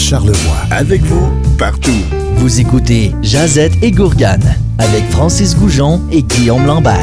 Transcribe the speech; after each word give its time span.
Charlevoix. 0.00 0.56
Avec 0.70 1.02
vous, 1.02 1.30
partout. 1.58 2.00
Vous 2.36 2.58
écoutez 2.58 3.12
Jazette 3.20 3.74
et 3.82 3.90
Gourgane 3.90 4.56
avec 4.78 5.04
Francis 5.10 5.54
Goujon 5.54 6.00
et 6.10 6.22
Guillaume 6.22 6.66
Lambert. 6.66 6.96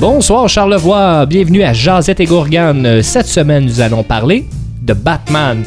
Bonsoir 0.00 0.48
Charlevoix, 0.48 1.26
bienvenue 1.26 1.62
à 1.62 1.74
Jazette 1.74 2.20
et 2.20 2.24
Gourgane. 2.24 3.02
Cette 3.02 3.26
semaine, 3.26 3.66
nous 3.66 3.80
allons 3.82 4.02
parler 4.02 4.46
de 4.80 4.94
Batman. 4.94 5.62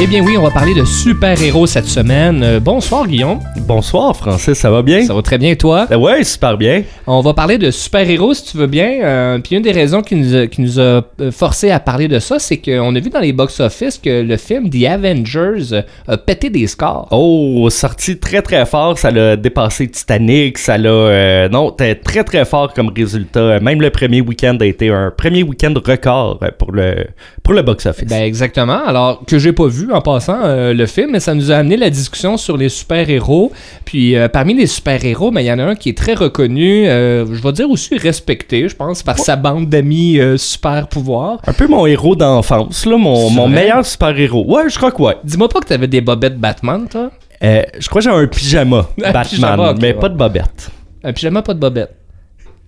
Eh 0.00 0.06
bien 0.06 0.22
oui, 0.24 0.36
on 0.38 0.42
va 0.42 0.50
parler 0.50 0.74
de 0.74 0.84
super-héros 0.84 1.66
cette 1.66 1.86
semaine. 1.86 2.42
Euh, 2.42 2.60
bonsoir 2.60 3.06
Guillaume. 3.06 3.40
Bonsoir 3.72 4.16
Francis, 4.16 4.58
ça 4.58 4.68
va 4.68 4.82
bien? 4.82 5.04
Ça 5.04 5.14
va 5.14 5.22
très 5.22 5.38
bien 5.38 5.54
toi? 5.54 5.86
Euh, 5.92 5.96
ouais, 5.96 6.24
super 6.24 6.58
bien. 6.58 6.82
On 7.06 7.20
va 7.20 7.34
parler 7.34 7.56
de 7.56 7.70
super-héros 7.70 8.34
si 8.34 8.46
tu 8.46 8.56
veux 8.56 8.66
bien. 8.66 8.98
Euh, 9.00 9.38
puis 9.38 9.54
une 9.54 9.62
des 9.62 9.70
raisons 9.70 10.02
qui 10.02 10.16
nous 10.16 10.34
a, 10.34 10.48
qui 10.48 10.60
nous 10.60 10.80
a 10.80 11.04
euh, 11.20 11.30
forcé 11.30 11.70
à 11.70 11.78
parler 11.78 12.08
de 12.08 12.18
ça, 12.18 12.40
c'est 12.40 12.56
qu'on 12.56 12.92
a 12.96 12.98
vu 12.98 13.10
dans 13.10 13.20
les 13.20 13.32
box-office 13.32 13.98
que 13.98 14.22
le 14.22 14.36
film 14.38 14.68
The 14.70 14.86
Avengers 14.86 15.84
a 16.08 16.16
pété 16.16 16.50
des 16.50 16.66
scores. 16.66 17.06
Oh, 17.12 17.70
sorti 17.70 18.18
très 18.18 18.42
très 18.42 18.66
fort, 18.66 18.98
ça 18.98 19.12
l'a 19.12 19.36
dépassé 19.36 19.88
Titanic, 19.88 20.58
ça 20.58 20.76
l'a... 20.76 20.90
euh, 20.90 21.48
non, 21.48 21.70
t'es 21.70 21.94
très 21.94 22.24
très 22.24 22.44
fort 22.44 22.74
comme 22.74 22.88
résultat. 22.88 23.60
Même 23.60 23.80
le 23.80 23.90
premier 23.90 24.20
week-end 24.20 24.58
a 24.60 24.66
été 24.66 24.88
un 24.88 25.12
premier 25.16 25.44
week-end 25.44 25.74
record 25.86 26.40
pour 26.58 26.72
le, 26.72 27.06
pour 27.44 27.54
le 27.54 27.62
box-office. 27.62 28.08
Ben 28.08 28.24
exactement. 28.24 28.84
Alors 28.84 29.22
que 29.24 29.38
j'ai 29.38 29.52
pas 29.52 29.68
vu 29.68 29.92
en 29.92 30.00
passant 30.00 30.40
euh, 30.42 30.74
le 30.74 30.86
film, 30.86 31.12
mais 31.12 31.20
ça 31.20 31.34
nous 31.34 31.52
a 31.52 31.54
amené 31.54 31.76
la 31.76 31.90
discussion 31.90 32.36
sur 32.36 32.56
les 32.56 32.68
super-héros. 32.68 33.52
Puis 33.84 34.16
euh, 34.16 34.28
parmi 34.28 34.54
les 34.54 34.66
super-héros, 34.66 35.30
mais 35.30 35.44
il 35.44 35.46
y 35.46 35.52
en 35.52 35.58
a 35.58 35.64
un 35.64 35.74
qui 35.74 35.88
est 35.88 35.96
très 35.98 36.14
reconnu, 36.14 36.88
euh, 36.88 37.26
je 37.26 37.42
vais 37.42 37.52
dire 37.52 37.70
aussi 37.70 37.96
respecté, 37.96 38.68
je 38.68 38.76
pense, 38.76 39.02
par 39.02 39.18
sa 39.18 39.36
bande 39.36 39.68
d'amis 39.68 40.18
euh, 40.18 40.36
super-pouvoirs. 40.36 41.40
Un 41.46 41.52
peu 41.52 41.66
mon 41.66 41.86
héros 41.86 42.16
d'enfance, 42.16 42.86
là, 42.86 42.96
mon, 42.96 43.30
mon 43.30 43.48
meilleur 43.48 43.84
super-héros. 43.84 44.44
Ouais, 44.46 44.68
je 44.68 44.76
crois 44.76 44.92
que 44.92 45.02
ouais. 45.02 45.16
Dis-moi 45.24 45.48
pas 45.48 45.60
que 45.60 45.66
t'avais 45.66 45.88
des 45.88 46.00
bobettes 46.00 46.38
Batman, 46.38 46.86
toi. 46.88 47.10
Je 47.42 47.88
crois 47.88 48.02
que 48.02 48.08
j'ai 48.08 48.14
un 48.14 48.26
pyjama 48.26 48.88
Un 49.04 49.12
Batman, 49.12 49.24
pyjama, 49.24 49.74
mais 49.80 49.88
ouais. 49.88 49.94
pas 49.94 50.08
de 50.08 50.16
bobette. 50.16 50.70
Un 51.02 51.12
pyjama, 51.12 51.42
pas 51.42 51.54
de 51.54 51.60
bobette. 51.60 51.94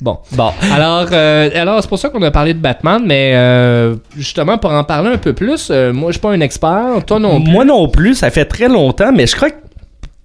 Bon. 0.03 0.19
Bon. 0.33 0.51
Alors, 0.73 1.07
euh, 1.13 1.49
alors 1.55 1.81
c'est 1.81 1.89
pour 1.89 1.99
ça 1.99 2.09
qu'on 2.09 2.23
a 2.23 2.33
parlé 2.33 2.55
de 2.55 2.59
Batman, 2.59 3.01
mais 3.07 3.35
euh, 3.37 3.95
justement, 4.17 4.59
pour 4.59 4.73
en 4.73 4.83
parler 4.83 5.11
un 5.11 5.17
peu 5.17 5.33
plus, 5.33 5.69
euh, 5.71 5.93
moi, 5.93 6.11
je 6.11 6.15
suis 6.15 6.21
pas 6.21 6.33
un 6.33 6.41
expert, 6.41 7.05
toi 7.07 7.21
non 7.21 7.41
plus. 7.41 7.53
Moi 7.53 7.65
non 7.65 7.89
plus, 7.89 8.17
ça 8.17 8.31
fait 8.31 8.45
très 8.45 8.67
longtemps, 8.67 9.13
mais 9.13 9.29
je 9.29 9.37
crois 9.37 9.51
que 9.51 9.57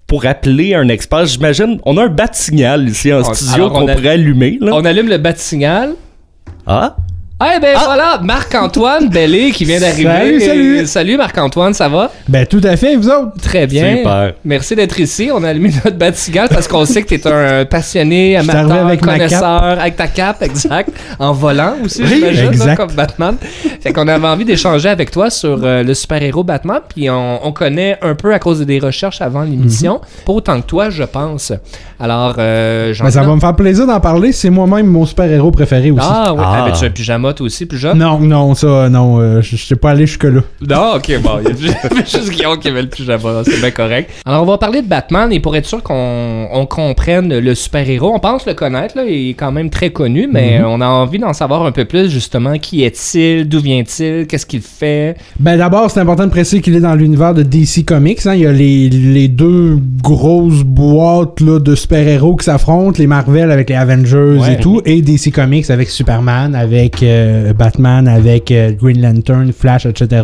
pour 0.08 0.24
appeler 0.26 0.74
un 0.74 0.88
expert, 0.88 1.26
j'imagine, 1.26 1.78
on 1.84 1.96
a 1.98 2.04
un 2.04 2.08
bat 2.08 2.30
signal 2.32 2.88
ici 2.88 3.12
en 3.12 3.20
On- 3.20 3.34
studio 3.34 3.68
qu'on 3.70 3.86
pourrait 3.86 4.08
allumer. 4.08 4.58
Là. 4.60 4.72
On 4.74 4.84
allume 4.84 5.08
le 5.08 5.18
bat-signal. 5.18 5.92
Ah? 6.66 6.96
Eh 7.40 7.60
ben 7.60 7.76
voilà, 7.84 8.18
Marc-Antoine 8.20 9.08
Bellé 9.10 9.52
qui 9.52 9.64
vient 9.64 9.78
d'arriver. 9.78 10.08
Salut, 10.10 10.40
salut. 10.40 10.78
Et- 10.78 10.86
Salut 10.86 11.16
Marc-Antoine, 11.16 11.72
ça 11.72 11.88
va? 11.88 12.10
Ben, 12.28 12.44
tout 12.44 12.60
à 12.64 12.76
fait, 12.76 12.96
vous 12.96 13.08
autres. 13.08 13.30
Très 13.40 13.68
bien. 13.68 13.98
Super. 13.98 14.32
Merci 14.44 14.74
d'être 14.74 14.98
ici. 14.98 15.30
On 15.32 15.44
a 15.44 15.50
allumé 15.50 15.70
notre 15.84 15.96
bat-cigale 15.96 16.48
parce 16.48 16.66
qu'on 16.66 16.84
sait 16.84 17.02
que 17.02 17.14
t'es 17.14 17.24
un 17.28 17.64
passionné, 17.64 18.36
amateur, 18.36 18.72
avec 18.86 19.00
connaisseur, 19.00 19.62
avec 19.78 19.94
ta 19.94 20.08
cape, 20.08 20.42
exact. 20.42 20.90
En 21.20 21.32
volant 21.32 21.74
aussi, 21.84 22.02
Oui, 22.02 22.24
j'imagine, 22.32 22.66
là, 22.66 22.74
comme 22.74 22.90
Batman. 22.90 23.36
Fait 23.80 23.92
qu'on 23.92 24.08
avait 24.08 24.26
envie 24.26 24.44
d'échanger 24.44 24.88
avec 24.88 25.12
toi 25.12 25.30
sur 25.30 25.60
euh, 25.62 25.84
le 25.84 25.94
super-héros 25.94 26.42
Batman, 26.42 26.80
puis 26.92 27.08
on, 27.08 27.46
on 27.46 27.52
connaît 27.52 27.98
un 28.02 28.16
peu 28.16 28.34
à 28.34 28.40
cause 28.40 28.60
des 28.62 28.80
recherches 28.80 29.20
avant 29.22 29.42
l'émission. 29.42 30.00
Pas 30.26 30.32
autant 30.32 30.60
que 30.60 30.66
toi, 30.66 30.90
je 30.90 31.04
pense. 31.04 31.52
Alors, 32.00 32.34
euh, 32.38 32.92
j'en 32.94 33.04
Ben, 33.04 33.10
ça 33.12 33.22
va 33.22 33.32
me 33.32 33.40
faire 33.40 33.54
plaisir 33.54 33.86
d'en 33.86 34.00
parler. 34.00 34.32
C'est 34.32 34.50
moi-même 34.50 34.86
mon 34.86 35.06
super-héros 35.06 35.52
préféré 35.52 35.92
aussi. 35.92 36.04
Ah 36.08 36.32
oui, 36.34 36.42
Ah. 36.44 36.64
avais-tu 36.64 36.84
un 36.84 36.90
pyjama 36.90 37.27
aussi, 37.40 37.66
plus 37.66 37.78
jeune? 37.78 37.98
Non, 37.98 38.18
non, 38.20 38.54
ça, 38.54 38.88
non. 38.88 39.18
euh, 39.20 39.40
je 39.42 39.56
sais 39.56 39.76
pas 39.76 39.90
aller 39.90 40.06
jusque-là. 40.06 40.40
Non, 40.68 40.94
ok, 40.96 41.20
bon, 41.22 41.30
il 41.42 41.66
y 41.66 41.70
a 41.70 42.04
juste 42.04 42.30
Guillaume 42.30 42.58
qui 42.58 42.68
avait 42.68 42.82
le 42.82 42.88
pyjama, 42.88 43.42
c'est 43.44 43.60
bien 43.60 43.70
correct. 43.70 44.10
Alors, 44.26 44.42
on 44.42 44.46
va 44.46 44.58
parler 44.58 44.82
de 44.82 44.86
Batman 44.86 45.32
et 45.32 45.40
pour 45.40 45.54
être 45.56 45.66
sûr 45.66 45.82
qu'on 45.82 46.48
on 46.52 46.66
comprenne 46.66 47.38
le 47.38 47.54
super-héros, 47.54 48.12
on 48.14 48.18
pense 48.20 48.46
le 48.46 48.54
connaître, 48.54 48.96
là, 48.96 49.04
il 49.04 49.30
est 49.30 49.34
quand 49.34 49.52
même 49.52 49.70
très 49.70 49.90
connu, 49.90 50.28
mais 50.30 50.60
on 50.64 50.80
a 50.80 50.86
envie 50.86 51.18
d'en 51.18 51.32
savoir 51.32 51.64
un 51.64 51.72
peu 51.72 51.84
plus, 51.84 52.10
justement, 52.10 52.58
qui 52.58 52.82
est-il, 52.84 53.48
d'où 53.48 53.60
vient-il, 53.60 54.26
qu'est-ce 54.26 54.46
qu'il 54.46 54.60
fait? 54.62 55.16
Ben, 55.38 55.56
d'abord, 55.58 55.90
c'est 55.90 56.00
important 56.00 56.24
de 56.26 56.30
préciser 56.30 56.60
qu'il 56.60 56.74
est 56.76 56.80
dans 56.80 56.94
l'univers 56.94 57.34
de 57.34 57.42
DC 57.42 57.84
Comics. 57.86 58.26
hein. 58.26 58.34
Il 58.34 58.40
y 58.40 58.46
a 58.46 58.52
les, 58.52 58.88
les 58.88 59.28
deux 59.28 59.78
grosses 60.02 60.62
boîtes 60.62 61.40
là, 61.40 61.58
de 61.58 61.74
super-héros 61.74 62.36
qui 62.36 62.44
s'affrontent 62.44 62.98
les 62.98 63.06
Marvel 63.06 63.50
avec 63.50 63.68
les 63.70 63.76
Avengers 63.76 64.38
Ouais. 64.38 64.54
et 64.54 64.56
tout, 64.58 64.80
et 64.84 65.00
DC 65.02 65.32
Comics 65.32 65.70
avec 65.70 65.88
Superman, 65.90 66.54
avec 66.54 67.02
euh, 67.02 67.17
Batman, 67.52 68.08
avec 68.08 68.50
euh, 68.50 68.72
Green 68.72 69.00
Lantern, 69.00 69.52
Flash, 69.52 69.86
etc. 69.86 70.22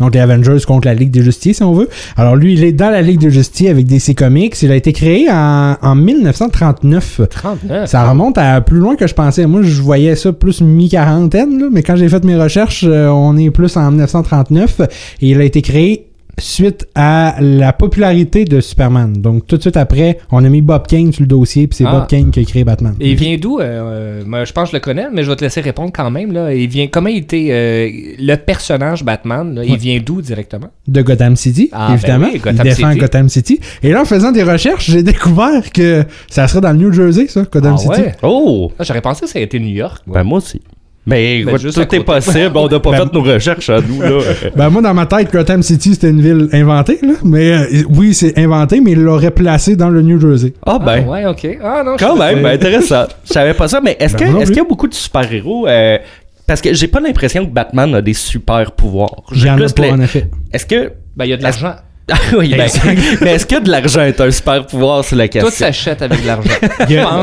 Donc, 0.00 0.14
les 0.14 0.20
Avengers 0.20 0.58
contre 0.66 0.86
la 0.86 0.94
Ligue 0.94 1.10
des 1.10 1.22
Justiciers, 1.22 1.54
si 1.54 1.62
on 1.62 1.72
veut. 1.72 1.88
Alors, 2.16 2.36
lui, 2.36 2.54
il 2.54 2.64
est 2.64 2.72
dans 2.72 2.90
la 2.90 3.02
Ligue 3.02 3.20
des 3.20 3.30
Justiciers 3.30 3.70
avec 3.70 3.86
DC 3.86 4.14
Comics. 4.16 4.60
Il 4.62 4.70
a 4.70 4.76
été 4.76 4.92
créé 4.92 5.28
en, 5.30 5.76
en 5.80 5.94
1939. 5.94 7.20
39. 7.30 7.88
Ça 7.88 8.08
remonte 8.08 8.38
à 8.38 8.60
plus 8.60 8.78
loin 8.78 8.96
que 8.96 9.06
je 9.06 9.14
pensais. 9.14 9.46
Moi, 9.46 9.62
je 9.62 9.80
voyais 9.80 10.16
ça 10.16 10.32
plus 10.32 10.60
mi-quarantaine, 10.60 11.58
là, 11.58 11.66
mais 11.70 11.82
quand 11.82 11.96
j'ai 11.96 12.08
fait 12.08 12.24
mes 12.24 12.36
recherches, 12.36 12.84
euh, 12.86 13.08
on 13.08 13.36
est 13.36 13.50
plus 13.50 13.76
en 13.76 13.90
1939 13.90 14.80
et 14.80 15.30
il 15.30 15.40
a 15.40 15.44
été 15.44 15.62
créé 15.62 16.06
suite 16.38 16.86
à 16.94 17.36
la 17.40 17.72
popularité 17.72 18.44
de 18.44 18.60
Superman. 18.60 19.12
Donc, 19.14 19.46
tout 19.46 19.56
de 19.56 19.62
suite 19.62 19.76
après, 19.76 20.18
on 20.30 20.44
a 20.44 20.48
mis 20.48 20.60
Bob 20.60 20.86
Kane 20.86 21.12
sur 21.12 21.22
le 21.22 21.26
dossier, 21.28 21.66
puis 21.66 21.76
c'est 21.78 21.84
Ah. 21.86 21.92
Bob 21.92 22.06
Kane 22.08 22.30
qui 22.30 22.40
a 22.40 22.44
créé 22.44 22.62
Batman. 22.64 22.94
Et 23.00 23.12
il 23.12 23.16
vient 23.16 23.36
d'où? 23.38 23.58
euh, 23.58 24.22
euh, 24.30 24.44
je 24.44 24.52
pense 24.52 24.64
que 24.64 24.72
je 24.72 24.76
le 24.76 24.80
connais, 24.80 25.06
mais 25.12 25.22
je 25.22 25.30
vais 25.30 25.36
te 25.36 25.42
laisser 25.44 25.60
répondre 25.62 25.92
quand 25.94 26.10
même. 26.10 26.32
Là. 26.32 26.52
Il 26.52 26.68
vient, 26.68 26.88
comment 26.88 27.08
il 27.08 27.18
était 27.18 27.48
euh, 27.50 27.88
le 28.18 28.36
personnage 28.36 29.02
Batman? 29.02 29.54
là, 29.54 29.64
il 29.64 29.72
Ouais. 29.72 29.76
vient 29.78 29.98
d'où 30.04 30.20
directement? 30.20 30.68
De 30.86 31.02
Gotham 31.02 31.36
City, 31.36 31.70
Ah, 31.72 31.88
ben 31.88 31.94
évidemment. 31.94 32.28
oui, 32.32 32.38
Gotham 32.38 32.56
il 32.58 32.62
défend 32.62 32.88
City. 32.90 33.00
Gotham 33.00 33.28
City. 33.28 33.60
Et 33.82 33.90
là, 33.92 34.02
en 34.02 34.04
faisant 34.04 34.32
des 34.32 34.42
recherches, 34.42 34.90
j'ai 34.90 35.02
découvert 35.02 35.72
que 35.72 36.04
ça 36.28 36.46
serait 36.48 36.60
dans 36.60 36.72
le 36.72 36.78
New 36.78 36.92
Jersey, 36.92 37.28
ça, 37.28 37.42
Gotham 37.50 37.74
Ah 37.74 37.78
City. 37.78 38.00
ouais? 38.02 38.14
Oh! 38.22 38.70
Ah, 38.78 38.84
J'aurais 38.84 39.00
pensé 39.00 39.22
que 39.22 39.30
ça 39.30 39.38
a 39.38 39.42
été 39.42 39.58
New 39.58 39.68
York. 39.74 40.02
Ben 40.06 40.22
moi 40.22 40.38
aussi. 40.38 40.60
Mais 41.08 41.44
Ben, 41.44 41.54
écoute, 41.56 41.72
tout 41.72 41.94
est 41.94 42.00
possible, 42.04 42.50
on 42.56 42.66
n'a 42.68 42.80
pas 42.80 42.90
Ben- 42.90 42.96
fait 43.06 43.12
nos 43.14 43.22
recherches 43.22 43.70
à 43.70 43.80
nous, 43.80 44.02
là. 44.02 44.18
Ben 44.56 44.70
moi 44.70 44.82
dans 44.82 44.92
ma 44.92 45.06
tête 45.06 45.32
Gotham 45.32 45.62
City 45.62 45.94
c'était 45.94 46.10
une 46.10 46.20
ville 46.20 46.48
inventée 46.52 46.98
là, 47.02 47.12
mais 47.24 47.52
euh, 47.52 47.82
oui 47.90 48.12
c'est 48.12 48.36
inventé 48.38 48.80
mais 48.80 48.92
il 48.92 49.00
l'aurait 49.02 49.30
placé 49.30 49.76
dans 49.76 49.88
le 49.88 50.02
New 50.02 50.20
Jersey. 50.20 50.52
Ah 50.66 50.78
ben, 50.84 51.04
Ah, 51.06 51.10
ouais, 51.10 51.26
ok. 51.26 51.58
Ah 51.62 51.82
non, 51.84 51.96
quand 51.96 52.16
même, 52.16 52.42
ben, 52.42 52.54
intéressant. 52.54 53.04
Je 53.24 53.32
savais 53.32 53.54
pas 53.54 53.68
ça, 53.68 53.80
mais 53.80 53.96
est-ce 54.00 54.16
Ben, 54.16 54.42
qu'il 54.44 54.56
y 54.56 54.60
a 54.60 54.64
beaucoup 54.64 54.88
de 54.88 54.94
super-héros? 54.94 55.68
euh, 55.68 55.98
parce 56.46 56.60
que 56.60 56.74
j'ai 56.74 56.88
pas 56.88 57.00
l'impression 57.00 57.44
que 57.46 57.50
Batman 57.52 57.94
a 57.94 58.02
des 58.02 58.14
super 58.14 58.72
pouvoirs. 58.72 59.22
J'ai 59.32 59.46
J'en 59.48 59.56
ai 59.58 59.64
plus 59.64 59.72
pas 59.74 59.90
en 59.90 60.00
effet. 60.00 60.28
Est-ce 60.52 60.66
que. 60.66 60.92
Ben, 61.16 61.24
il 61.24 61.30
y 61.30 61.32
a 61.32 61.36
de 61.36 61.42
l'argent. 61.42 61.74
Ah 62.08 62.14
oui, 62.38 62.54
ben, 62.56 62.68
mais 63.20 63.32
est-ce 63.34 63.46
que 63.46 63.60
de 63.60 63.68
l'argent 63.68 64.02
est 64.02 64.20
un 64.20 64.30
super 64.30 64.64
pouvoir, 64.64 65.04
c'est 65.04 65.16
la 65.16 65.26
Tout 65.26 65.40
question? 65.40 65.50
s'achète 65.50 66.02
avec 66.02 66.22
de 66.22 66.26
l'argent. 66.28 66.50
Il 66.88 66.94
y, 66.94 66.98
a, 66.98 67.22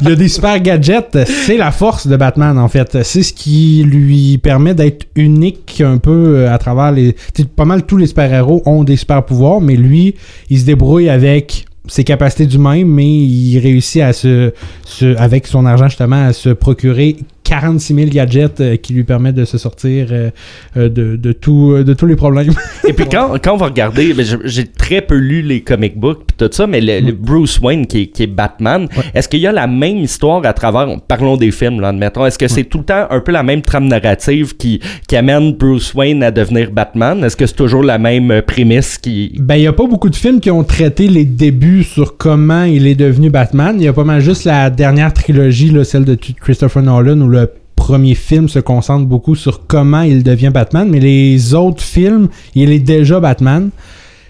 il 0.00 0.08
y 0.08 0.12
a 0.12 0.16
des 0.16 0.28
super 0.28 0.58
gadgets, 0.60 1.16
c'est 1.46 1.56
la 1.56 1.70
force 1.70 2.08
de 2.08 2.16
Batman 2.16 2.58
en 2.58 2.66
fait. 2.68 3.04
C'est 3.04 3.22
ce 3.22 3.32
qui 3.32 3.84
lui 3.86 4.38
permet 4.38 4.74
d'être 4.74 5.06
unique 5.14 5.80
un 5.84 5.98
peu 5.98 6.38
euh, 6.38 6.52
à 6.52 6.58
travers 6.58 6.90
les. 6.90 7.12
tu 7.12 7.42
sais, 7.42 7.44
Pas 7.44 7.64
mal 7.64 7.84
tous 7.86 7.96
les 7.98 8.08
super-héros 8.08 8.62
ont 8.66 8.82
des 8.82 8.96
super 8.96 9.22
pouvoirs, 9.24 9.60
mais 9.60 9.76
lui, 9.76 10.16
il 10.48 10.58
se 10.58 10.64
débrouille 10.64 11.08
avec 11.08 11.66
ses 11.86 12.02
capacités 12.02 12.46
d'humain, 12.46 12.84
mais 12.84 13.06
il 13.06 13.58
réussit 13.60 14.02
à 14.02 14.12
se, 14.12 14.52
se- 14.84 15.16
avec 15.18 15.46
son 15.46 15.66
argent 15.66 15.88
justement, 15.88 16.26
à 16.26 16.32
se 16.32 16.48
procurer 16.50 17.16
46 17.50 17.94
000 17.94 18.08
gadgets 18.10 18.60
euh, 18.60 18.76
qui 18.76 18.92
lui 18.92 19.02
permettent 19.02 19.34
de 19.34 19.44
se 19.44 19.58
sortir 19.58 20.06
euh, 20.12 20.30
euh, 20.76 20.88
de, 20.88 21.16
de, 21.16 21.32
tout, 21.32 21.82
de 21.82 21.94
tous 21.94 22.06
les 22.06 22.14
problèmes. 22.14 22.52
Et 22.88 22.92
puis 22.92 23.06
quand, 23.10 23.42
quand 23.42 23.54
on 23.54 23.56
va 23.56 23.66
regarder, 23.66 24.14
ben, 24.14 24.24
j'ai 24.44 24.66
très 24.66 25.00
peu 25.00 25.16
lu 25.16 25.42
les 25.42 25.60
comic 25.60 25.98
books 25.98 26.26
pis 26.26 26.34
tout 26.38 26.48
ça, 26.52 26.68
mais 26.68 26.80
le, 26.80 27.00
le 27.00 27.12
Bruce 27.12 27.58
Wayne 27.58 27.88
qui 27.88 28.02
est, 28.02 28.06
qui 28.06 28.22
est 28.22 28.28
Batman, 28.28 28.86
est-ce 29.14 29.28
qu'il 29.28 29.40
y 29.40 29.48
a 29.48 29.52
la 29.52 29.66
même 29.66 29.96
histoire 29.96 30.46
à 30.46 30.52
travers, 30.52 31.00
parlons 31.08 31.36
des 31.36 31.50
films 31.50 31.80
là, 31.80 31.88
admettons, 31.88 32.24
est-ce 32.24 32.38
que 32.38 32.46
c'est 32.46 32.62
tout 32.62 32.78
le 32.78 32.84
temps 32.84 33.06
un 33.10 33.18
peu 33.18 33.32
la 33.32 33.42
même 33.42 33.62
trame 33.62 33.88
narrative 33.88 34.56
qui, 34.56 34.78
qui 35.08 35.16
amène 35.16 35.54
Bruce 35.54 35.92
Wayne 35.92 36.22
à 36.22 36.30
devenir 36.30 36.70
Batman? 36.70 37.24
Est-ce 37.24 37.36
que 37.36 37.46
c'est 37.46 37.56
toujours 37.56 37.82
la 37.82 37.98
même 37.98 38.42
prémisse 38.46 38.96
qui... 38.96 39.32
Ben, 39.40 39.56
il 39.56 39.62
n'y 39.62 39.66
a 39.66 39.72
pas 39.72 39.88
beaucoup 39.88 40.08
de 40.08 40.16
films 40.16 40.38
qui 40.38 40.52
ont 40.52 40.62
traité 40.62 41.08
les 41.08 41.24
débuts 41.24 41.82
sur 41.82 42.16
comment 42.16 42.62
il 42.62 42.86
est 42.86 42.94
devenu 42.94 43.28
Batman. 43.28 43.74
Il 43.76 43.84
y 43.84 43.88
a 43.88 43.92
pas 43.92 44.04
mal 44.04 44.20
juste 44.20 44.44
la 44.44 44.70
dernière 44.70 45.12
trilogie, 45.12 45.70
là, 45.70 45.82
celle 45.82 46.04
de 46.04 46.14
Christopher 46.14 46.84
Nolan, 46.84 47.20
où 47.20 47.28
le 47.28 47.39
premier 47.80 48.14
film 48.14 48.46
se 48.48 48.58
concentre 48.58 49.06
beaucoup 49.06 49.34
sur 49.34 49.66
comment 49.66 50.02
il 50.02 50.22
devient 50.22 50.50
Batman. 50.52 50.86
Mais 50.88 51.00
les 51.00 51.54
autres 51.54 51.82
films, 51.82 52.28
il 52.54 52.70
est 52.70 52.78
déjà 52.78 53.20
Batman. 53.20 53.70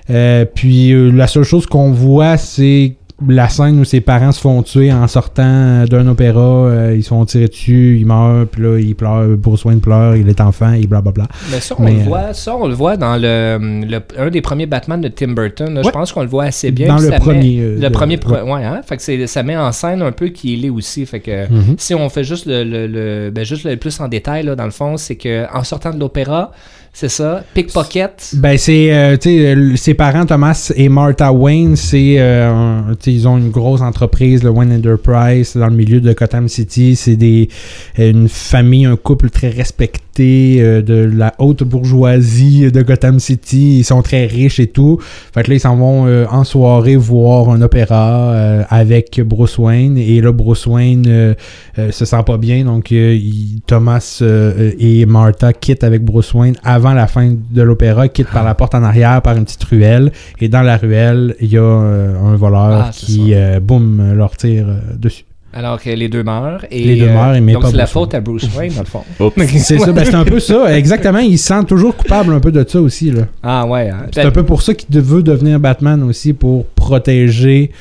Euh, 0.09 0.45
puis 0.45 0.93
euh, 0.93 1.11
la 1.11 1.27
seule 1.27 1.43
chose 1.43 1.67
qu'on 1.67 1.91
voit, 1.91 2.37
c'est 2.37 2.95
la 3.29 3.49
scène 3.49 3.79
où 3.81 3.85
ses 3.85 4.01
parents 4.01 4.33
se 4.33 4.41
font 4.41 4.63
tuer 4.63 4.93
en 4.93 5.07
sortant 5.09 5.85
d'un 5.85 6.07
opéra, 6.07 6.41
euh, 6.41 6.95
ils 6.97 7.03
se 7.03 7.09
font 7.09 7.25
tirer 7.25 7.49
dessus, 7.49 7.99
ils 8.01 8.07
meurent, 8.07 8.47
puis 8.47 8.63
là, 8.63 8.79
il 8.79 8.95
pleure, 8.95 9.27
Bruce 9.37 9.65
pleure, 9.83 10.17
il 10.17 10.29
est 10.29 10.41
enfant, 10.41 10.73
et 10.73 10.87
blablabla. 10.87 11.27
Mais 11.51 11.61
ça, 11.61 11.75
on 11.79 11.83
Mais, 11.85 11.93
le 11.95 12.01
euh, 12.01 12.05
voit, 12.05 12.33
ça, 12.35 12.57
on 12.57 12.67
le 12.67 12.75
voit 12.75 12.97
dans 12.97 13.17
le, 13.17 13.59
le- 13.87 14.01
un 14.19 14.31
des 14.31 14.41
premiers 14.41 14.67
Batman 14.67 15.01
de 15.01 15.09
Tim 15.09 15.29
Burton. 15.33 15.75
là. 15.75 15.83
Je 15.85 15.91
pense 15.91 16.13
qu'on 16.13 16.23
le 16.23 16.29
voit 16.29 16.45
assez 16.45 16.71
bien. 16.71 16.89
Dans 16.89 16.99
le 17.03 17.11
met- 17.11 17.19
premier, 17.19 17.61
euh, 17.61 17.79
le 17.81 17.91
premier, 17.91 18.19
ouais. 18.27 18.41
ouais, 18.43 18.65
hein? 18.65 18.81
Fait 18.87 18.97
que 18.97 19.03
c'est- 19.03 19.27
ça 19.27 19.43
met 19.43 19.57
en 19.57 19.73
scène 19.73 20.03
un 20.03 20.13
peu 20.13 20.29
qui 20.29 20.55
il 20.55 20.65
est 20.65 20.71
aussi. 20.71 21.05
Fait 21.07 21.21
que 21.21 21.51
Mhm. 21.53 21.75
si 21.79 21.95
on 21.95 22.09
fait 22.09 22.25
juste 22.25 22.47
le, 22.47 22.65
le, 22.65 23.31
ben, 23.31 23.45
juste 23.45 23.65
le 23.65 23.77
plus 23.77 24.01
en 24.01 24.09
détail, 24.09 24.45
là, 24.45 24.57
dans 24.57 24.65
le 24.65 24.71
fond, 24.71 24.97
c'est 24.97 25.17
que 25.17 25.45
en 25.55 25.63
sortant 25.65 25.91
de 25.93 25.99
l'opéra, 26.01 26.53
c'est 26.93 27.09
ça, 27.09 27.45
pickpocket? 27.55 28.33
Ben, 28.35 28.59
c'est, 28.59 28.93
euh, 28.93 29.17
tu 29.17 29.31
sais, 29.31 29.55
euh, 29.55 29.77
ses 29.77 29.95
parents, 29.95 30.27
Thomas 30.27 30.73
et 30.75 30.89
Martha 30.89 31.33
Wayne, 31.33 31.77
c'est, 31.77 32.17
euh, 32.19 32.81
ils 33.07 33.29
ont 33.29 33.39
une 33.39 33.51
grosse 33.51 33.81
entreprise, 33.81 34.43
le 34.43 34.51
Wayne 34.51 34.73
Enterprise, 34.73 35.57
dans 35.57 35.69
le 35.69 35.77
milieu 35.77 36.01
de 36.01 36.13
Gotham 36.13 36.49
City. 36.49 36.97
C'est 36.97 37.17
des, 37.17 37.49
une 37.97 38.29
famille, 38.29 38.87
un 38.87 38.97
couple 38.97 39.31
très 39.31 39.49
respecté 39.49 40.01
euh, 40.19 40.83
de 40.83 40.95
la 41.15 41.35
haute 41.39 41.63
bourgeoisie 41.63 42.71
de 42.73 42.83
Gotham 42.83 43.21
City. 43.21 43.79
Ils 43.79 43.85
sont 43.85 44.03
très 44.03 44.27
riches 44.27 44.59
et 44.61 44.67
tout. 44.67 44.99
Fait 45.33 45.43
que 45.43 45.51
là, 45.51 45.55
ils 45.57 45.61
s'en 45.61 45.77
vont 45.77 46.07
euh, 46.07 46.27
en 46.31 46.45
soirée 46.45 46.97
voir 46.97 47.51
un 47.51 47.63
opéra 47.63 48.33
euh, 48.33 48.63
avec 48.69 49.21
Bruce 49.25 49.59
Wayne. 49.59 49.97
Et 49.99 50.21
là, 50.21 50.33
Bruce 50.33 50.67
Wayne 50.67 51.35
se 51.91 52.05
sent 52.05 52.23
pas 52.27 52.37
bien. 52.39 52.65
Donc, 52.65 52.91
il- 52.91 53.61
Thomas 53.67 54.23
et 54.79 55.07
Martha 55.07 55.53
quittent 55.53 55.85
avec 55.85 56.05
Bruce 56.05 56.35
Wayne 56.35 56.57
avant 56.65 56.93
la 56.93 57.07
fin 57.07 57.35
de 57.51 57.63
l'opéra, 57.63 58.09
quittent 58.09 58.31
par 58.33 58.45
la 58.45 58.55
porte 58.55 58.75
en 58.75 58.83
arrière, 58.83 59.23
par 59.23 59.37
une 59.37 59.45
petite 59.45 59.65
ruelle. 59.65 60.13
Et 60.41 60.49
dans 60.49 60.63
la 60.63 60.77
ruelle, 60.77 61.37
il 61.41 61.53
y 61.53 61.59
a 61.59 61.63
un 61.65 62.37
voleur 62.37 62.87
Ah, 62.87 62.91
qui, 62.93 63.33
boum, 63.63 64.13
leur 64.15 64.37
tire 64.37 64.67
dessus. 64.99 65.25
Alors 65.53 65.83
que 65.83 65.91
les 65.91 66.09
deux 66.09 66.23
meurent. 66.23 66.65
Et, 66.71 66.85
Les 66.85 66.97
deux 66.97 67.09
euh, 67.09 67.15
meurent, 67.15 67.41
mais 67.41 67.55
donc 67.55 67.63
pas 67.63 67.71
c'est 67.71 67.77
la 67.77 67.87
faute 67.87 68.15
à 68.15 68.21
Bruce 68.21 68.49
Wayne, 68.57 68.73
dans 68.75 68.81
le 68.81 68.87
fond. 68.87 69.03
C'est 69.59 69.79
ça, 69.79 69.93
ben, 69.93 70.05
c'est 70.05 70.15
un 70.15 70.25
peu 70.25 70.39
ça. 70.39 70.77
Exactement. 70.77 71.19
Il 71.19 71.39
se 71.39 71.49
sent 71.49 71.65
toujours 71.67 71.97
coupable 71.97 72.33
un 72.33 72.41
peu 72.41 72.53
de 72.53 72.65
ça 72.67 72.81
aussi. 72.81 73.11
Là. 73.11 73.23
Ah 73.43 73.67
ouais. 73.67 73.89
hein. 73.91 74.07
C'est 74.13 74.23
un 74.23 74.31
peu 74.31 74.45
pour 74.45 74.63
ça 74.63 74.75
qu'il 74.75 75.01
veut 75.01 75.23
devenir 75.23 75.59
Batman 75.59 76.03
aussi, 76.05 76.33
pour 76.33 76.67
protéger. 76.67 77.73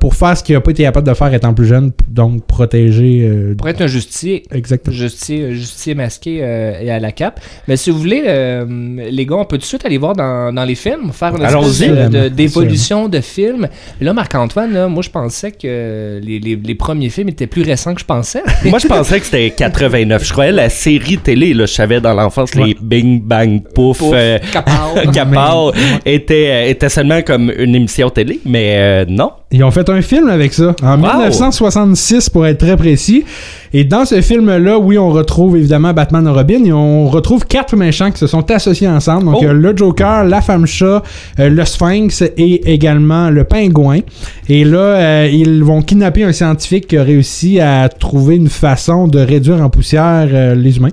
Pour 0.00 0.14
faire 0.14 0.36
ce 0.36 0.42
qu'il 0.42 0.54
n'a 0.54 0.60
pas 0.60 0.70
été 0.70 0.82
capable 0.82 1.06
de 1.08 1.14
faire 1.14 1.32
étant 1.32 1.54
plus 1.54 1.66
jeune, 1.66 1.92
donc 2.08 2.44
protéger. 2.46 3.26
euh, 3.28 3.54
Pour 3.54 3.68
être 3.68 3.82
un 3.82 3.86
justicier. 3.86 4.42
exactement. 4.52 4.96
Justicier, 4.96 5.52
justicier 5.54 5.94
masqué 5.94 6.38
euh, 6.42 6.80
et 6.80 6.90
à 6.90 6.98
la 6.98 7.12
cape. 7.12 7.40
Mais 7.68 7.76
si 7.76 7.90
vous 7.90 7.98
voulez, 7.98 8.22
euh, 8.26 8.64
les 9.10 9.26
gars, 9.26 9.36
on 9.36 9.44
peut 9.44 9.56
tout 9.56 9.62
de 9.62 9.66
suite 9.66 9.84
aller 9.84 9.98
voir 9.98 10.14
dans, 10.14 10.52
dans 10.52 10.64
les 10.64 10.74
films, 10.74 11.12
faire 11.12 11.34
une 11.36 11.44
espèce 11.44 11.78
de- 11.80 12.08
de- 12.24 12.28
d'évolution 12.28 13.08
de 13.08 13.20
films. 13.20 13.68
Là, 14.00 14.12
Marc-Antoine, 14.12 14.72
là, 14.72 14.88
moi, 14.88 15.02
je 15.02 15.10
pensais 15.10 15.52
que 15.52 16.20
les, 16.22 16.38
les- 16.40 16.56
les 16.56 16.74
premiers 16.74 17.08
films 17.10 17.28
étaient 17.28 17.46
plus 17.46 17.62
récents 17.62 17.94
que 17.94 18.00
je 18.00 18.06
pensais. 18.06 18.42
Moi, 18.64 18.78
je 18.78 18.86
pensais 18.88 19.18
que 19.20 19.26
c'était 19.26 19.50
89. 19.50 20.24
Je 20.24 20.32
croyais 20.32 20.52
la 20.52 20.68
série 20.70 21.18
télé, 21.18 21.52
là, 21.54 21.66
je 21.66 21.72
savais 21.72 22.00
dans 22.00 22.14
l'enfance, 22.14 22.54
les 22.54 22.76
Bing 22.80 23.20
Bang 23.22 23.62
Pouf, 23.74 23.98
Pouf, 23.98 24.10
euh, 24.14 24.38
Kapow. 24.52 25.10
Kapow, 25.12 25.72
était, 26.04 26.48
euh, 26.50 26.70
était 26.70 26.88
seulement 26.88 27.22
comme 27.22 27.52
une 27.56 27.74
émission 27.74 28.08
télé, 28.10 28.40
mais 28.44 28.74
euh, 29.02 29.04
non. 29.08 29.30
Ils 29.50 29.62
ont 29.62 29.70
fait 29.70 29.88
un 29.88 30.00
film 30.02 30.28
avec 30.28 30.52
ça, 30.52 30.74
en 30.82 31.00
Wow. 31.00 31.06
1966 31.12 32.28
pour 32.30 32.46
être 32.46 32.58
très 32.58 32.76
précis. 32.76 33.24
Et 33.72 33.84
dans 33.84 34.04
ce 34.04 34.20
film-là, 34.20 34.78
oui, 34.78 34.98
on 34.98 35.10
retrouve 35.10 35.56
évidemment 35.56 35.92
Batman 35.92 36.26
et 36.26 36.30
Robin 36.30 36.64
et 36.64 36.72
on 36.72 37.08
retrouve 37.08 37.46
quatre 37.46 37.76
méchants 37.76 38.10
qui 38.10 38.18
se 38.18 38.26
sont 38.26 38.50
associés 38.50 38.88
ensemble. 38.88 39.24
Donc, 39.26 39.44
Oh. 39.48 39.52
le 39.52 39.76
Joker, 39.76 40.24
la 40.24 40.40
femme 40.40 40.66
chat, 40.66 41.02
euh, 41.38 41.48
le 41.48 41.64
Sphinx 41.64 42.22
et 42.36 42.72
également 42.72 43.30
le 43.30 43.44
pingouin. 43.44 44.00
Et 44.48 44.64
là, 44.64 44.78
euh, 44.78 45.28
ils 45.32 45.62
vont 45.62 45.82
kidnapper 45.82 46.24
un 46.24 46.32
scientifique 46.32 46.86
qui 46.88 46.96
a 46.96 47.02
réussi 47.02 47.60
à 47.60 47.88
trouver 47.88 48.36
une 48.36 48.48
façon 48.48 49.06
de 49.08 49.18
réduire 49.20 49.60
en 49.62 49.70
poussière 49.70 50.28
euh, 50.32 50.54
les 50.54 50.76
humains. 50.78 50.88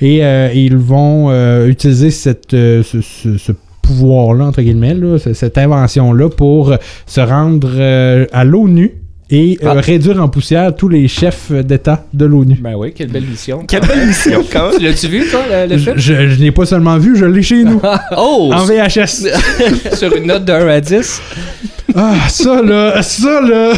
Et 0.00 0.20
ils 0.54 0.76
vont 0.76 1.30
utiliser 1.66 2.10
cette, 2.10 2.50
ce, 2.52 2.82
ce- 3.02 3.36
ce 3.38 3.52
pouvoir-là, 3.94 4.44
entre 4.46 4.62
guillemets, 4.62 4.94
là, 4.94 5.18
cette 5.18 5.58
invention-là, 5.58 6.28
pour 6.28 6.72
euh, 6.72 6.76
se 7.06 7.20
rendre 7.20 7.68
euh, 7.74 8.26
à 8.32 8.44
l'ONU 8.44 8.92
et 9.32 9.58
euh, 9.62 9.74
Ah. 9.76 9.80
réduire 9.80 10.20
en 10.22 10.28
poussière 10.28 10.74
tous 10.74 10.88
les 10.88 11.06
chefs 11.06 11.52
d'État 11.52 12.04
de 12.12 12.24
l'ONU. 12.24 12.58
Ben 12.60 12.74
oui, 12.76 12.92
quelle 12.92 13.10
belle 13.10 13.24
mission. 13.26 13.64
Quelle 13.68 13.86
belle 13.86 14.02
émission, 14.02 14.42
quand 14.52 14.70
même. 14.72 14.82
L'as-tu 14.82 15.06
vu, 15.08 15.24
toi, 15.30 15.40
le, 15.50 15.66
le 15.68 15.78
Je, 15.78 15.84
film? 15.84 15.94
je, 15.98 16.28
je 16.30 16.40
l'ai 16.40 16.50
pas 16.50 16.66
seulement 16.66 16.98
vu, 16.98 17.16
je 17.16 17.24
l'ai 17.26 17.42
chez 17.42 17.62
nous, 17.64 17.80
Oh! 18.16 18.50
en 18.52 18.64
VHS. 18.64 19.26
Sur 19.94 20.14
une 20.16 20.26
note 20.26 20.44
de 20.44 20.52
1 20.52 20.66
à 20.68 20.80
10. 20.80 21.22
Ah, 21.94 22.14
ça 22.28 22.62
là, 22.62 23.02
ça 23.02 23.40
là. 23.40 23.72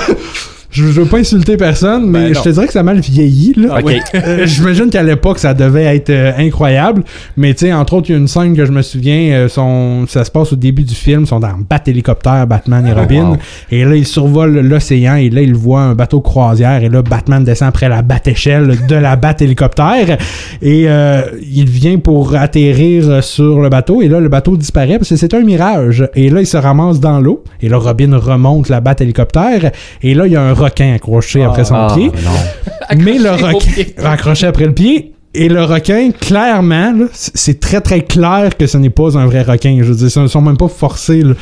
Je, 0.72 0.84
veux 0.84 1.04
pas 1.04 1.18
insulter 1.18 1.56
personne, 1.56 2.06
mais 2.08 2.28
Ben 2.30 2.34
je 2.34 2.40
te 2.40 2.48
dirais 2.48 2.66
que 2.66 2.72
ça 2.72 2.80
a 2.80 2.82
mal 2.82 2.98
vieilli. 3.00 3.52
Là. 3.56 3.78
Ok. 3.80 3.92
Euh, 4.14 4.46
J'imagine 4.46 4.88
qu'à 4.88 5.02
l'époque, 5.02 5.38
ça 5.38 5.52
devait 5.52 5.96
être 5.96 6.10
euh, 6.10 6.32
incroyable. 6.38 7.02
Mais 7.36 7.54
tu 7.54 7.66
sais, 7.66 7.72
entre 7.72 7.94
autres, 7.94 8.10
il 8.10 8.12
y 8.12 8.14
a 8.14 8.18
une 8.18 8.28
scène 8.28 8.54
que 8.56 8.64
je 8.64 8.70
me 8.70 8.82
souviens, 8.82 9.32
euh, 9.32 9.48
son- 9.48 10.06
ça 10.06 10.24
se 10.24 10.30
passe 10.30 10.52
au 10.52 10.56
début 10.56 10.82
du 10.84 10.94
film, 10.94 11.22
ils 11.22 11.26
sont 11.26 11.40
dans 11.40 11.54
bat 11.68 11.80
hélicoptère, 11.86 12.46
Batman 12.46 12.86
et 12.86 12.92
Robin. 12.92 13.30
wow. 13.30 13.36
Et 13.70 13.84
là, 13.84 13.96
ils 13.96 14.06
survolent 14.06 14.60
l'océan 14.60 15.16
et 15.16 15.28
là, 15.30 15.40
ils 15.42 15.54
voient 15.54 15.80
un 15.82 15.94
bateau 15.94 16.20
croisière. 16.20 16.82
Et 16.84 16.88
là, 16.88 17.02
Batman 17.02 17.42
descend 17.42 17.68
après 17.68 17.88
la 17.88 18.02
bat-échelle 18.02 18.78
de 18.86 18.94
la 18.94 19.16
bat-hélicoptère. 19.16 20.16
Et 20.60 20.84
euh, 20.88 21.22
il 21.52 21.68
vient 21.68 21.98
pour 21.98 22.34
atterrir 22.34 23.22
sur 23.24 23.60
le 23.60 23.68
bateau. 23.68 24.02
Et 24.02 24.08
là, 24.08 24.20
le 24.20 24.28
bateau 24.28 24.56
disparaît 24.56 24.98
parce 24.98 25.08
que 25.08 25.16
c'est 25.16 25.34
un 25.34 25.40
mirage. 25.42 26.08
Et 26.14 26.30
là, 26.30 26.40
il 26.40 26.46
se 26.46 26.56
ramasse 26.56 27.00
dans 27.00 27.20
l'eau. 27.20 27.42
Et 27.60 27.68
là, 27.68 27.78
Robin 27.78 28.16
remonte 28.16 28.68
la 28.68 28.80
bat-hélicoptère. 28.80 29.70
Et 30.02 30.14
là, 30.14 30.26
il 30.26 30.32
y 30.32 30.36
a 30.36 30.42
un 30.42 30.52
requin 30.64 30.94
accroché 30.94 31.42
après 31.44 31.64
son 31.64 31.74
Ah, 31.74 31.92
pied. 31.94 32.06
non. 32.06 32.96
Mais 32.98 33.18
le 33.18 33.30
requin 33.30 33.82
accroché 34.04 34.46
après 34.46 34.66
le 34.66 34.74
pied. 34.74 35.08
Et 35.34 35.48
le 35.48 35.64
requin, 35.64 36.10
clairement, 36.10 36.92
c'est 37.14 37.58
très 37.58 37.80
très 37.80 38.02
clair 38.02 38.54
que 38.58 38.66
ce 38.66 38.76
n'est 38.76 38.90
pas 38.90 39.16
un 39.16 39.24
vrai 39.24 39.40
requin. 39.40 39.78
Je 39.80 39.84
veux 39.90 39.94
dire, 39.94 40.08
ils 40.14 40.22
ne 40.22 40.26
sont 40.26 40.42
même 40.42 40.58
pas 40.58 40.68
forcés 40.68 41.22
là, 41.22 41.32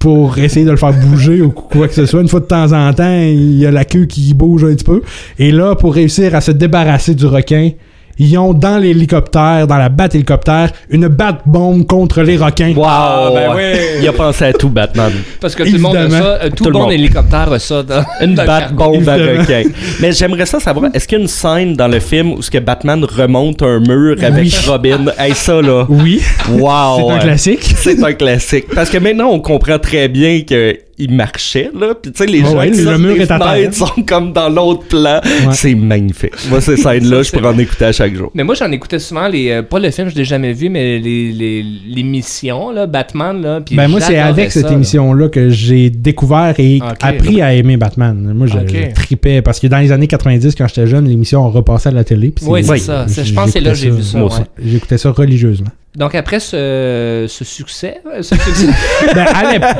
pour 0.00 0.36
essayer 0.38 0.66
de 0.66 0.72
le 0.72 0.76
faire 0.76 0.92
bouger 0.92 1.42
ou 1.42 1.50
quoi 1.50 1.86
que 1.86 1.94
ce 1.94 2.06
soit. 2.06 2.22
Une 2.22 2.26
fois 2.28 2.40
de 2.40 2.46
temps 2.46 2.72
en 2.72 2.92
temps, 2.92 3.20
il 3.22 3.56
y 3.58 3.64
a 3.64 3.70
la 3.70 3.84
queue 3.84 4.06
qui 4.06 4.34
bouge 4.34 4.64
un 4.64 4.74
petit 4.74 4.84
peu. 4.84 5.00
Et 5.38 5.52
là, 5.52 5.76
pour 5.76 5.94
réussir 5.94 6.34
à 6.34 6.40
se 6.40 6.50
débarrasser 6.50 7.14
du 7.14 7.26
requin, 7.26 7.70
ils 8.18 8.36
ont 8.38 8.54
dans 8.54 8.78
l'hélicoptère, 8.78 9.66
dans 9.66 9.76
la 9.76 9.88
batte 9.88 10.14
hélicoptère, 10.14 10.70
une 10.90 11.08
batte 11.08 11.40
bombe 11.46 11.86
contre 11.86 12.22
les 12.22 12.36
requins. 12.36 12.72
Wow! 12.74 12.84
Ah, 12.86 13.30
ben 13.34 13.50
oui. 13.56 13.62
Il 14.02 14.08
a 14.08 14.12
pensé 14.12 14.44
à 14.46 14.52
tout, 14.52 14.68
Batman. 14.68 15.12
Parce 15.40 15.54
que 15.54 15.62
tout 15.64 15.72
le 15.72 15.78
monde 15.78 15.96
a 15.96 16.08
ça. 16.10 16.16
euh, 16.24 16.48
tout, 16.50 16.56
Tout 16.56 16.64
le 16.66 16.70
bon 16.72 16.78
monde. 16.84 16.92
hélicoptère 16.92 17.52
a 17.52 17.58
ça. 17.58 17.82
Dans, 17.82 18.04
Une 18.22 18.34
batte 18.34 18.72
bombe 18.74 19.08
à 19.08 19.18
Évidemment. 19.18 19.40
requin. 19.42 19.62
Mais 20.00 20.12
j'aimerais 20.12 20.46
ça 20.46 20.60
savoir, 20.60 20.90
est-ce 20.94 21.06
qu'il 21.06 21.18
y 21.18 21.20
a 21.20 21.22
une 21.22 21.28
scène 21.28 21.74
dans 21.74 21.88
le 21.88 22.00
film 22.00 22.32
où 22.32 22.42
ce 22.42 22.50
que 22.50 22.58
Batman 22.58 23.04
remonte 23.04 23.62
un 23.62 23.80
mur 23.80 24.16
avec 24.22 24.44
Oui. 24.44 24.54
Robin? 24.66 25.04
Hey, 25.18 25.34
ça, 25.34 25.60
là. 25.60 25.84
Oui, 25.88 26.22
Wow! 26.50 26.96
c'est 27.08 27.12
un 27.14 27.18
classique. 27.18 27.74
C'est 27.76 28.02
un 28.02 28.12
classique. 28.14 28.66
Parce 28.74 28.90
que 28.90 28.98
maintenant, 28.98 29.28
on 29.30 29.40
comprend 29.40 29.78
très 29.78 30.08
bien 30.08 30.40
que 30.42 30.76
il 30.98 31.12
marchait, 31.12 31.70
là. 31.78 31.94
Puis, 32.00 32.10
tu 32.12 32.18
sais, 32.18 32.26
les 32.30 32.42
Oh 32.42 32.46
gens 32.52 32.58
ouais, 32.58 32.70
qui 32.70 32.78
le 32.78 32.84
sortent 32.84 32.98
mur 33.00 33.14
des 33.14 33.20
est 33.20 33.30
à 33.30 33.38
terre. 33.38 33.48
fenêtres 33.52 33.74
sont 33.74 34.02
comme 34.06 34.32
dans 34.32 34.48
l'autre 34.48 34.84
plan. 34.88 35.20
C'est 35.52 35.74
magnifique. 35.74 36.32
Moi, 36.48 36.60
ces 36.60 36.76
scènes-là, 36.76 37.22
je 37.22 37.30
pourrais 37.32 37.48
en 37.48 37.58
écouter 37.58 37.84
à 37.86 37.92
chaque 37.92 38.14
jour. 38.14 38.30
Mais 38.34 38.44
moi, 38.44 38.54
j'en 38.54 38.70
écoutais 38.72 38.98
souvent 38.98 39.28
les. 39.28 39.50
euh, 39.50 39.62
pas 39.62 39.78
le 39.78 39.90
film, 39.90 40.08
je 40.08 40.14
l'ai 40.16 40.24
jamais 40.24 40.52
vu, 40.52 40.68
mais 40.68 40.98
les, 40.98 41.32
les, 41.32 41.64
l'émission, 41.88 42.70
là, 42.70 42.86
Batman, 42.86 43.40
là. 43.42 43.60
puis 43.60 43.76
Ben 43.76 43.88
moi, 43.88 44.00
c'est 44.00 44.18
avec 44.18 44.50
ça, 44.50 44.60
cette 44.60 44.70
là. 44.70 44.76
émission-là 44.76 45.28
que 45.28 45.50
j'ai 45.50 45.90
découvert 45.90 46.54
et 46.58 46.80
appris 47.00 47.42
à 47.42 47.52
aimer 47.54 47.76
Batman. 47.76 48.32
Moi, 48.34 48.46
je, 48.46 48.56
Ok. 48.58 48.74
je 48.88 48.94
tripais 48.94 49.42
parce 49.42 49.60
que 49.60 49.66
dans 49.66 49.78
les 49.78 49.92
années 49.92 50.06
90, 50.06 50.54
quand 50.54 50.66
j'étais 50.68 50.86
jeune, 50.86 51.06
l'émission 51.08 51.48
repassait 51.50 51.90
à 51.90 51.92
la 51.92 52.04
télé. 52.04 52.30
puis 52.30 52.44
Oui, 52.48 52.64
c'est 52.64 52.70
Oui. 52.70 52.80
ça. 52.80 53.06
C'est- 53.08 53.24
Je 53.24 53.34
pense 53.34 53.46
que 53.46 53.50
c'est 53.52 53.60
là 53.60 53.70
que 53.70 53.76
j'ai 53.76 53.90
vu 53.90 54.02
ça. 54.02 54.18
J'écoutais 54.64 54.98
ça 54.98 55.10
religieusement. 55.10 55.68
Donc, 55.96 56.14
après 56.14 56.40
ce, 56.40 57.24
ce 57.26 57.44
succès, 57.44 58.02
ce 58.20 58.34
succès 58.36 58.66
Ben, 59.14 59.24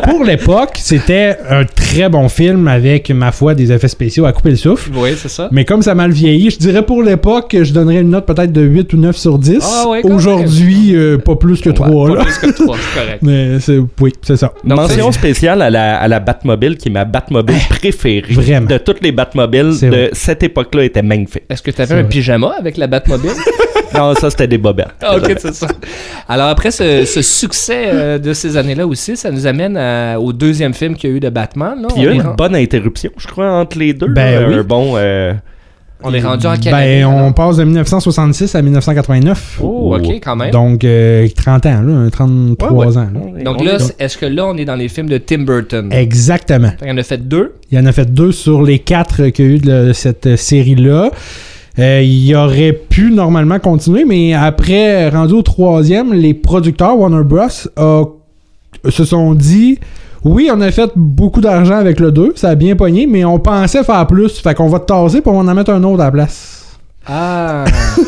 pour 0.09 0.25
l'époque, 0.25 0.71
c'était 0.77 1.37
un 1.51 1.65
très 1.65 2.09
bon 2.09 2.29
film 2.31 2.69
avec, 2.69 3.11
ma 3.11 3.33
foi, 3.33 3.55
des 3.55 3.71
effets 3.71 3.89
spéciaux 3.89 4.25
à 4.25 4.33
couper 4.33 4.51
le 4.51 4.57
souffle. 4.57 4.91
oui, 4.95 5.11
c'est 5.21 5.29
ça. 5.29 5.49
Mais 5.53 5.67
comme 5.67 5.83
ça 5.83 5.91
a 5.93 5.95
mal 5.95 6.11
vieilli, 6.13 6.51
je 6.51 6.57
dirais 6.59 6.83
pour 6.83 7.03
l'époque, 7.03 7.55
je 7.63 7.71
donnerais 7.73 8.01
une 8.01 8.09
note 8.11 8.25
peut-être 8.25 8.51
de 8.53 8.63
8 8.63 8.95
ou 8.95 8.97
9 8.97 9.15
sur 9.17 9.39
10. 9.39 9.59
Ah 9.63 9.89
ouais, 9.91 10.01
Aujourd'hui, 10.05 10.95
euh, 10.97 11.19
pas 11.19 11.37
plus 11.37 11.61
que 11.61 11.69
3. 11.69 11.89
Ouais, 11.89 12.11
là. 12.15 12.17
Pas 12.17 12.25
plus 12.25 12.39
que 12.39 12.63
3, 12.65 12.77
c'est 12.79 12.99
correct. 13.01 13.19
Mais 13.23 13.61
c'est, 13.61 13.79
oui, 14.01 14.13
c'est 14.23 14.37
ça. 14.39 14.53
Donc, 14.65 14.79
Mention 14.79 15.13
c'est- 15.13 15.19
spéciale 15.19 15.61
à 15.61 15.69
la, 15.69 15.99
à 15.99 16.09
la 16.09 16.21
Batmobile, 16.21 16.79
qui 16.79 16.89
est 16.89 16.93
ma 16.93 17.05
Batmobile 17.05 17.57
préférée. 17.69 18.33
Vraiment. 18.33 18.67
De 18.67 18.79
toutes 18.79 19.03
les 19.03 19.13
Batmobiles 19.13 19.79
de 19.83 20.09
cette 20.13 20.43
époque-là 20.43 20.85
était 20.85 21.03
magnifique. 21.03 21.43
Est-ce 21.51 21.61
que 21.63 21.71
tu 21.71 21.83
avais 21.83 21.93
un 21.95 22.01
vrai. 22.01 22.09
pyjama 22.09 22.55
avec 22.59 22.79
la 22.79 22.87
Batmobile? 22.87 23.31
Non, 23.97 24.15
ça, 24.15 24.31
c'était 24.31 24.47
des 24.49 24.59
bobettes. 24.59 24.95
Ah, 25.03 25.17
ok, 25.17 25.35
c'est 25.39 25.55
ça. 25.55 25.67
Alors, 26.29 26.49
après 26.49 26.71
ce, 26.71 27.05
ce 27.05 27.23
succès 27.23 27.85
euh, 27.87 28.19
de 28.19 28.33
ces 28.33 28.57
années-là 28.57 28.87
aussi, 28.87 29.17
ça 29.17 29.31
nous 29.31 29.47
amène 29.47 29.77
à- 29.77 30.19
au 30.21 30.33
deuxième 30.33 30.75
film 30.75 30.95
qu'il 30.95 31.11
y 31.11 31.13
a 31.13 31.17
eu 31.17 31.21
de 31.21 31.29
Batman. 31.31 31.75
là. 31.83 31.89
Puis 31.89 31.99
il 31.99 32.05
y 32.05 32.09
a 32.09 32.13
est 32.13 32.17
une 32.17 32.35
bonne 32.37 32.55
interruption, 32.57 33.11
je 33.17 33.27
crois, 33.27 33.51
entre 33.53 33.79
les 33.79 33.93
deux. 33.95 34.09
Ben 34.09 34.41
là. 34.41 34.49
oui. 34.49 34.55
Un 34.57 34.63
bon... 34.63 34.95
euh, 34.97 35.33
On 36.03 36.13
est 36.13 36.21
rendu 36.21 36.47
en 36.47 36.57
quelle 36.57 36.73
Ben, 36.73 36.79
année, 36.79 37.05
on 37.07 37.33
passe 37.33 37.57
de 37.57 37.65
1966 37.65 38.55
à 38.55 38.61
1989. 38.63 39.59
Oh, 39.63 39.97
ok, 39.97 40.07
quand 40.23 40.37
même. 40.37 40.51
Donc, 40.51 40.85
euh, 40.85 41.27
30 41.35 41.67
ans, 41.67 41.83
là, 41.83 42.11
33 42.11 42.71
Ouais, 42.73 42.87
ouais. 42.87 42.97
ans. 42.99 43.09
là. 43.37 43.43
Donc 43.45 43.57
On 43.61 43.65
là, 43.65 43.79
est-ce 43.99 44.19
que 44.19 44.27
là, 44.27 44.47
on 44.47 44.57
est 44.59 44.65
dans 44.67 44.75
les 44.77 44.89
films 44.89 45.09
de 45.09 45.19
Tim 45.19 45.39
Burton? 45.45 45.89
Exactement. 45.93 46.73
Il 46.83 46.89
y 46.89 46.91
en 46.91 46.99
a 46.99 47.03
fait 47.03 47.27
deux. 47.27 47.55
Il 47.71 47.79
y 47.79 47.81
en 47.81 47.87
a 47.87 47.93
fait 47.93 48.13
deux 48.13 48.33
sur 48.33 48.63
les 48.63 48.79
quatre 48.79 49.23
euh, 49.23 49.31
qu'il 49.31 49.45
y 49.47 49.49
a 49.49 49.53
eu 49.53 49.59
de 49.59 49.93
cette 49.95 50.27
euh, 50.27 50.37
série-là. 50.37 51.11
Euh, 51.79 52.01
il 52.03 52.35
aurait 52.35 52.73
pu 52.73 53.11
normalement 53.13 53.59
continuer, 53.59 54.05
mais 54.05 54.33
après, 54.33 55.09
rendu 55.09 55.35
au 55.35 55.43
troisième, 55.43 56.13
les 56.15 56.33
producteurs 56.35 56.99
Warner 56.99 57.23
Bros. 57.25 57.49
se 58.89 59.05
sont 59.05 59.35
dit 59.35 59.79
oui, 60.25 60.51
on 60.53 60.61
a 60.61 60.73
fait 60.73 60.91
beaucoup 60.97 61.41
d'argent 61.41 61.77
avec 61.77 62.01
le 62.01 62.11
2, 62.11 62.33
ça 62.35 62.51
a 62.51 62.55
bien 62.57 62.75
pogné, 62.75 63.07
mais 63.07 63.25
on 63.25 63.39
pensait 63.39 63.85
faire 63.85 64.07
plus. 64.09 64.41
Fait 64.41 64.55
qu'on 64.55 64.69
va 64.69 64.81
te 64.81 64.87
tasser 64.87 65.21
pour 65.21 65.35
on 65.35 65.47
en 65.47 65.55
mettre 65.55 65.71
un 65.71 65.85
autre 65.85 66.01
à 66.03 66.07
la 66.07 66.11
place. 66.11 66.77
Ah, 67.07 67.65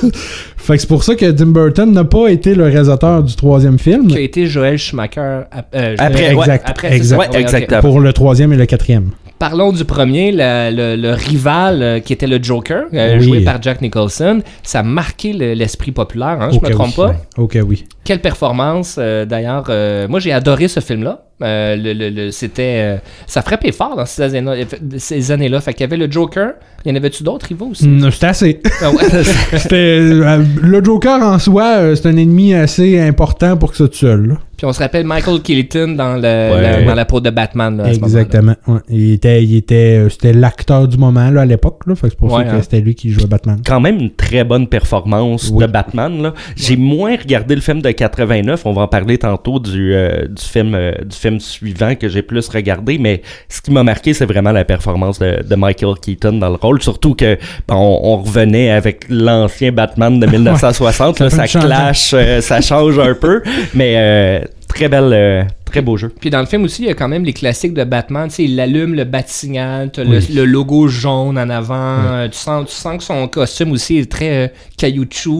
Fait 0.56 0.74
que 0.74 0.80
c'est 0.80 0.88
pour 0.88 1.04
ça 1.04 1.14
que 1.14 1.30
Tim 1.30 1.46
Burton 1.46 1.92
n'a 1.92 2.04
pas 2.04 2.28
été 2.28 2.54
le 2.54 2.64
réalisateur 2.64 3.22
du 3.22 3.34
troisième 3.36 3.78
film 3.78 4.08
qui 4.08 4.16
a 4.16 4.20
été 4.20 4.46
Joel 4.46 4.76
Schumacher. 4.76 5.42
euh, 5.74 5.94
Après, 5.98 6.34
ouais, 6.34 6.40
exact, 6.40 6.64
après, 6.68 6.94
exact. 6.94 7.34
Ouais, 7.34 7.80
pour 7.80 8.00
le 8.00 8.12
troisième 8.12 8.52
et 8.52 8.56
le 8.56 8.66
quatrième. 8.66 9.10
Parlons 9.38 9.70
du 9.72 9.84
premier, 9.84 10.32
le, 10.32 10.70
le- 10.74 10.96
le 11.00 11.12
rival 11.14 11.82
euh, 11.82 12.00
qui 12.00 12.12
était 12.12 12.26
le 12.26 12.42
Joker, 12.42 12.86
euh, 12.92 13.18
Oui. 13.18 13.22
joué 13.24 13.40
par 13.44 13.62
Jack 13.62 13.80
Nicholson. 13.80 14.40
Ça 14.64 14.80
a 14.80 14.82
marqué 14.82 15.32
le- 15.32 15.52
l'esprit 15.54 15.92
populaire, 15.92 16.38
hein, 16.40 16.48
je 16.50 16.56
Ok, 16.56 16.64
me 16.68 16.70
trompe 16.74 16.88
oui. 16.98 17.04
pas. 17.06 17.14
Ok, 17.42 17.58
oui. 17.64 17.84
Quelle 18.04 18.20
performance, 18.20 18.96
euh, 18.98 19.24
d'ailleurs. 19.24 19.66
euh, 19.68 20.08
moi, 20.08 20.18
j'ai 20.18 20.32
adoré 20.32 20.66
ce 20.66 20.80
film-là. 20.80 21.22
Euh, 21.42 21.76
le- 21.76 21.92
le- 21.92 22.10
le- 22.10 22.30
c'était, 22.32 22.62
euh, 22.78 22.96
ça 23.26 23.42
frappait 23.42 23.70
fort 23.72 23.94
dans 23.96 24.04
ces 24.06 24.22
années-là. 24.22 24.64
Ces 24.96 25.30
années-là. 25.30 25.60
Fait 25.60 25.72
qu'il 25.72 25.82
y 25.82 25.84
avait 25.84 25.96
le 25.96 26.10
Joker. 26.10 26.54
Il 26.84 26.90
y 26.90 26.92
en 26.92 26.96
avait-tu 26.96 27.22
d'autres 27.24 27.46
rivaux 27.46 27.66
aussi? 27.72 27.86
Mm, 27.88 28.10
C'était 28.10 28.26
assez. 28.26 28.60
Ah 28.82 28.90
ouais. 28.90 28.96
C'était 29.58 29.76
euh, 30.00 30.42
le 30.62 30.82
Joker 30.84 31.20
en 31.22 31.38
soi, 31.38 31.64
euh, 31.78 31.94
c'est 31.96 32.08
un 32.08 32.16
ennemi 32.16 32.54
assez 32.54 32.98
important 33.00 33.56
pour 33.56 33.70
que 33.72 33.76
ça 33.76 33.88
te 33.88 33.96
seul. 33.96 34.26
là. 34.28 34.34
Puis 34.56 34.66
on 34.66 34.72
se 34.72 34.80
rappelle 34.80 35.04
Michael 35.06 35.40
Keaton 35.40 35.94
dans, 35.96 36.14
le, 36.16 36.20
Ouais. 36.22 36.62
la- 36.62 36.82
dans 36.82 36.94
la 36.94 37.04
peau 37.04 37.20
de 37.20 37.30
Batman. 37.30 37.76
Là, 37.76 37.84
à 37.84 37.94
ce 37.94 38.00
moment-là. 38.00 38.20
Exactement. 38.22 38.54
ouais. 38.66 38.80
Il 38.88 39.12
était, 39.12 39.42
il 39.44 39.54
était, 39.56 39.98
euh, 39.98 40.08
c'était 40.08 40.32
l'acteur 40.32 40.88
du 40.88 40.98
moment 40.98 41.30
là, 41.30 41.42
à 41.42 41.44
l'époque. 41.44 41.82
Là, 41.86 41.94
fait 41.94 42.08
que 42.08 42.10
c'est 42.10 42.18
pour 42.18 42.32
Ouais, 42.32 42.44
ça 42.44 42.50
hein. 42.52 42.56
que 42.56 42.62
c'était 42.62 42.80
lui 42.80 42.94
qui 42.96 43.10
jouait 43.10 43.26
Batman. 43.26 43.60
quand 43.64 43.80
même 43.80 43.98
une 44.00 44.10
très 44.14 44.42
bonne 44.44 44.66
performance 44.66 45.50
Oui. 45.52 45.64
de 45.64 45.70
Batman. 45.70 46.22
là. 46.22 46.34
J'ai 46.56 46.76
moins 46.76 47.16
regardé 47.16 47.54
le 47.54 47.60
film 47.60 47.82
de 47.82 47.90
89. 47.90 48.62
On 48.66 48.72
va 48.72 48.82
en 48.82 48.88
parler 48.88 49.18
tantôt 49.18 49.58
du, 49.60 49.94
euh, 49.94 50.26
du, 50.26 50.42
film, 50.42 50.74
euh, 50.74 50.92
du 51.04 51.16
film 51.16 51.27
suivant 51.38 51.94
que 51.94 52.08
j'ai 52.08 52.22
plus 52.22 52.48
regardé. 52.48 52.98
Mais 52.98 53.22
ce 53.48 53.60
qui 53.60 53.70
m'a 53.70 53.82
marqué, 53.82 54.14
c'est 54.14 54.26
vraiment 54.26 54.52
la 54.52 54.64
performance 54.64 55.18
de, 55.18 55.42
de 55.42 55.54
Michael 55.54 55.94
Keaton 56.00 56.32
dans 56.38 56.48
le 56.48 56.56
rôle. 56.56 56.82
Surtout 56.82 57.14
que 57.14 57.36
bon, 57.66 57.74
on, 57.76 58.14
on 58.14 58.22
revenait 58.22 58.70
avec 58.70 59.04
l'ancien 59.08 59.72
Batman 59.72 60.18
de 60.18 60.26
1960. 60.30 61.28
Ça 61.28 61.36
là, 61.36 61.46
clash, 61.46 62.10
euh, 62.14 62.40
ça 62.40 62.60
change 62.60 62.98
un 62.98 63.14
peu. 63.14 63.42
Mais 63.74 63.94
euh, 63.96 64.40
très 64.68 64.88
belle, 64.88 65.12
euh, 65.12 65.42
très 65.68 65.82
beau 65.82 65.96
jeu. 65.96 66.10
Puis 66.20 66.30
dans 66.30 66.40
le 66.40 66.46
film 66.46 66.64
aussi, 66.64 66.82
il 66.82 66.88
y 66.88 66.90
a 66.90 66.94
quand 66.94 67.08
même 67.08 67.24
les 67.24 67.32
classiques 67.32 67.74
de 67.74 67.84
Batman. 67.84 68.28
Tu 68.28 68.34
sais, 68.36 68.44
il 68.44 68.58
allume 68.60 68.94
le 68.94 69.04
bat-signal, 69.04 69.90
t'as 69.92 70.02
Oui. 70.04 70.26
le, 70.30 70.40
le 70.40 70.44
logo 70.46 70.88
jaune 70.88 71.38
en 71.38 71.50
avant. 71.50 71.74
Euh, 72.06 72.28
tu, 72.28 72.38
sens, 72.38 72.66
tu 72.68 72.74
sens 72.74 72.96
que 72.98 73.04
son 73.04 73.26
costume 73.28 73.72
aussi 73.72 73.98
est 73.98 74.10
très 74.10 74.44
euh. 74.46 74.48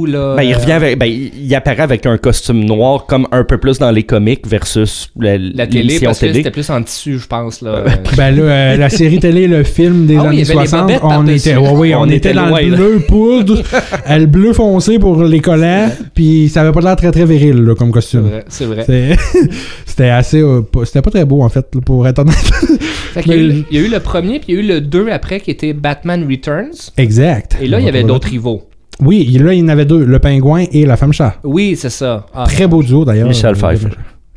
Là, 0.07 0.35
Ben, 0.37 0.43
il 0.43 0.53
Euh, 0.53 0.57
revient 0.59 0.73
avec, 0.73 0.99
ben, 0.99 1.07
il 1.07 1.55
apparaît 1.55 1.83
avec 1.83 2.05
un 2.07 2.19
costume 2.19 2.65
noir 2.65 3.07
comme 3.07 3.27
un 3.33 3.45
peu 3.45 3.59
plus 3.59 3.79
dans 3.79 3.91
les 3.91 4.03
comics 4.03 4.47
versus 4.47 5.11
la, 5.19 5.39
La 5.39 5.67
télé, 5.67 5.99
parce 6.01 6.19
que 6.19 6.27
télé. 6.27 6.39
c'était 6.39 6.51
plus 6.51 6.69
en 6.71 6.83
tissu, 6.83 7.19
je 7.19 7.27
pense. 7.27 7.61
Là. 7.63 7.85
Ben 8.17 8.35
là, 8.35 8.43
euh, 8.43 8.77
la 8.77 8.91
série 8.91 9.19
télé, 9.21 9.47
le 9.47 9.63
film 9.65 10.07
des 10.07 10.17
Ah 10.17 10.23
oui, 10.23 10.27
années 10.29 10.37
les 10.39 10.45
60, 10.45 10.81
bobettes 10.83 11.01
on 11.03 11.27
était, 11.29 11.57
ouais, 11.57 11.71
oui, 11.73 11.95
on, 11.95 12.01
On 12.01 12.07
était, 12.07 12.17
était 12.17 12.33
dans 12.35 12.47
loin, 12.49 12.61
le 12.63 12.77
bleu 12.77 13.01
poudre, 13.07 13.63
euh, 14.11 14.19
le 14.19 14.27
bleu 14.27 14.53
foncé 14.53 14.99
pour 14.99 15.23
les 15.23 15.41
collants, 15.41 15.89
puis 16.15 16.49
ça 16.49 16.63
avait 16.63 16.73
pas 16.73 16.81
l'air 16.81 16.97
très 16.97 17.11
très 17.13 17.25
viril 17.25 17.57
là, 17.63 17.75
comme 17.75 17.89
C'est 17.89 17.93
costume. 17.93 18.21
vrai, 18.23 18.45
c'est 18.49 18.65
vrai. 18.65 19.17
C'était 19.87 20.11
assez, 20.19 20.41
euh, 20.41 20.61
c'était 20.85 21.03
pas 21.03 21.11
très 21.11 21.25
beau 21.25 21.43
en 21.43 21.49
fait, 21.49 21.67
pour 21.85 22.07
être 22.07 22.19
honnête. 22.21 22.37
Fait 23.15 23.23
qu'il 23.23 23.33
y, 23.33 23.35
a 23.37 23.39
eu- 23.39 23.65
il 23.71 23.79
y 23.81 23.83
a 23.83 23.87
eu 23.87 23.91
le 23.91 24.01
premier, 24.01 24.39
puis 24.39 24.49
il 24.53 24.55
y 24.55 24.59
a 24.59 24.61
eu 24.63 24.67
le 24.67 24.81
2 24.81 25.09
après 25.11 25.41
qui 25.41 25.51
était 25.51 25.73
Batman 25.73 26.27
Returns. 26.29 26.91
exact. 26.97 27.57
Et 27.61 27.67
là, 27.67 27.81
il 27.81 27.87
y 27.87 27.89
avait 27.89 28.03
d'autres 28.05 28.29
rivaux. 28.29 28.63
Oui, 29.01 29.27
il- 29.31 29.43
là, 29.45 29.55
il 29.55 29.61
y 29.61 29.63
en 29.63 29.69
avait 29.69 29.85
deux, 29.87 30.05
le 30.05 30.19
pingouin 30.19 30.65
et 30.73 30.85
la 30.85 30.97
femme 30.97 31.13
chat. 31.13 31.37
Oui, 31.45 31.77
c'est 31.77 31.89
ça. 31.91 32.27
Ah, 32.35 32.45
Très 32.47 32.67
beau 32.67 32.83
duo 32.83 33.05
d'ailleurs. 33.05 33.29
Michel 33.29 33.51
Euh, 33.51 33.55
Pfeiffer. 33.55 33.89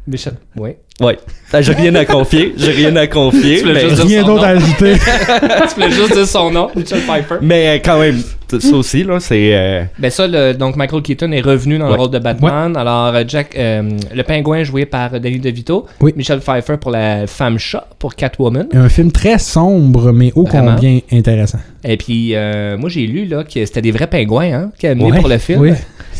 Michel. 0.08 0.34
Oui. 0.58 0.72
Ouais. 1.00 1.18
Ah, 1.54 1.62
J'ai 1.62 1.74
rien 1.74 1.94
à 1.96 2.06
confier. 2.06 2.54
J'ai 2.58 2.72
rien 2.72 2.96
à 2.96 3.08
confier. 3.08 3.62
Tu 3.62 3.66
mais, 3.68 3.82
juste 3.90 3.96
dire 3.96 4.06
Rien 4.06 4.22
son 4.22 4.28
d'autre 4.28 4.42
nom. 4.42 4.48
à 4.48 4.52
ajouter. 4.52 4.94
tu 5.68 5.74
voulais 5.76 5.92
juste 5.92 6.14
dire 6.14 6.28
son 6.28 6.52
nom, 6.52 6.70
Michel 6.76 7.00
Pfeiffer. 7.02 7.36
mais, 7.42 7.68
euh, 7.78 7.80
quand 7.84 8.00
même, 8.00 8.22
ça 8.60 8.76
aussi, 8.76 9.04
là, 9.04 9.20
c'est. 9.20 9.52
euh, 9.56 9.84
Ben 10.00 10.10
ça, 10.12 10.28
le- 10.28 10.54
donc 10.54 10.76
Michael 10.76 11.02
Keaton 11.02 11.32
est 11.32 11.42
revenu 11.42 11.78
dans 11.78 11.88
le 11.88 11.96
rôle 11.96 12.10
de 12.12 12.20
Batman. 12.20 12.76
Alors, 12.76 13.14
euh, 13.16 13.24
Jack, 13.28 13.56
euh, 13.58 13.84
le 14.14 14.24
pingouin 14.24 14.64
joué 14.64 14.86
par 14.86 15.12
Danny 15.20 15.40
DeVito. 15.40 15.86
Oui. 16.02 16.14
Michel 16.16 16.40
Pfeiffer 16.40 16.78
pour 16.78 16.92
la 16.92 17.28
femme 17.28 17.58
chat, 17.60 17.88
pour 18.00 18.16
Catwoman. 18.16 18.68
un 18.74 18.90
film 18.90 19.12
très 19.12 19.38
sombre, 19.40 20.12
mais 20.12 20.32
ô 20.36 20.46
Vraiment. 20.46 20.76
combien 20.76 21.00
intéressant. 21.12 21.60
Et 21.84 21.98
puis, 21.98 22.36
euh, 22.36 22.78
moi, 22.78 22.90
j'ai 22.90 23.08
lu 23.08 23.26
là, 23.26 23.44
que 23.44 23.66
c'était 23.66 23.82
des 23.82 23.92
vrais 23.92 24.08
pingouins 24.08 24.52
hein, 24.54 24.72
qui 24.78 24.86
amené 24.88 25.12
Ouais, 25.12 25.20
pour 25.20 25.30
le 25.30 25.38
film. 25.40 25.62
Oui. 25.62 25.72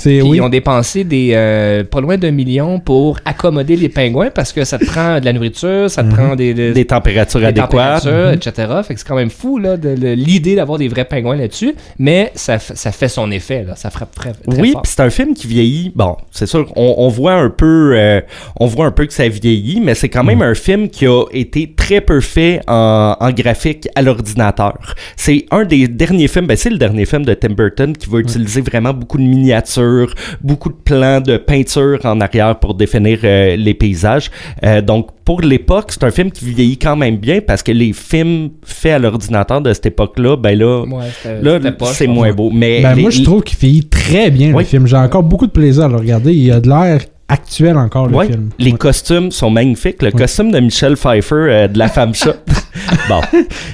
Puis 0.02 0.22
oui. 0.24 0.38
ils 0.38 0.42
ont 0.42 0.50
dépensé 0.50 1.04
des 1.04 1.84
pas 1.92 2.02
loin 2.02 2.18
d'un 2.18 2.32
million 2.32 2.80
pour 2.80 3.20
accommoder 3.26 3.76
les 3.76 3.90
pingouins 3.90 4.30
parce 4.34 4.52
que 4.52 4.64
ça 4.64 4.80
te 4.80 4.86
prend 4.86 5.20
de 5.20 5.26
la 5.26 5.34
nourriture, 5.34 5.90
ça 5.92 6.02
te 6.04 6.08
Mhm. 6.08 6.14
prend 6.16 6.36
des, 6.36 6.54
des, 6.56 6.72
des 6.74 6.86
températures 6.86 7.40
des 7.40 7.46
adéquates. 7.48 7.70
températures, 8.04 8.32
etc. 8.32 8.52
Fait 8.84 8.94
que 8.96 9.00
c'est 9.00 9.08
quand 9.08 9.16
même 9.16 9.30
fou 9.30 9.60
là, 9.60 9.78
de- 9.78 10.14
l'idée 10.14 10.56
d'avoir 10.56 10.80
des 10.80 10.88
vrais 10.88 11.06
pingouins 11.06 11.36
là-dessus, 11.36 11.76
mais 12.00 12.21
ça, 12.36 12.60
fait 12.60 13.08
son 13.08 13.32
effet, 13.32 13.64
là. 13.64 13.76
ça 13.76 13.90
frappe 13.90 14.14
très, 14.14 14.34
très 14.34 14.62
Oui, 14.62 14.72
fort. 14.74 14.82
c'est 14.86 15.00
un 15.00 15.10
film 15.10 15.34
qui 15.34 15.48
vieillit. 15.48 15.92
Bon, 15.96 16.16
c'est 16.32 16.46
sûr, 16.46 16.72
on, 16.76 16.96
on 16.98 17.08
voit 17.10 17.34
un 17.34 17.50
peu, 17.50 17.94
euh, 17.96 18.22
on 18.60 18.68
voit 18.68 18.86
un 18.86 18.92
peu 18.92 19.06
que 19.06 19.14
ça 19.14 19.28
vieillit, 19.28 19.80
mais 19.82 19.96
c'est 19.96 20.10
quand 20.10 20.24
même 20.24 20.42
un 20.42 20.54
film 20.54 20.90
qui 20.90 21.06
a 21.08 21.24
été 21.32 21.74
très 21.76 22.02
peu 22.02 22.22
fait 22.22 22.62
en, 22.68 23.16
en 23.20 23.32
graphique 23.32 23.88
à 23.96 24.02
l'ordinateur. 24.02 24.96
C'est 25.16 25.46
un 25.52 25.64
des 25.66 25.88
derniers 25.88 26.28
films, 26.28 26.48
ben 26.48 26.58
c'est 26.58 26.70
le 26.70 26.78
dernier 26.78 27.06
film 27.06 27.26
de 27.26 27.34
Tim 27.34 27.50
Burton 27.54 27.96
qui 27.96 28.10
va 28.10 28.20
utiliser 28.20 28.62
vraiment 28.62 28.94
beaucoup 28.94 29.18
de 29.18 29.24
miniatures, 29.24 30.14
beaucoup 30.42 30.70
de 30.70 30.76
plans 30.76 31.22
de 31.22 31.38
peinture 31.38 32.00
en 32.04 32.20
arrière 32.22 32.58
pour 32.60 32.74
définir 32.76 33.20
euh, 33.24 33.56
les 33.56 33.74
paysages. 33.74 34.30
Euh, 34.64 34.82
donc 34.82 35.10
pour 35.26 35.42
l'époque, 35.42 35.86
c'est 35.90 36.04
un 36.04 36.12
film 36.12 36.32
qui 36.32 36.46
vieillit 36.46 36.78
quand 36.78 36.96
même 36.96 37.18
bien 37.18 37.40
parce 37.46 37.64
que 37.64 37.72
les 37.72 37.94
films 37.94 38.50
faits 38.64 38.94
à 38.94 39.00
l'ordinateur 39.00 39.62
de 39.62 39.74
cette 39.74 39.86
époque-là, 39.86 40.36
ben 40.38 40.58
là, 40.58 40.84
Ouais, 40.86 41.42
là 41.42 41.60
c'est 41.94 42.08
moins 42.08 42.32
beau. 42.34 42.50
Mais 42.52 42.82
Ben, 42.82 42.96
les- 42.96 43.02
moi, 43.02 43.12
je 43.12 43.22
trouve 43.24 43.44
qu'il 43.44 43.58
vieillit 43.60 43.86
très 43.88 44.32
bien 44.32 44.54
Oui. 44.54 44.64
le 44.64 44.68
film. 44.68 44.88
J'ai 44.88 44.98
encore 44.98 45.24
beaucoup 45.24 45.48
de 45.48 45.52
plaisir 45.52 45.84
à 45.86 45.88
le 45.88 45.96
regarder. 45.98 46.34
Il 46.34 46.52
a 46.52 46.60
de 46.60 46.68
l'air 46.70 47.02
actuel 47.28 47.78
encore, 47.78 48.08
le 48.08 48.16
Ouais, 48.16 48.28
film. 48.28 48.50
les 48.60 48.72
Ouais. 48.72 48.78
costumes 48.78 49.32
sont 49.32 49.50
magnifiques. 49.50 50.02
Le 50.02 50.08
Ouais. 50.10 50.12
costume 50.20 50.52
de 50.52 50.60
Michel 50.60 50.96
Pfeiffer 50.96 51.36
euh, 51.36 51.68
de 51.68 51.78
la 51.78 51.88
femme 51.88 52.14
chat. 52.14 52.36
bon, 53.10 53.22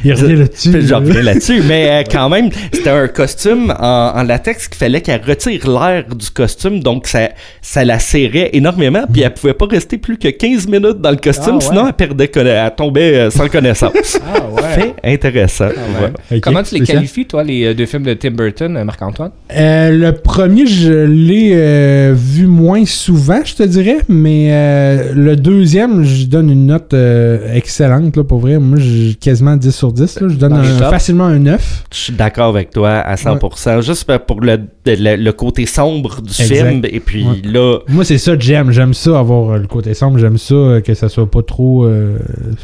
Il 0.04 0.14
revient 0.14 0.36
là-dessus. 0.36 0.82
j'en 0.88 1.00
reviens 1.00 1.22
là-dessus, 1.22 1.62
mais 1.68 1.90
euh, 1.90 2.04
quand 2.10 2.30
même, 2.30 2.50
c'était 2.72 2.90
un 2.90 3.08
costume 3.08 3.74
en, 3.80 4.12
en 4.16 4.24
latex 4.24 4.68
qu'il 4.68 4.78
fallait 4.78 5.02
qu'elle 5.02 5.22
retire 5.22 5.70
l'air 5.70 6.04
du 6.14 6.30
costume, 6.32 6.80
donc 6.82 7.08
ça, 7.08 7.30
ça 7.62 7.86
la 7.86 8.00
serrait 8.00 8.50
énormément, 8.54 9.04
puis 9.12 9.22
elle 9.22 9.34
pouvait 9.34 9.54
pas 9.54 9.66
rester 9.68 9.98
plus 9.98 10.18
que 10.18 10.28
15 10.30 10.68
minutes 10.68 11.00
dans 11.02 11.12
le 11.12 11.18
costume, 11.18 11.54
Ah 11.54 11.56
ouais. 11.56 11.62
sinon 11.62 11.88
elle 11.88 11.94
perdait, 11.94 12.26
conna- 12.28 12.66
elle 12.68 12.76
tombait 12.76 13.16
euh, 13.16 13.30
sans 13.30 13.48
connaissance. 13.48 14.20
Ah 14.34 14.42
ouais. 14.52 14.62
Fait 14.74 14.96
intéressant. 15.04 15.66
Ah 15.70 15.80
ouais. 15.80 15.84
Voilà. 15.98 16.14
Ok, 16.32 16.40
Comment 16.42 16.64
tu 16.64 16.76
les 16.76 16.82
qualifies, 16.86 17.26
toi, 17.26 17.44
les 17.44 17.66
euh, 17.66 17.74
deux 17.74 17.86
films 17.86 18.04
de 18.04 18.14
Tim 18.14 18.32
Burton, 18.32 18.84
Marc-Antoine? 18.84 19.32
Euh, 19.56 19.92
le 19.92 20.12
premier, 20.14 20.66
je 20.66 20.92
l'ai 21.06 21.52
euh, 21.54 22.14
vu 22.18 22.48
moins 22.48 22.86
souvent, 22.86 23.40
je 23.46 23.56
te 23.56 23.64
dirais, 23.64 23.98
mais 24.10 24.50
euh, 24.52 25.12
le 25.16 25.36
deuxième, 25.36 26.04
je 26.04 26.26
donne 26.26 26.50
une 26.50 26.66
note 26.68 26.94
euh, 26.94 27.54
excellente, 27.54 28.18
là, 28.18 28.24
pour 28.24 28.40
vrai. 28.40 28.58
Moi, 28.58 28.78
j'ai 28.88 29.16
quasiment 29.16 29.56
10 29.56 29.76
sur 29.76 29.92
10. 29.92 30.20
là. 30.22 30.28
Je 30.30 30.36
donne 30.36 30.54
un- 30.54 30.64
facilement 30.90 31.26
un 31.26 31.40
9. 31.40 31.84
Je 31.92 31.98
suis 31.98 32.14
d'accord 32.14 32.48
avec 32.48 32.72
toi 32.72 32.90
à 32.92 33.16
100%, 33.16 33.82
juste 33.82 34.06
pour 34.26 34.42
le, 34.42 34.60
le, 34.86 35.16
le 35.16 35.32
côté 35.34 35.66
sombre 35.66 36.22
du 36.22 36.30
Exact. 36.30 36.68
film, 36.70 36.82
et 36.86 37.00
puis 37.00 37.24
Ouais. 37.26 37.42
là, 37.44 37.80
Moi, 37.88 38.04
c'est 38.06 38.18
ça 38.18 38.36
que 38.36 38.42
j'aime. 38.42 38.72
J'aime 38.72 38.94
ça, 38.94 39.20
avoir 39.20 39.52
euh, 39.52 39.58
le 39.60 39.68
côté 39.68 39.94
sombre. 39.94 40.18
J'aime 40.18 40.38
ça, 40.38 40.56
euh, 40.56 40.82
que 40.82 40.94
ça 40.94 41.10
soit 41.10 41.30
pas 41.30 41.42
trop, 41.44 41.86
euh, 41.86 42.18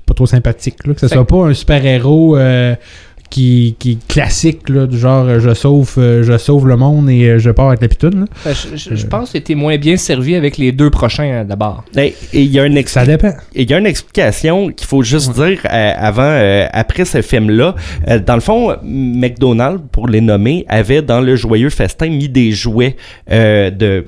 pas 0.05 0.13
trop 0.13 0.25
sympathique. 0.25 0.85
Là, 0.85 0.93
que 0.93 0.99
ça 0.99 1.07
Fait- 1.07 1.15
soit 1.15 1.27
pas 1.27 1.45
un 1.47 1.53
super-héros 1.53 2.37
euh, 2.37 2.75
qui, 3.33 3.75
qui 3.79 3.91
est 3.93 4.07
classique, 4.07 4.69
là, 4.69 4.85
du 4.85 4.97
genre 4.97 5.25
euh, 5.25 5.39
je 5.39 5.53
sauve, 5.53 5.95
euh, 5.97 6.21
je 6.23 6.37
sauve 6.37 6.67
le 6.67 6.77
monde 6.77 7.09
et 7.09 7.23
euh, 7.29 7.39
je 7.39 7.49
pars 7.49 7.67
avec 7.69 7.81
la 7.81 7.87
pitoune. 7.87 8.27
Ben, 8.45 8.53
je, 8.53 8.77
je- 8.77 8.95
je 8.95 9.07
pense 9.07 9.31
que 9.31 9.39
t'es 9.39 9.55
moins 9.55 9.77
bien 9.77 9.97
servi 9.97 10.35
avec 10.35 10.57
les 10.57 10.71
deux 10.71 10.89
prochains 10.91 11.43
d'abord. 11.43 11.83
et 11.97 12.13
et 12.31 12.41
il 12.43 12.51
y 12.51 12.59
a 12.59 12.65
une 12.65 12.79
Ça 12.85 13.05
dépend. 13.05 13.33
Il 13.55 13.69
y 13.69 13.73
a 13.73 13.79
une 13.79 13.87
explication 13.87 14.69
qu'il 14.71 14.87
faut 14.87 15.01
juste 15.03 15.33
dire 15.33 15.59
euh, 15.65 15.93
avant, 15.97 16.21
euh, 16.23 16.67
après 16.71 17.05
ce 17.05 17.21
film-là. 17.21 17.75
Euh, 18.07 18.19
dans 18.19 18.35
le 18.35 18.41
fond, 18.41 18.75
McDonald's, 18.83 19.81
pour 19.91 20.07
les 20.07 20.21
nommer, 20.21 20.65
avait 20.69 21.01
dans 21.01 21.21
le 21.21 21.35
joyeux 21.35 21.69
festin 21.71 22.09
mis 22.09 22.29
des 22.29 22.51
jouets 22.51 22.95
euh, 23.31 23.69
de 23.71 24.05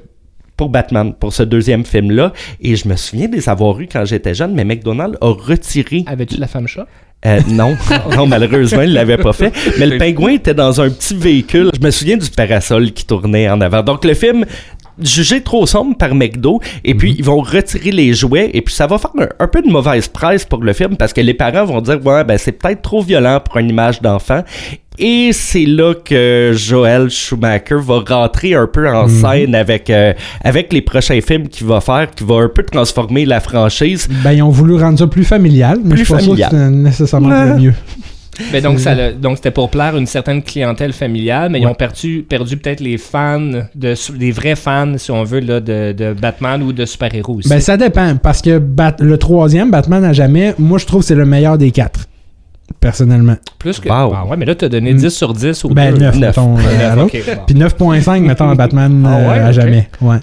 pour 0.57 0.69
Batman, 0.69 1.13
pour 1.19 1.33
ce 1.33 1.43
deuxième 1.43 1.83
film-là. 1.83 2.31
Et 2.61 2.75
je 2.77 2.87
me 2.87 2.95
souviens 2.95 3.27
de 3.27 3.35
les 3.35 3.49
avoir 3.49 3.77
eus 3.81 3.89
quand 3.91 4.05
j'étais 4.05 4.33
jeune, 4.33 4.53
mais 4.53 4.63
McDonald's 4.63 5.17
a 5.19 5.31
retiré. 5.33 6.03
Avais-tu 6.07 6.37
la 6.37 6.47
femme 6.47 6.67
chat? 6.67 6.85
Euh, 7.25 7.39
non, 7.47 7.75
non, 8.15 8.27
malheureusement, 8.27 8.81
il 8.81 8.93
l'avait 8.93 9.17
pas 9.17 9.33
fait. 9.33 9.51
Mais 9.79 9.85
le 9.85 9.97
pingouin 9.97 10.33
était 10.33 10.53
dans 10.53 10.79
un 10.81 10.89
petit 10.89 11.15
véhicule. 11.15 11.71
Je 11.73 11.85
me 11.85 11.91
souviens 11.91 12.17
du 12.17 12.29
parasol 12.29 12.91
qui 12.91 13.05
tournait 13.05 13.49
en 13.49 13.59
avant. 13.61 13.81
Donc, 13.81 14.05
le 14.05 14.13
film 14.13 14.45
jugé 15.01 15.41
trop 15.41 15.65
sombre 15.65 15.97
par 15.97 16.15
McDo 16.15 16.59
et 16.83 16.95
puis 16.95 17.11
Mhm. 17.11 17.15
ils 17.19 17.23
vont 17.25 17.41
retirer 17.41 17.91
les 17.91 18.13
jouets 18.13 18.49
et 18.53 18.61
puis 18.61 18.73
ça 18.73 18.87
va 18.87 18.97
faire 18.97 19.11
un, 19.19 19.27
un 19.39 19.47
peu 19.47 19.61
de 19.61 19.69
mauvaise 19.69 20.07
presse 20.07 20.45
pour 20.45 20.63
le 20.63 20.73
film 20.73 20.95
parce 20.97 21.11
que 21.13 21.21
les 21.21 21.33
parents 21.33 21.65
vont 21.65 21.81
dire 21.81 21.99
ouais 22.05 22.23
ben 22.23 22.37
c'est 22.37 22.53
peut-être 22.53 22.81
trop 22.81 23.01
violent 23.01 23.39
pour 23.43 23.57
une 23.57 23.69
image 23.69 24.01
d'enfant 24.01 24.43
et 24.97 25.31
c'est 25.33 25.65
là 25.65 25.93
que 25.93 26.51
Joel 26.55 27.09
Schumacher 27.09 27.75
va 27.81 27.99
rentrer 28.07 28.53
un 28.53 28.67
peu 28.67 28.87
en 28.89 29.07
Mhm. 29.07 29.21
scène 29.21 29.55
avec 29.55 29.89
euh, 29.89 30.13
avec 30.43 30.71
les 30.71 30.81
prochains 30.81 31.19
films 31.19 31.49
qu'il 31.49 31.67
va 31.67 31.81
faire 31.81 32.09
qui 32.11 32.23
va 32.23 32.35
un 32.35 32.47
peu 32.49 32.63
transformer 32.63 33.25
la 33.25 33.41
franchise 33.41 34.07
Ben, 34.23 34.31
ils 34.31 34.41
ont 34.41 34.49
voulu 34.49 34.75
rendre 34.75 34.97
ça 34.97 35.07
plus 35.07 35.25
familial, 35.25 35.79
mais 35.83 35.95
Plus 35.95 36.05
je 36.05 36.17
sûr 36.17 36.35
que 36.37 36.41
c'est 36.49 36.69
nécessairement 36.69 37.29
Ouais. 37.29 37.49
le 37.49 37.55
mieux. 37.59 37.73
Mais 38.51 38.61
donc, 38.61 38.79
ça 38.79 38.93
l'a- 38.95 39.11
donc 39.13 39.37
c'était 39.37 39.51
pour 39.51 39.69
plaire 39.69 39.95
une 39.95 40.05
certaine 40.07 40.43
clientèle 40.43 40.91
familiale, 40.93 41.49
mais 41.51 41.59
ils 41.61 41.67
ont 41.67 41.73
perdu, 41.73 42.25
perdu 42.27 42.57
peut-être 42.57 42.81
les 42.81 42.97
fans, 42.97 43.39
de, 43.75 43.93
les 44.19 44.31
vrais 44.31 44.55
fans, 44.55 44.97
si 44.97 45.11
on 45.11 45.23
veut, 45.23 45.39
là, 45.39 45.59
de, 45.59 45.93
de 45.93 46.13
Batman 46.13 46.61
ou 46.63 46.73
de 46.73 46.85
super-héros 46.85 47.35
aussi. 47.35 47.49
Ben, 47.49 47.59
ça 47.61 47.77
dépend, 47.77 48.15
parce 48.17 48.41
que 48.41 48.57
Bat- 48.59 48.97
le 48.99 49.17
troisième, 49.17 49.71
Batman 49.71 50.03
à 50.03 50.13
jamais, 50.13 50.53
moi, 50.59 50.77
je 50.79 50.85
trouve 50.85 51.01
que 51.01 51.07
c'est 51.07 51.15
le 51.15 51.25
meilleur 51.25 51.57
des 51.57 51.71
quatre. 51.71 52.05
Personnellement. 52.79 53.35
Plus 53.59 53.79
que. 53.79 53.87
Wow. 53.87 54.13
Ah 54.15 54.25
ouais, 54.27 54.37
mais 54.37 54.45
là, 54.45 54.55
t'as 54.55 54.69
donné 54.69 54.93
Mm. 54.93 54.97
10 54.97 55.09
sur 55.09 55.33
10 55.33 55.63
au 55.65 55.69
Ben, 55.69 55.93
deux. 55.93 55.99
9, 55.99 56.15
Neuf. 56.17 56.37
mettons, 56.37 56.57
euh. 56.57 57.05
Puis 57.47 57.55
9.5, 57.55 58.21
mettons, 58.21 58.49
à 58.49 58.55
Batman 58.55 59.03
Ah 59.07 59.17
ouais, 59.17 59.39
euh, 59.39 59.47
à 59.47 59.51
jamais. 59.51 59.87
Ouais. 60.01 60.17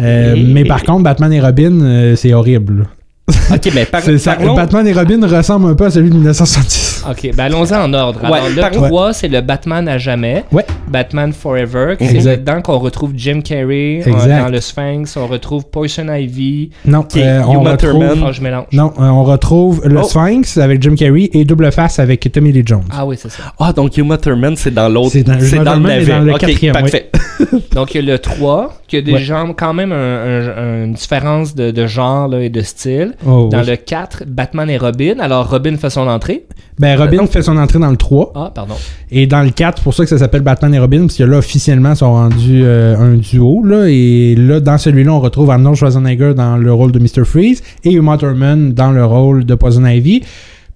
Euh, 0.00 0.34
Et- 0.34 0.42
mais 0.44 0.64
par 0.64 0.82
contre, 0.82 1.02
Batman 1.02 1.32
et 1.32 1.40
Robin, 1.40 1.80
euh, 1.82 2.16
c'est 2.16 2.32
horrible. 2.32 2.86
ok 3.54 3.72
mais 3.74 3.84
par, 3.84 4.00
C'est 4.02 4.18
ça- 4.18 4.34
parlons- 4.36 4.54
Batman 4.54 4.86
et 4.86 4.92
Robin 4.92 5.26
ressemblent 5.26 5.68
un 5.68 5.74
peu 5.74 5.84
à 5.86 5.90
celui 5.90 6.08
de 6.10 6.14
1970. 6.14 7.04
Ok, 7.10 7.30
ben 7.34 7.44
allons-y 7.44 7.74
en 7.74 7.92
ordre. 7.94 8.20
Alors, 8.24 8.32
Ouais, 8.44 8.50
le 8.54 8.60
par- 8.60 8.70
3, 8.70 9.12
c'est 9.12 9.28
le 9.28 9.40
Batman 9.40 9.86
à 9.88 9.98
jamais. 9.98 10.44
Ouais. 10.52 10.64
Batman 10.88 11.32
Forever. 11.32 11.94
qui 11.98 12.04
Exact. 12.04 12.22
C'est 12.22 12.36
dedans 12.38 12.60
qu'on 12.62 12.78
retrouve 12.78 13.12
Jim 13.14 13.40
Carrey 13.44 14.00
euh, 14.06 14.10
Exact. 14.10 14.40
dans 14.44 14.48
le 14.48 14.60
Sphinx. 14.60 15.16
On 15.16 15.26
retrouve 15.26 15.66
Poison 15.66 16.06
Ivy. 16.12 16.70
Non, 16.86 17.02
Qui- 17.02 17.20
euh, 17.22 17.42
on 17.46 17.60
Uma 17.60 17.70
retrouve... 17.72 17.90
Thurman. 17.92 18.24
Oh, 18.26 18.32
je 18.32 18.40
mélange. 18.42 18.64
Non, 18.72 18.92
euh, 18.98 19.02
on 19.04 19.24
retrouve 19.24 19.82
le 19.86 20.00
Oh. 20.00 20.04
Sphinx 20.04 20.56
avec 20.58 20.82
Jim 20.82 20.94
Carrey 20.96 21.30
et 21.32 21.44
Double 21.44 21.70
Face 21.72 21.98
avec 21.98 22.30
Tommy 22.32 22.52
Lee 22.52 22.62
Jones. 22.64 22.82
Ah 22.90 23.06
oui, 23.06 23.16
c'est 23.20 23.30
ça. 23.30 23.42
ah 23.58 23.72
donc 23.72 23.96
Uma 23.96 24.16
Thurman 24.18 24.54
c'est 24.56 24.72
dans 24.74 24.88
l'autre 24.88 25.10
C'est 25.12 25.22
dans- 25.22 25.34
le 25.34 25.80
navet 25.80 26.06
dans 26.06 26.20
le 26.20 26.32
quatrième, 26.38 26.74
oui. 26.82 26.90
Donc, 27.74 27.94
il 27.94 28.04
y 28.04 28.10
a 28.10 28.12
le 28.12 28.18
3, 28.18 28.74
qui 28.88 28.96
a 28.96 29.00
Ouais. 29.00 29.54
quand 29.56 29.74
même 29.74 29.92
un- 29.92 29.96
un- 29.96 30.84
une 30.84 30.92
différence 30.94 31.54
de, 31.54 31.70
de 31.70 31.86
genre 31.86 32.28
là, 32.28 32.40
et 32.40 32.48
de 32.48 32.60
style. 32.62 33.14
Oh, 33.26 33.48
Dans 33.50 33.60
oui. 33.60 33.66
le 33.70 33.76
4, 33.76 34.24
Batman 34.26 34.68
et 34.70 34.78
Robin. 34.78 35.14
Alors, 35.20 35.48
Robin 35.50 35.76
fait 35.76 35.90
son 35.90 36.06
entrée. 36.08 36.46
Ben, 36.78 36.98
Robin 36.98 37.26
fait 37.26 37.42
son 37.42 37.56
entrée 37.56 37.78
dans 37.78 37.90
le 37.90 37.96
3. 37.96 38.32
Ah, 38.34 38.52
pardon. 38.54 38.74
Et 39.10 39.26
dans 39.26 39.42
le 39.42 39.50
4, 39.50 39.78
c'est 39.78 39.82
pour 39.84 39.94
ça 39.94 40.04
que 40.04 40.08
ça 40.10 40.18
s'appelle 40.18 40.42
Batman 40.42 40.72
et 40.74 40.78
Robin, 40.78 41.00
parce 41.00 41.16
que 41.16 41.24
là, 41.24 41.38
officiellement, 41.38 41.90
ils 41.92 41.96
sont 41.96 42.12
rendus 42.12 42.62
euh, 42.64 42.96
un 42.96 43.14
duo. 43.16 43.62
Là, 43.64 43.86
et 43.88 44.34
là, 44.36 44.60
dans 44.60 44.78
celui-là, 44.78 45.12
on 45.12 45.20
retrouve 45.20 45.50
Arnold 45.50 45.76
Schwarzenegger 45.76 46.34
dans 46.34 46.56
le 46.56 46.72
rôle 46.72 46.92
de 46.92 46.98
Mr. 46.98 47.24
Freeze 47.24 47.62
et 47.84 47.92
Uma 47.92 48.16
Thurman 48.16 48.72
dans 48.72 48.92
le 48.92 49.04
rôle 49.04 49.44
de 49.44 49.54
Poison 49.54 49.84
Ivy. 49.86 50.22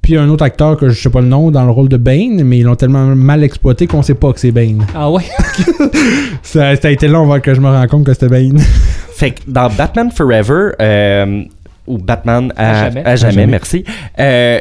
Puis 0.03 0.17
un 0.17 0.29
autre 0.29 0.43
acteur 0.45 0.77
que 0.77 0.89
je 0.89 1.01
sais 1.01 1.11
pas 1.11 1.21
le 1.21 1.29
nom 1.29 1.51
dans 1.53 1.65
le 1.65 1.71
rôle 1.71 1.89
de 1.89 1.97
Bane, 1.97 2.43
mais 2.43 2.59
ils 2.59 2.65
l'ont 2.65 2.75
tellement 2.75 3.05
mal 3.15 3.45
exploité 3.45 3.87
qu'on 3.87 4.03
sait 4.03 4.15
pas 4.15 4.33
que 4.33 4.41
c'est 4.41 4.51
Bane. 4.51 4.85
Ah 4.95 5.11
ouais? 5.11 5.23
Ça, 6.43 6.75
ça 6.77 6.89
a 6.89 6.91
été 6.91 7.07
long 7.09 7.23
avant 7.23 7.41
que 7.41 7.55
je 7.55 7.61
me 7.61 7.69
rende 7.69 7.89
compte 7.89 8.05
que 8.07 8.13
c'était 8.13 8.29
Bane. 8.29 8.59
Fait 9.15 9.31
que 9.33 9.41
dans 9.47 9.69
Batman 9.71 10.11
Forever, 10.11 10.71
euh, 10.81 11.45
ou 11.87 11.99
Batman 11.99 12.53
à, 12.57 12.71
À 12.71 12.85
jamais. 12.85 13.01
à 13.05 13.05
jamais, 13.05 13.07
À 13.07 13.17
jamais. 13.17 13.47
merci. 13.47 13.85
euh, 14.19 14.61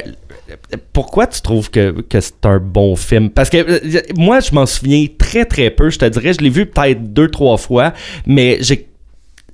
pourquoi 0.94 1.28
tu 1.28 1.42
trouves 1.42 1.70
que, 1.72 2.02
que 2.02 2.20
c'est 2.20 2.46
un 2.46 2.60
bon 2.60 2.96
film? 2.96 3.30
Parce 3.30 3.50
que 3.50 3.58
euh, 3.58 4.02
moi, 4.18 4.42
je 4.42 4.54
m'en 4.54 4.66
souviens 4.66 5.06
très 5.18 5.46
très 5.46 5.70
peu. 5.70 5.90
Je 5.90 5.98
te 6.00 6.06
dirais, 6.06 6.34
je 6.34 6.40
l'ai 6.42 6.50
vu 6.50 6.66
peut-être 6.66 7.14
deux, 7.14 7.30
trois 7.30 7.58
fois, 7.58 7.94
mais 8.26 8.58
j'ai 8.62 8.88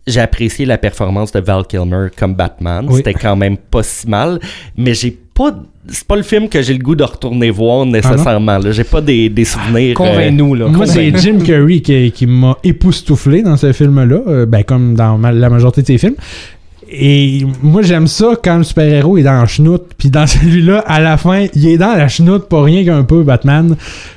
j'ai 0.07 0.21
apprécié 0.21 0.65
la 0.65 0.77
performance 0.77 1.33
de 1.33 1.39
Val 1.41 1.65
Kilmer 1.67 2.07
comme 2.17 2.33
Batman. 2.33 2.85
Oui. 2.89 2.95
C'était 2.97 3.13
quand 3.13 3.35
même 3.35 3.57
pas 3.57 3.83
si 3.83 4.07
mal, 4.09 4.39
mais 4.77 4.93
j'ai 4.93 5.11
pas. 5.11 5.51
C'est 5.89 6.05
pas 6.07 6.15
le 6.15 6.23
film 6.23 6.49
que 6.49 6.61
j'ai 6.61 6.73
le 6.73 6.79
goût 6.83 6.95
de 6.95 7.03
retourner 7.03 7.49
voir 7.49 7.85
nécessairement. 7.85 8.59
j'ai 8.71 8.83
pas 8.83 9.01
des, 9.01 9.29
des 9.29 9.45
souvenirs. 9.45 9.91
euh, 9.91 9.93
Convainc-nous, 9.93 10.55
là. 10.55 10.67
Moi, 10.67 10.85
c'est. 10.85 11.15
Jim 11.17 11.37
Carrey 11.45 11.79
qui, 11.79 12.11
qui 12.11 12.25
m'a 12.27 12.57
époustouflé 12.63 13.41
dans 13.41 13.55
ce 13.57 13.71
film-là, 13.71 14.19
euh, 14.27 14.45
ben, 14.45 14.63
comme 14.63 14.95
dans 14.95 15.17
ma- 15.17 15.31
la 15.31 15.49
majorité 15.49 15.81
de 15.81 15.87
ses 15.87 15.97
films. 15.97 16.15
Et 16.89 17.45
moi, 17.61 17.81
j'aime 17.81 18.07
ça 18.07 18.27
quand 18.41 18.57
le 18.57 18.63
super-héros 18.63 19.17
est 19.17 19.23
dans 19.23 19.39
la 19.41 19.45
chenoute. 19.45 19.83
Puis 19.97 20.09
dans 20.09 20.25
celui-là, 20.27 20.79
à 20.87 21.01
la 21.01 21.17
fin, 21.17 21.45
il 21.53 21.67
est 21.67 21.77
dans 21.77 21.93
la 21.95 22.07
chenoute, 22.07 22.47
pas 22.47 22.63
rien 22.63 22.85
qu'un 22.85 23.03
peu, 23.03 23.23
Batman. 23.23 23.75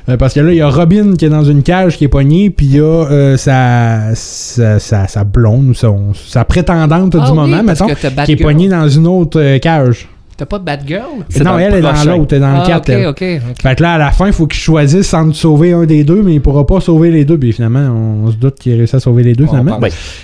Euh, 0.09 0.17
parce 0.17 0.35
que 0.35 0.41
là, 0.41 0.53
il 0.53 0.57
y 0.59 0.61
a 0.61 0.69
Robin 0.69 1.15
qui 1.17 1.25
est 1.25 1.29
dans 1.31 1.43
une 1.43 1.63
cage 1.65 1.97
qui 1.99 2.05
est 2.05 2.09
pognée, 2.09 2.49
puis 2.51 2.67
il 2.67 2.77
y 2.77 2.81
a 2.81 2.83
euh, 2.85 3.37
sa, 3.37 4.15
sa, 4.15 4.79
sa, 4.79 5.09
sa 5.09 5.25
blonde 5.25 5.71
ou 5.71 5.75
son- 5.75 6.13
sa 6.15 6.45
prétendante 6.45 7.17
Ah 7.19 7.25
du 7.25 7.31
oui, 7.31 7.37
moment, 7.37 7.63
mettons, 7.65 7.87
qui 8.25 8.33
est 8.33 8.37
pognée 8.37 8.69
dans 8.69 8.89
une 8.89 9.07
autre 9.09 9.41
euh, 9.41 9.59
cage. 9.59 10.09
T'as 10.41 10.47
pas 10.47 10.59
Batgirl? 10.59 11.27
C'est 11.29 11.45
non, 11.45 11.59
elle 11.59 11.75
est 11.75 11.81
dans 11.83 11.93
l'autre, 11.93 12.33
elle 12.33 12.39
est 12.39 12.41
dans 12.41 12.53
le 12.53 12.61
ah, 12.63 12.81
4. 12.81 12.81
ok, 12.81 12.89
elle. 12.89 13.07
ok, 13.09 13.43
ok. 13.51 13.63
Fait 13.63 13.75
que 13.77 13.83
là, 13.83 13.93
à 13.93 13.99
la 13.99 14.11
fin, 14.11 14.27
il 14.27 14.33
faut 14.33 14.47
qu'il 14.47 14.59
choisisse 14.59 15.13
entre 15.13 15.37
sauver 15.37 15.73
un 15.73 15.85
des 15.85 16.03
deux, 16.03 16.23
mais 16.23 16.33
il 16.33 16.41
pourra 16.41 16.67
pas 16.67 16.81
sauver 16.81 17.11
les 17.11 17.27
deux. 17.27 17.37
Puis 17.37 17.53
finalement, 17.53 17.91
on, 18.25 18.31
se 18.31 18.37
doute 18.37 18.55
qu'il 18.59 18.73
a 18.73 18.77
réussi 18.77 18.97
à 18.97 19.01
sauver 19.01 19.23
les 19.23 19.35
deux, 19.35 19.45
On 19.45 19.49
finalement. 19.49 19.79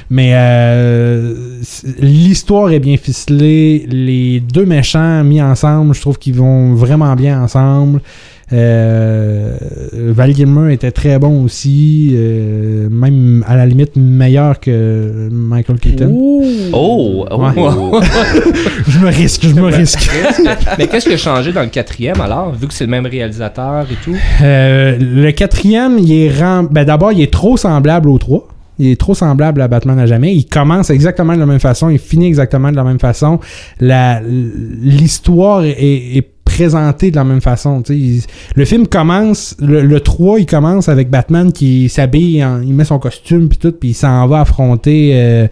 Mais 0.08 0.30
euh, 0.32 1.34
l'histoire 2.00 2.70
est 2.70 2.80
bien 2.80 2.96
ficelée. 2.96 3.86
Les 3.90 4.40
deux 4.40 4.64
méchants 4.64 5.22
mis 5.22 5.42
ensemble, 5.42 5.94
je 5.94 6.00
trouve 6.00 6.18
qu'ils 6.18 6.36
vont 6.36 6.72
vraiment 6.72 7.14
bien 7.14 7.42
ensemble. 7.42 8.00
Euh, 8.52 9.56
Val 9.92 10.32
Kilmer 10.32 10.72
était 10.72 10.92
très 10.92 11.18
bon 11.18 11.42
aussi, 11.42 12.10
euh, 12.12 12.88
même 12.88 13.44
à 13.48 13.56
la 13.56 13.66
limite 13.66 13.96
meilleur 13.96 14.60
que 14.60 15.28
Michael 15.32 15.80
Keaton. 15.80 16.12
Oh, 16.72 17.26
oh. 17.28 17.36
Ouais. 17.38 17.50
Je 18.86 18.98
me 19.00 19.08
risque, 19.08 19.46
je 19.46 19.54
me 19.54 19.64
risque. 19.76 20.05
Mais 20.78 20.86
qu'est-ce 20.86 21.08
qui 21.08 21.14
a 21.14 21.16
changé 21.16 21.52
dans 21.52 21.62
le 21.62 21.68
quatrième 21.68 22.20
alors, 22.20 22.52
vu 22.52 22.66
que 22.66 22.74
c'est 22.74 22.84
le 22.84 22.90
même 22.90 23.06
réalisateur 23.06 23.86
et 23.90 23.96
tout? 24.04 24.16
Euh, 24.42 24.96
le 25.00 25.30
quatrième, 25.32 25.98
il 25.98 26.12
est 26.12 26.28
rem- 26.30 26.68
ben 26.70 26.84
d'abord, 26.84 27.12
il 27.12 27.20
est 27.22 27.32
trop 27.32 27.56
semblable 27.56 28.08
aux 28.08 28.18
trois. 28.18 28.48
Il 28.78 28.88
est 28.90 29.00
trop 29.00 29.14
semblable 29.14 29.62
à 29.62 29.68
Batman 29.68 29.98
à 29.98 30.04
jamais. 30.06 30.34
Il 30.34 30.44
commence 30.44 30.90
exactement 30.90 31.34
de 31.34 31.38
la 31.40 31.46
même 31.46 31.60
façon, 31.60 31.88
il 31.88 31.98
finit 31.98 32.26
exactement 32.26 32.70
de 32.70 32.76
la 32.76 32.84
même 32.84 32.98
façon. 33.00 33.40
La 33.80 34.20
l'histoire 34.22 35.64
est, 35.64 36.16
est 36.16 36.28
présentée 36.44 37.10
de 37.10 37.16
la 37.16 37.24
même 37.24 37.40
façon. 37.40 37.82
Il- 37.88 38.22
le 38.54 38.64
film 38.64 38.86
commence, 38.86 39.56
le, 39.60 39.82
le 39.82 40.00
3, 40.00 40.40
il 40.40 40.46
commence 40.46 40.88
avec 40.88 41.10
Batman 41.10 41.52
qui 41.52 41.88
s'habille, 41.88 42.44
en- 42.44 42.60
il 42.62 42.72
met 42.74 42.84
son 42.84 42.98
costume 42.98 43.48
puis 43.48 43.58
tout, 43.58 43.72
puis 43.72 43.90
il 43.90 43.94
s'en 43.94 44.26
va 44.26 44.40
affronter 44.40 45.12
euh, 45.14 45.48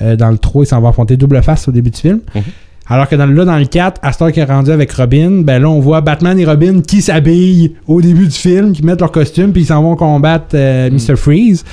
euh, 0.00 0.16
dans 0.16 0.30
le 0.30 0.38
3, 0.38 0.64
il 0.64 0.66
s'en 0.66 0.80
va 0.80 0.88
affronter 0.90 1.16
double 1.16 1.42
face 1.42 1.68
au 1.68 1.72
début 1.72 1.90
du 1.90 2.00
film. 2.00 2.20
Mhm. 2.34 2.42
Alors 2.88 3.08
que 3.08 3.14
dans, 3.14 3.26
là, 3.26 3.44
dans 3.44 3.58
le 3.58 3.64
4, 3.64 4.00
Astor 4.02 4.32
qui 4.32 4.40
est 4.40 4.44
rendu 4.44 4.70
avec 4.70 4.92
Robin, 4.92 5.42
ben 5.42 5.62
là, 5.62 5.68
on 5.70 5.80
voit 5.80 6.00
Batman 6.00 6.38
et 6.38 6.44
Robin 6.44 6.80
qui 6.80 7.00
s'habillent 7.00 7.74
au 7.86 8.02
début 8.02 8.26
du 8.26 8.32
film, 8.32 8.72
qui 8.72 8.84
mettent 8.84 9.00
leur 9.00 9.12
costume, 9.12 9.52
puis 9.52 9.62
ils 9.62 9.66
s'en 9.66 9.82
vont 9.82 9.94
combattre 9.94 10.48
euh, 10.54 10.90
Mr. 10.90 11.16
Freeze. 11.16 11.64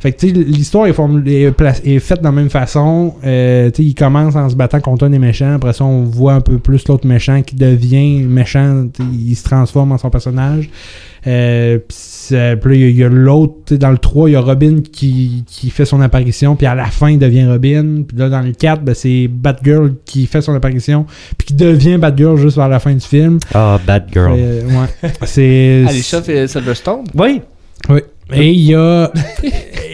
Fait 0.00 0.12
que, 0.12 0.18
tu 0.18 0.28
sais, 0.28 0.32
l'histoire 0.32 0.86
est, 0.86 0.94
est 1.26 1.84
est 1.84 1.98
faite 2.00 2.18
de 2.18 2.24
la 2.24 2.32
même 2.32 2.50
façon. 2.50 3.14
Euh, 3.24 3.70
tu 3.70 3.82
sais, 3.82 3.88
il 3.88 3.94
commence 3.94 4.36
en 4.36 4.48
se 4.48 4.56
battant 4.56 4.80
contre 4.80 5.06
un 5.06 5.10
des 5.10 5.18
méchants. 5.18 5.54
Après 5.54 5.72
ça, 5.72 5.84
on 5.84 6.02
voit 6.02 6.34
un 6.34 6.40
peu 6.40 6.58
plus 6.58 6.86
l'autre 6.88 7.06
méchant 7.06 7.42
qui 7.42 7.56
devient 7.56 8.22
méchant. 8.24 8.86
Il 9.12 9.34
se 9.34 9.44
transforme 9.44 9.92
en 9.92 9.98
son 9.98 10.10
personnage. 10.10 10.68
Euh, 11.26 11.78
puis 11.88 12.36
là, 12.36 12.54
il 12.74 12.96
y 12.96 13.02
a- 13.04 13.08
l'autre, 13.08 13.74
dans 13.74 13.90
le 13.90 13.98
3, 13.98 14.28
il 14.30 14.32
y 14.34 14.36
a 14.36 14.40
Robin 14.40 14.76
qui, 14.92 15.44
qui 15.46 15.70
fait 15.70 15.84
son 15.84 16.00
apparition, 16.00 16.54
puis 16.56 16.66
à 16.66 16.74
la 16.74 16.86
fin, 16.86 17.10
il 17.10 17.18
devient 17.18 17.46
Robin. 17.46 18.02
Puis 18.06 18.16
là, 18.16 18.28
dans 18.28 18.42
le 18.42 18.52
4, 18.52 18.82
ben, 18.82 18.94
c'est 18.94 19.28
Batgirl 19.28 19.94
qui 20.04 20.26
fait 20.26 20.40
son 20.40 20.54
apparition, 20.54 21.06
puis 21.36 21.48
qui 21.48 21.54
devient 21.54 21.98
Batgirl 21.98 22.36
juste 22.36 22.56
vers 22.56 22.68
la 22.68 22.78
fin 22.78 22.92
du 22.94 23.00
film. 23.00 23.38
Ah, 23.54 23.80
Bad 23.86 24.04
Girl. 24.12 24.34
Euh, 24.36 24.62
ouais. 24.68 25.10
C'est. 25.24 25.84
Alicia 25.88 26.22
fait 26.22 26.46
Silverstone? 26.46 27.04
Oui. 27.14 27.40
Oui. 27.88 28.00
Et 28.32 28.50
il 28.50 28.62
y 28.62 28.74
a. 28.74 29.12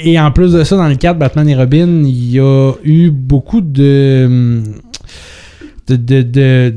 et 0.04 0.18
en 0.18 0.30
plus 0.32 0.52
de 0.52 0.64
ça, 0.64 0.76
dans 0.76 0.88
le 0.88 0.96
4, 0.96 1.18
Batman 1.18 1.48
et 1.48 1.54
Robin, 1.54 2.02
il 2.04 2.30
y 2.30 2.40
a 2.40 2.72
eu 2.84 3.10
beaucoup 3.10 3.60
de. 3.60 4.62
De. 5.88 5.96
de. 5.96 6.22
de, 6.22 6.74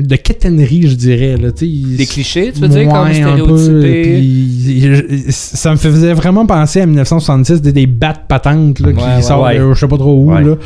de 0.00 0.16
quétainerie, 0.16 0.88
je 0.88 0.94
dirais. 0.94 1.36
Là, 1.36 1.48
il- 1.60 1.96
Des 1.96 2.06
clichés, 2.06 2.50
tu 2.54 2.60
veux 2.60 2.68
dire, 2.68 2.88
comme 2.88 3.08
Ouais, 3.08 3.20
un 3.22 3.36
peu, 3.44 3.56
stéréotypé? 3.56 4.02
puis 4.18 4.80
je- 4.80 5.24
ça 5.30 5.70
me 5.72 5.76
faisait 5.76 6.14
vraiment 6.14 6.46
penser 6.46 6.80
à 6.80 6.86
1966, 6.86 7.60
des, 7.62 7.72
des 7.72 7.86
battes 7.86 8.26
patentes 8.28 8.80
là, 8.80 8.92
qui 8.92 8.98
ouais, 9.02 9.22
sortent 9.22 9.44
ouais. 9.46 9.58
de 9.58 9.72
je 9.74 9.78
sais 9.80 9.88
pas 9.88 9.98
trop 9.98 10.14
où. 10.24 10.30
Là. 10.30 10.56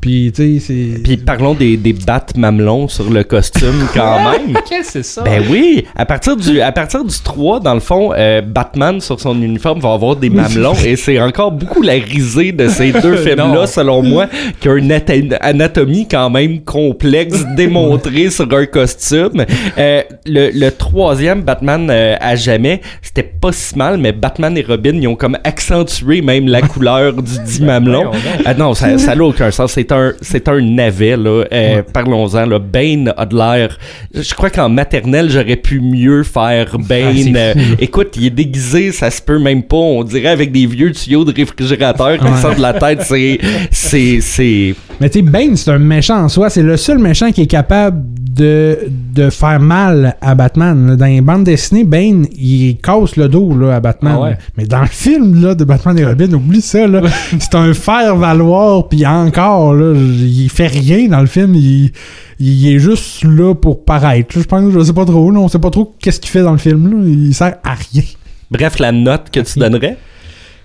Puis, 0.00 0.32
tu 0.34 0.58
sais, 0.58 0.66
c'est. 0.66 1.02
Puis 1.02 1.16
parlons 1.18 1.54
des, 1.54 1.76
des 1.76 1.92
battes 1.92 2.36
mamelons 2.36 2.88
sur 2.88 3.10
le 3.10 3.22
costume 3.22 3.86
quand 3.94 4.30
même. 4.30 4.56
Quel 4.68 4.84
c'est 4.84 5.02
ça? 5.04 5.22
Ben 5.22 5.42
oui, 5.50 5.84
à 5.94 6.06
partir 6.06 6.36
du 6.36 6.60
à 6.60 6.72
partir 6.72 7.04
du 7.04 7.14
3 7.22 7.60
dans 7.60 7.74
le 7.74 7.80
fond 7.80 8.12
euh, 8.16 8.40
Batman 8.40 9.00
sur 9.00 9.20
son 9.20 9.40
uniforme 9.40 9.80
va 9.80 9.92
avoir 9.92 10.16
des 10.16 10.30
mamelons 10.30 10.74
et 10.84 10.96
c'est 10.96 11.20
encore 11.20 11.52
beaucoup 11.52 11.82
la 11.82 11.94
risée 11.94 12.52
de 12.52 12.68
ces 12.68 12.92
deux 12.92 13.16
films 13.16 13.36
là 13.38 13.46
Non. 13.48 13.66
selon 13.66 14.02
moi 14.02 14.26
qui 14.60 14.68
a 14.68 14.74
une 14.74 14.92
anatomie 15.40 16.08
quand 16.08 16.30
même 16.30 16.60
complexe 16.60 17.20
sexe 17.30 17.44
démontré 17.56 18.30
sur 18.30 18.52
un 18.54 18.66
costume. 18.66 19.44
Euh, 19.78 20.02
le, 20.26 20.50
le 20.52 20.70
troisième 20.70 21.42
Batman 21.42 21.88
euh, 21.90 22.16
à 22.20 22.36
jamais, 22.36 22.80
c'était 23.02 23.22
pas 23.22 23.52
si 23.52 23.76
mal, 23.76 23.98
mais 23.98 24.12
Batman 24.12 24.56
et 24.56 24.62
Robin, 24.62 24.92
ils 24.94 25.06
ont 25.08 25.16
comme 25.16 25.36
accentué 25.44 26.22
même 26.22 26.48
la 26.48 26.62
couleur 26.62 27.14
du 27.14 27.38
dit 27.44 27.62
mamelon. 27.62 28.10
Ah 28.44 28.54
non, 28.54 28.74
ça 28.74 28.96
ça 28.98 29.14
n'a 29.14 29.24
aucun 29.24 29.50
sens. 29.50 29.72
C'est 29.72 29.89
un, 29.92 30.12
c'est 30.20 30.48
un 30.48 30.60
navet, 30.60 31.16
là. 31.16 31.44
Euh, 31.52 31.82
Parlons-en, 31.92 32.46
là. 32.46 32.58
Bane 32.58 33.12
a 33.16 33.26
de 33.26 33.36
l'air... 33.36 33.78
Je 34.14 34.34
crois 34.34 34.50
qu'en 34.50 34.68
maternelle, 34.68 35.28
j'aurais 35.30 35.56
pu 35.56 35.80
mieux 35.80 36.22
faire 36.22 36.78
Bane. 36.78 37.16
c'est 37.16 37.36
Euh, 37.36 37.54
écoute, 37.80 38.14
il 38.16 38.26
est 38.26 38.30
déguisé, 38.30 38.92
ça 38.92 39.10
se 39.10 39.20
peut 39.22 39.38
même 39.38 39.62
pas. 39.62 39.76
On 39.76 40.04
dirait 40.04 40.28
avec 40.28 40.52
des 40.52 40.66
vieux 40.66 40.92
tuyaux 40.92 41.24
de 41.24 41.32
réfrigérateur 41.34 42.18
qui 42.18 42.24
Ouais. 42.24 42.40
sortent 42.40 42.56
de 42.56 42.62
la 42.62 42.74
tête. 42.74 43.02
C'est... 43.02 43.38
C'est... 43.70 44.20
C'est... 44.20 44.74
Mais 45.00 45.08
tu 45.08 45.18
sais, 45.20 45.22
Bane, 45.24 45.56
c'est 45.56 45.70
un 45.70 45.78
méchant 45.78 46.22
en 46.24 46.28
soi. 46.28 46.50
C'est 46.50 46.62
le 46.62 46.76
seul 46.76 46.98
méchant 46.98 47.30
qui 47.32 47.42
est 47.42 47.46
capable 47.46 48.02
de, 48.34 48.78
de 49.14 49.28
faire 49.30 49.58
mal 49.60 50.16
à 50.20 50.34
Batman. 50.34 50.94
Dans 50.96 51.06
les 51.06 51.20
bandes 51.20 51.44
dessinées, 51.44 51.84
Bane, 51.84 52.26
il 52.32 52.76
casse 52.76 53.16
le 53.16 53.28
dos 53.28 53.56
là, 53.56 53.76
à 53.76 53.80
Batman. 53.80 54.14
Ah 54.16 54.22
ouais. 54.22 54.38
Mais 54.56 54.66
dans 54.66 54.82
le 54.82 54.86
film 54.86 55.42
là, 55.42 55.54
de 55.54 55.64
Batman 55.64 55.98
et 55.98 56.04
Robin, 56.04 56.32
oublie 56.32 56.60
ça. 56.60 56.86
là. 56.86 57.02
c'est 57.38 57.54
un 57.54 57.74
faire-valoir, 57.74 58.88
puis 58.88 59.04
encore, 59.06 59.74
là, 59.74 59.94
il 59.94 60.48
fait 60.48 60.68
rien 60.68 61.08
dans 61.08 61.20
le 61.20 61.26
film. 61.26 61.54
Il, 61.54 61.92
il 62.38 62.74
est 62.74 62.78
juste 62.78 63.24
là 63.24 63.54
pour 63.54 63.84
paraître. 63.84 64.38
Je 64.38 64.44
pense, 64.44 64.72
je 64.72 64.80
sais 64.80 64.92
pas 64.92 65.04
trop. 65.04 65.30
là. 65.30 65.40
on 65.40 65.48
sait 65.48 65.58
pas 65.58 65.70
trop 65.70 65.94
qu'est-ce 66.00 66.20
qu'il 66.20 66.30
fait 66.30 66.42
dans 66.42 66.52
le 66.52 66.58
film. 66.58 66.88
Là. 66.88 67.08
Il 67.08 67.34
sert 67.34 67.56
à 67.64 67.74
rien. 67.74 68.02
Bref, 68.50 68.78
la 68.78 68.92
note 68.92 69.30
que 69.32 69.40
tu 69.40 69.58
donnerais? 69.58 69.96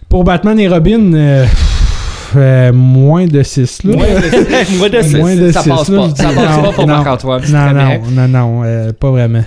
Pour 0.08 0.23
Batman 0.23 0.60
et 0.60 0.67
Robin, 0.67 1.13
euh, 1.13 1.45
euh, 2.36 2.72
moins 2.74 3.26
de 3.26 3.44
6. 3.44 3.84
Là. 3.84 3.96
Moi 3.96 4.90
de 4.90 5.02
six. 5.02 5.16
Moins 5.18 5.36
de 5.36 5.52
Ça 5.52 5.62
six, 5.62 5.70
passe 5.70 5.90
pas. 5.90 6.10
Ça 6.16 6.30
passe 6.34 6.58
pas 6.58 6.72
pour 6.74 6.88
non. 6.88 6.94
Marc-Antoine. 6.96 7.44
Non, 7.52 7.74
non, 7.74 8.02
non, 8.12 8.28
non, 8.28 8.62
euh, 8.64 8.92
pas 8.94 9.12
vraiment. 9.12 9.44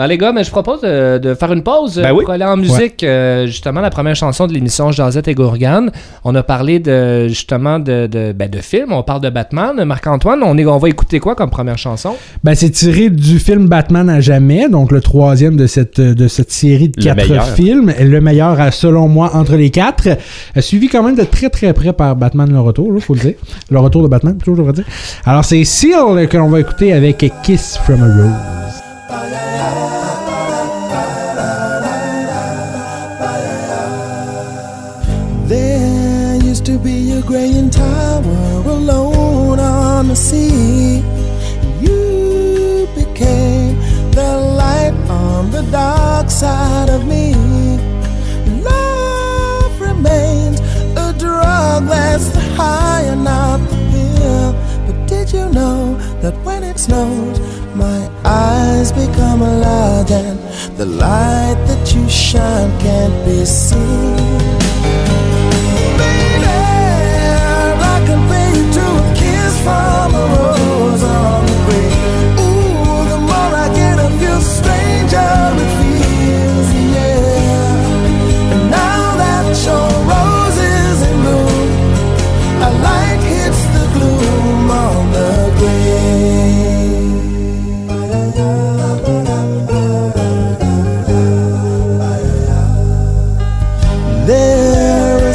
Ben 0.00 0.06
les 0.06 0.16
gars, 0.16 0.32
mais 0.32 0.44
je 0.44 0.50
propose 0.50 0.80
de, 0.80 1.18
de 1.18 1.34
faire 1.34 1.52
une 1.52 1.62
pause 1.62 1.98
euh, 1.98 2.02
Ben 2.04 2.12
oui. 2.14 2.24
pour 2.24 2.32
aller 2.32 2.46
en 2.46 2.56
musique. 2.56 3.04
Euh, 3.04 3.44
justement, 3.46 3.82
la 3.82 3.90
première 3.90 4.16
chanson 4.16 4.46
de 4.46 4.52
l'émission 4.54 4.90
Jazette 4.90 5.28
et 5.28 5.34
Gourgane. 5.34 5.90
On 6.24 6.34
a 6.36 6.42
parlé 6.42 6.78
de 6.78 7.28
justement 7.28 7.78
de, 7.78 8.06
de, 8.06 8.32
ben, 8.32 8.48
de 8.48 8.60
films. 8.60 8.94
On 8.94 9.02
parle 9.02 9.20
de 9.20 9.28
Batman. 9.28 9.84
Marc-Antoine, 9.84 10.40
on, 10.42 10.56
est, 10.56 10.64
on 10.64 10.78
va 10.78 10.88
écouter 10.88 11.20
quoi 11.20 11.34
comme 11.34 11.50
première 11.50 11.76
chanson? 11.76 12.14
Ben, 12.42 12.54
c'est 12.54 12.70
tiré 12.70 13.10
du 13.10 13.38
film 13.38 13.66
Batman 13.68 14.08
à 14.08 14.22
jamais, 14.22 14.70
donc 14.70 14.90
le 14.90 15.02
troisième 15.02 15.58
de 15.58 15.66
cette, 15.66 16.00
de 16.00 16.28
cette 16.28 16.50
série 16.50 16.88
de 16.88 16.94
Le 16.96 17.04
quatre 17.04 17.28
meilleur. 17.28 17.48
films. 17.48 17.92
Le 18.00 18.20
meilleur, 18.22 18.58
euh, 18.58 18.70
selon 18.70 19.06
moi, 19.06 19.32
entre 19.34 19.56
les 19.56 19.68
quatre. 19.68 20.08
Euh, 20.56 20.60
Suivi 20.62 20.88
quand 20.88 21.02
même 21.02 21.16
de 21.16 21.24
très 21.24 21.50
très 21.50 21.74
près 21.74 21.92
par 21.92 22.16
Batman 22.16 22.50
le 22.50 22.60
retour, 22.60 22.90
il 22.94 23.02
faut 23.02 23.12
le 23.12 23.20
dire. 23.20 23.34
Le 23.70 23.78
retour 23.78 24.02
de 24.02 24.08
Batman, 24.08 24.34
plutôt, 24.34 24.54
je 24.54 24.60
devrais 24.62 24.72
dire. 24.72 24.86
Alors, 25.26 25.44
c'est 25.44 25.62
Seal 25.64 26.26
que 26.26 26.38
l'on 26.38 26.48
va 26.48 26.58
écouter 26.60 26.94
avec 26.94 27.22
Kiss 27.42 27.76
from 27.84 28.02
a 28.02 28.06
Rose. 28.06 29.49
The 40.10 40.16
sea. 40.16 41.04
You 41.80 42.88
became 42.96 43.76
the 44.10 44.30
light 44.60 44.94
on 45.08 45.52
the 45.52 45.62
dark 45.70 46.28
side 46.28 46.90
of 46.90 47.06
me. 47.06 47.26
Love 48.70 49.80
remains 49.80 50.58
a 51.06 51.14
drug 51.16 51.86
that's 51.86 52.28
the 52.30 52.40
high 52.58 53.02
and 53.02 53.22
not 53.22 53.58
the 53.70 53.78
pill. 53.92 54.52
But 54.86 54.96
did 55.06 55.32
you 55.32 55.48
know 55.58 55.94
that 56.22 56.34
when 56.44 56.64
it 56.64 56.80
snows, 56.80 57.38
my 57.76 58.00
eyes 58.24 58.90
become 58.90 59.40
large 59.40 60.10
and 60.10 60.38
the 60.76 60.86
light 60.86 61.58
that 61.68 61.94
you 61.94 62.08
shine 62.08 62.72
can't 62.80 63.16
be 63.24 63.44
seen? 63.44 64.16
Baby, 66.00 66.49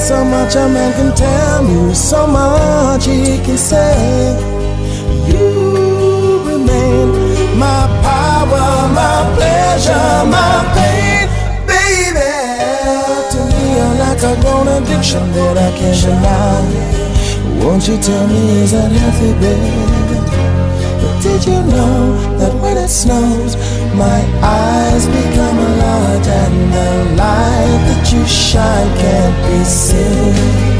so 0.05 0.23
much 0.23 0.55
a 0.55 0.69
man 0.69 0.93
can 0.93 1.15
tell 1.15 1.63
me, 1.63 1.93
so 1.95 2.27
much 2.27 3.05
he 3.05 3.39
can 3.43 3.57
say. 3.57 4.54
Addiction 14.95 15.31
that 15.33 15.57
I 15.57 15.71
can't 15.77 16.01
deny. 16.01 17.63
Won't 17.63 17.87
you 17.87 17.97
tell 17.97 18.27
me, 18.27 18.61
is 18.63 18.71
that 18.71 18.91
healthy, 18.91 19.33
baby? 19.43 19.75
But 21.01 21.21
did 21.21 21.45
you 21.45 21.59
know 21.73 22.37
that 22.39 22.53
when 22.61 22.77
it 22.77 22.87
snows, 22.87 23.55
my 23.95 24.21
eyes 24.41 25.05
become 25.07 25.57
large 25.57 26.27
and 26.27 26.73
the 26.73 27.15
light 27.17 27.79
that 27.87 28.13
you 28.13 28.25
shine 28.25 28.89
can't 28.97 29.37
be 29.47 29.63
seen? 29.65 30.74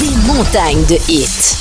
Des 0.00 0.10
montagnes 0.26 0.84
de 0.88 0.96
hits. 1.08 1.54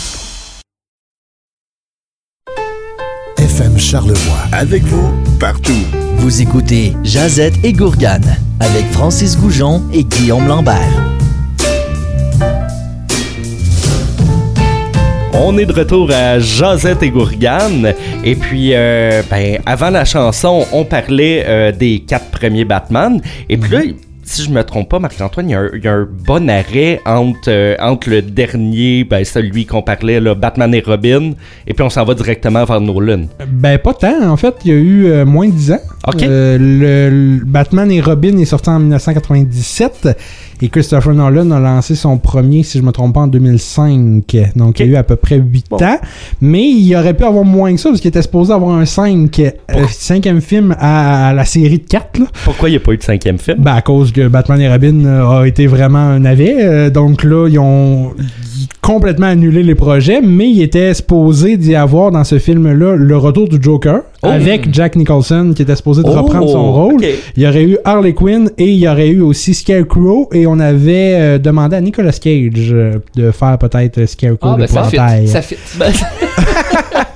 FM 3.38 3.78
Charlevoix. 3.78 4.48
Avec 4.52 4.82
vous, 4.86 5.14
partout. 5.40 5.86
Vous 6.18 6.42
écoutez 6.42 6.96
Jazette 7.04 7.54
et 7.64 7.74
Gourgane 7.74 8.38
avec 8.60 8.88
Francis 8.92 9.38
Goujon 9.38 9.84
et 9.94 10.04
Guillaume 10.04 10.48
Lambert. 10.48 11.16
On 15.34 15.60
est 15.60 15.68
de 15.68 15.74
retour 15.74 16.10
à 16.12 16.40
Josette 16.40 17.04
et 17.04 17.12
Gourgane. 17.12 17.94
Et 18.24 18.36
puis, 18.36 18.72
euh, 18.74 19.22
ben, 19.30 19.60
avant 19.68 19.92
la 19.92 20.06
chanson, 20.06 20.66
on 20.72 20.86
parlait 20.86 21.44
euh, 21.48 21.72
des 21.72 22.00
quatre 22.00 22.32
premiers 22.32 22.66
Batman. 22.66 23.22
Et 23.48 23.58
puis 23.58 23.72
là, 23.72 23.82
si 24.32 24.44
je 24.44 24.52
me 24.52 24.64
trompe 24.64 24.90
pas, 24.90 25.00
Marc-Antoine, 25.00 25.50
il 25.50 25.54
y, 25.54 25.56
a 25.56 25.60
un- 25.62 25.70
il 25.74 25.84
y 25.84 25.88
a 25.88 25.94
un 25.94 26.08
bon 26.08 26.48
arrêt 26.50 27.02
entre, 27.06 27.50
euh, 27.50 27.76
entre 27.80 28.10
le 28.12 28.22
dernier, 28.22 29.04
ben, 29.04 29.26
celui 29.26 29.66
qu'on 29.66 29.82
parlait, 29.82 30.20
là, 30.20 30.36
Batman 30.36 30.72
et 30.76 30.82
Robin, 30.86 31.32
et 31.66 31.74
puis 31.74 31.84
on 31.84 31.90
s'en 31.90 32.04
va 32.06 32.14
directement 32.14 32.64
vers 32.64 32.80
Nolan. 32.80 33.24
Ben, 33.48 33.80
pas 33.80 33.94
tant. 33.96 34.30
En 34.30 34.38
fait, 34.38 34.54
il 34.66 34.72
y 34.72 34.74
a 34.74 34.78
eu 34.78 35.06
euh, 35.08 35.26
moins 35.26 35.48
de 35.48 35.54
10 35.54 35.72
ans. 35.72 35.80
Ok. 36.08 36.22
Euh, 36.22 36.58
le, 36.60 37.38
le 37.40 37.44
Batman 37.46 37.92
et 37.92 38.02
Robin 38.02 38.38
est 38.38 38.46
sorti 38.46 38.70
en 38.70 38.80
1997 38.80 40.10
et 40.62 40.70
Christopher 40.70 41.14
Nolan 41.14 41.52
a 41.52 41.60
lancé 41.60 41.96
son 41.96 42.18
premier, 42.18 42.64
si 42.64 42.78
je 42.80 42.84
me 42.84 42.92
trompe 42.92 43.14
pas, 43.16 43.22
en 43.22 43.28
2005. 43.28 44.38
Donc, 44.56 44.80
il 44.80 44.86
y 44.86 44.90
a 44.90 44.92
eu 44.94 44.96
à 44.96 45.04
peu 45.04 45.16
près 45.16 45.38
8 45.38 45.66
Bon. 45.70 45.78
ans. 45.78 45.98
Mais 46.42 46.64
il 46.68 46.96
aurait 46.96 47.14
pu 47.14 47.24
avoir 47.24 47.44
moins 47.46 47.74
que 47.74 47.80
ça 47.80 47.90
parce 47.90 48.02
qu'il 48.02 48.10
était 48.10 48.22
supposé 48.22 48.54
avoir 48.54 48.76
un 48.76 48.86
5, 48.86 49.40
euh, 49.40 49.52
cinquième 49.90 50.42
film 50.42 50.76
à, 50.80 51.30
à 51.30 51.34
la 51.34 51.46
série 51.46 51.80
de 51.80 51.86
4. 51.88 52.20
Là. 52.20 52.26
Pourquoi 52.44 52.70
il 52.70 52.74
n'y 52.74 52.78
a 52.78 52.82
pas 52.82 52.92
eu 52.94 52.98
de 52.98 53.04
cinquième 53.04 53.38
film? 53.38 53.58
Ben, 53.60 53.74
à 53.76 53.82
cause 53.82 54.12
que 54.12 54.28
Batman 54.28 54.60
et 54.62 54.70
Robin 54.70 55.06
euh, 55.06 55.42
a 55.42 55.48
été 55.48 55.68
vraiment 55.68 56.00
un 56.00 56.20
navet. 56.20 56.56
euh, 56.60 56.90
donc 56.90 57.24
là, 57.24 57.48
ils 57.48 57.60
ont 57.60 58.14
complètement 58.82 59.28
annulé 59.28 59.62
les 59.64 59.76
projets, 59.76 60.22
mais 60.22 60.50
il 60.50 60.62
était 60.62 60.94
supposé 60.94 61.58
d'y 61.58 61.76
avoir 61.76 62.12
dans 62.12 62.24
ce 62.24 62.40
film-là 62.40 62.96
le 62.96 63.18
retour 63.18 63.48
du 63.48 63.58
Joker 63.62 64.02
Oh. 64.22 64.28
avec 64.28 64.74
Jack 64.74 64.98
Nicholson 64.98 65.54
qui 65.56 65.62
était 65.62 65.78
supposé 65.78 66.04
de 66.04 66.10
Oh, 66.10 66.22
reprendre 66.24 66.50
son 66.50 66.74
rôle. 66.74 66.96
ok. 66.96 67.06
Il 67.38 67.44
y 67.44 67.48
aurait 67.48 67.64
eu 67.64 67.78
Harley 67.86 68.12
Quinn 68.14 68.50
et 68.58 68.66
il 68.68 68.76
y 68.80 68.86
aurait 68.88 69.08
eu 69.08 69.22
aussi 69.22 69.54
Scarecrow 69.54 70.28
et 70.34 70.46
on 70.46 70.60
avait 70.60 71.14
euh, 71.16 71.38
demandé 71.38 71.78
à 71.78 71.82
Nicolas 71.82 72.12
Cage 72.12 72.52
euh, 72.74 72.96
de 73.16 73.32
faire 73.32 73.58
peut-être 73.58 74.06
Scarecrow 74.06 74.50
Ah, 74.52 74.56
ben 74.58 74.68
ça 74.68 74.84
fit. 74.84 74.98
Ça 75.28 75.42
fit. 75.42 75.56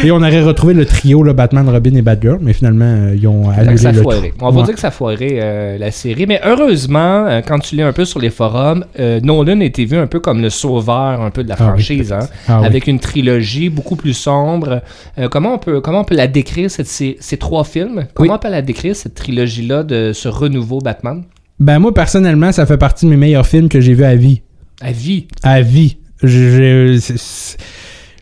Et 0.04 0.10
on 0.10 0.16
aurait 0.16 0.40
retrouvé 0.42 0.72
le 0.72 0.86
trio 0.86 1.22
là, 1.22 1.32
Batman, 1.34 1.68
Robin 1.68 1.94
et 1.94 2.00
Batgirl, 2.02 2.38
mais 2.40 2.52
finalement 2.54 2.86
euh, 2.86 3.14
ils 3.14 3.26
ont 3.28 3.50
annulé 3.50 3.76
ça 3.76 3.90
a 3.90 3.92
le 3.92 4.00
foiré. 4.02 4.32
On 4.40 4.50
va 4.50 4.60
Ouais. 4.60 4.64
dire 4.66 4.74
que 4.74 4.80
ça 4.80 4.88
a 4.88 4.90
foiré 4.90 5.38
euh, 5.42 5.76
la 5.78 5.90
série. 5.90 6.24
Mais 6.26 6.40
heureusement, 6.44 7.26
euh, 7.26 7.40
quand 7.46 7.58
tu 7.58 7.76
lis 7.76 7.82
un 7.82 7.92
peu 7.92 8.04
sur 8.06 8.18
les 8.18 8.30
forums, 8.30 8.84
Nolan 8.98 9.60
été 9.60 9.84
vu 9.84 9.96
un 9.98 10.06
peu 10.06 10.18
comme 10.20 10.40
le 10.40 10.48
sauveur 10.50 11.20
un 11.20 11.30
peu 11.30 11.44
de 11.44 11.48
la 11.50 11.56
Ah 11.58 11.62
oui, 11.64 11.68
franchise. 11.68 12.12
hein, 12.12 12.20
Ah 12.48 12.60
oui. 12.60 12.66
avec 12.66 12.86
une 12.86 12.98
trilogie 12.98 13.68
beaucoup 13.68 13.96
plus 13.96 14.14
sombre. 14.14 14.82
Comment, 15.30 15.54
on 15.54 15.58
peut, 15.58 15.80
comment 15.80 16.00
on 16.00 16.04
peut 16.04 16.14
la 16.16 16.26
décrire, 16.28 16.70
cette, 16.70 16.86
ces, 16.86 17.16
ces 17.20 17.36
trois 17.36 17.64
films? 17.64 18.06
Comment 18.14 18.34
on 18.34 18.38
peut 18.38 18.50
la 18.50 18.62
décrire, 18.62 18.96
cette 18.96 19.14
trilogie-là 19.14 19.82
de 19.82 20.12
ce 20.14 20.28
renouveau 20.28 20.78
Batman? 20.78 21.24
Ben 21.58 21.78
moi 21.78 21.92
personnellement, 21.92 22.52
ça 22.52 22.64
fait 22.64 22.78
partie 22.78 23.04
de 23.04 23.10
mes 23.10 23.18
meilleurs 23.18 23.46
films 23.46 23.68
que 23.68 23.80
j'ai 23.82 23.92
vus 23.92 24.04
à 24.04 24.14
vie. 24.14 24.40
À 24.80 24.92
vie? 24.92 25.26
à 25.42 25.60
vie. 25.60 25.98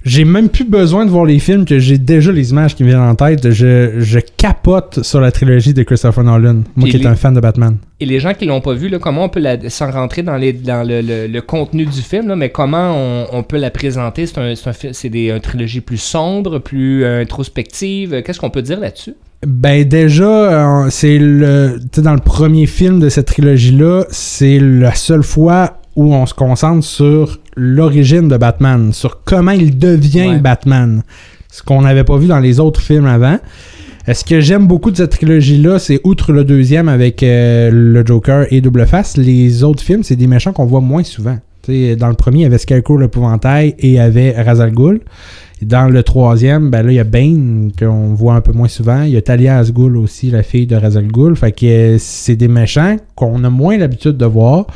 J'ai 0.08 0.24
même 0.24 0.48
plus 0.48 0.64
besoin 0.64 1.04
de 1.04 1.10
voir 1.10 1.24
les 1.24 1.38
films 1.38 1.64
que 1.64 1.78
j'ai 1.78 1.98
déjà 1.98 2.32
les 2.32 2.50
images 2.50 2.74
qui 2.74 2.82
me 2.82 2.88
viennent 2.88 3.00
en 3.00 3.14
tête. 3.14 3.50
Je, 3.50 3.92
je 3.98 4.18
capote 4.36 5.02
sur 5.02 5.20
la 5.20 5.30
trilogie 5.30 5.74
de 5.74 5.82
Christopher 5.82 6.24
Nolan. 6.24 6.62
Moi 6.76 6.88
qui 6.88 6.96
est 6.96 7.00
les- 7.00 7.06
un 7.06 7.14
fan 7.16 7.34
de 7.34 7.40
Batman. 7.40 7.76
Et 8.00 8.06
les 8.06 8.20
gens 8.20 8.32
qui 8.32 8.46
l'ont 8.46 8.60
pas 8.60 8.74
vu, 8.74 8.88
là, 8.88 8.98
comment 8.98 9.24
on 9.24 9.28
peut 9.28 9.40
la, 9.40 9.56
sans 9.70 9.90
rentrer 9.90 10.22
dans, 10.22 10.36
les, 10.36 10.52
dans 10.52 10.86
le, 10.86 11.00
le- 11.00 11.26
le 11.26 11.40
contenu 11.42 11.84
du 11.84 12.00
film, 12.00 12.28
là, 12.28 12.36
mais 12.36 12.50
comment 12.50 12.94
on, 12.96 13.26
on 13.32 13.42
peut 13.42 13.58
la 13.58 13.70
présenter? 13.70 14.26
C'est 14.26 14.38
un, 14.38 14.54
c'est 14.92 15.08
des- 15.08 15.30
une 15.30 15.40
trilogie 15.40 15.80
plus 15.80 15.96
sombre, 15.98 16.58
plus 16.60 17.04
euh, 17.04 17.22
introspective. 17.22 18.22
Qu'est-ce 18.22 18.40
qu'on 18.40 18.50
peut 18.50 18.62
dire 18.62 18.80
là-dessus? 18.80 19.14
Ben 19.46 19.84
déjà, 19.84 20.24
euh, 20.84 20.86
c'est 20.90 21.18
le, 21.18 21.78
dans 21.98 22.14
le 22.14 22.20
premier 22.20 22.66
film 22.66 22.98
de 22.98 23.08
cette 23.08 23.26
trilogie-là, 23.26 24.04
c'est 24.10 24.58
la 24.58 24.94
seule 24.94 25.22
fois 25.22 25.74
où 25.98 26.14
on 26.14 26.26
se 26.26 26.32
concentre 26.34 26.84
sur 26.84 27.40
l'origine 27.56 28.28
de 28.28 28.36
Batman, 28.36 28.92
sur 28.92 29.24
comment 29.24 29.50
il 29.50 29.78
devient 29.78 30.28
Ouais. 30.28 30.38
Batman, 30.38 31.02
ce 31.50 31.60
qu'on 31.60 31.82
n'avait 31.82 32.04
pas 32.04 32.16
vu 32.16 32.28
dans 32.28 32.38
les 32.38 32.60
autres 32.60 32.80
films 32.80 33.06
avant. 33.06 33.38
Ce 34.06 34.24
que 34.24 34.38
j'aime 34.38 34.68
beaucoup 34.68 34.92
de 34.92 34.96
cette 34.96 35.10
trilogie-là, 35.10 35.80
c'est 35.80 36.00
outre 36.04 36.32
le 36.32 36.44
deuxième 36.44 36.88
avec 36.88 37.24
euh, 37.24 37.70
le 37.72 38.06
Joker 38.06 38.46
et 38.52 38.60
Double 38.60 38.86
Face, 38.86 39.16
les 39.16 39.64
autres 39.64 39.82
films, 39.82 40.04
c'est 40.04 40.14
des 40.14 40.28
méchants 40.28 40.52
qu'on 40.52 40.66
voit 40.66 40.80
moins 40.80 41.02
souvent. 41.02 41.36
Dans 41.66 42.08
le 42.08 42.14
premier, 42.14 42.38
il 42.38 42.42
y 42.42 42.46
avait 42.46 42.58
Scarecrow 42.58 42.96
l'épouvantail 42.96 43.74
et 43.80 43.88
il 43.88 43.92
y 43.94 43.98
avait 43.98 44.40
Ra's 44.40 44.60
al 44.60 44.70
Ghul. 44.70 45.00
Dans 45.62 45.88
le 45.88 46.02
troisième, 46.04 46.70
ben 46.70 46.84
là, 46.84 46.92
il 46.92 46.94
y 46.94 47.00
a 47.00 47.04
Bane, 47.04 47.72
qu'on 47.76 48.14
voit 48.14 48.34
un 48.34 48.40
peu 48.40 48.52
moins 48.52 48.68
souvent. 48.68 49.02
Il 49.02 49.10
y 49.10 49.16
a 49.16 49.22
Talia 49.22 49.58
Al 49.58 49.72
Ghul 49.72 49.96
aussi, 49.96 50.30
la 50.30 50.44
fille 50.44 50.68
de 50.68 50.76
Ra's 50.76 50.96
al 50.96 51.08
Ghul. 51.08 51.36
Fait 51.36 51.50
que 51.50 51.66
euh, 51.66 51.96
c'est 51.98 52.36
des 52.36 52.48
méchants 52.48 52.96
qu'on 53.16 53.42
a 53.42 53.50
moins 53.50 53.76
l'habitude 53.76 54.16
de 54.16 54.24
voir. 54.24 54.68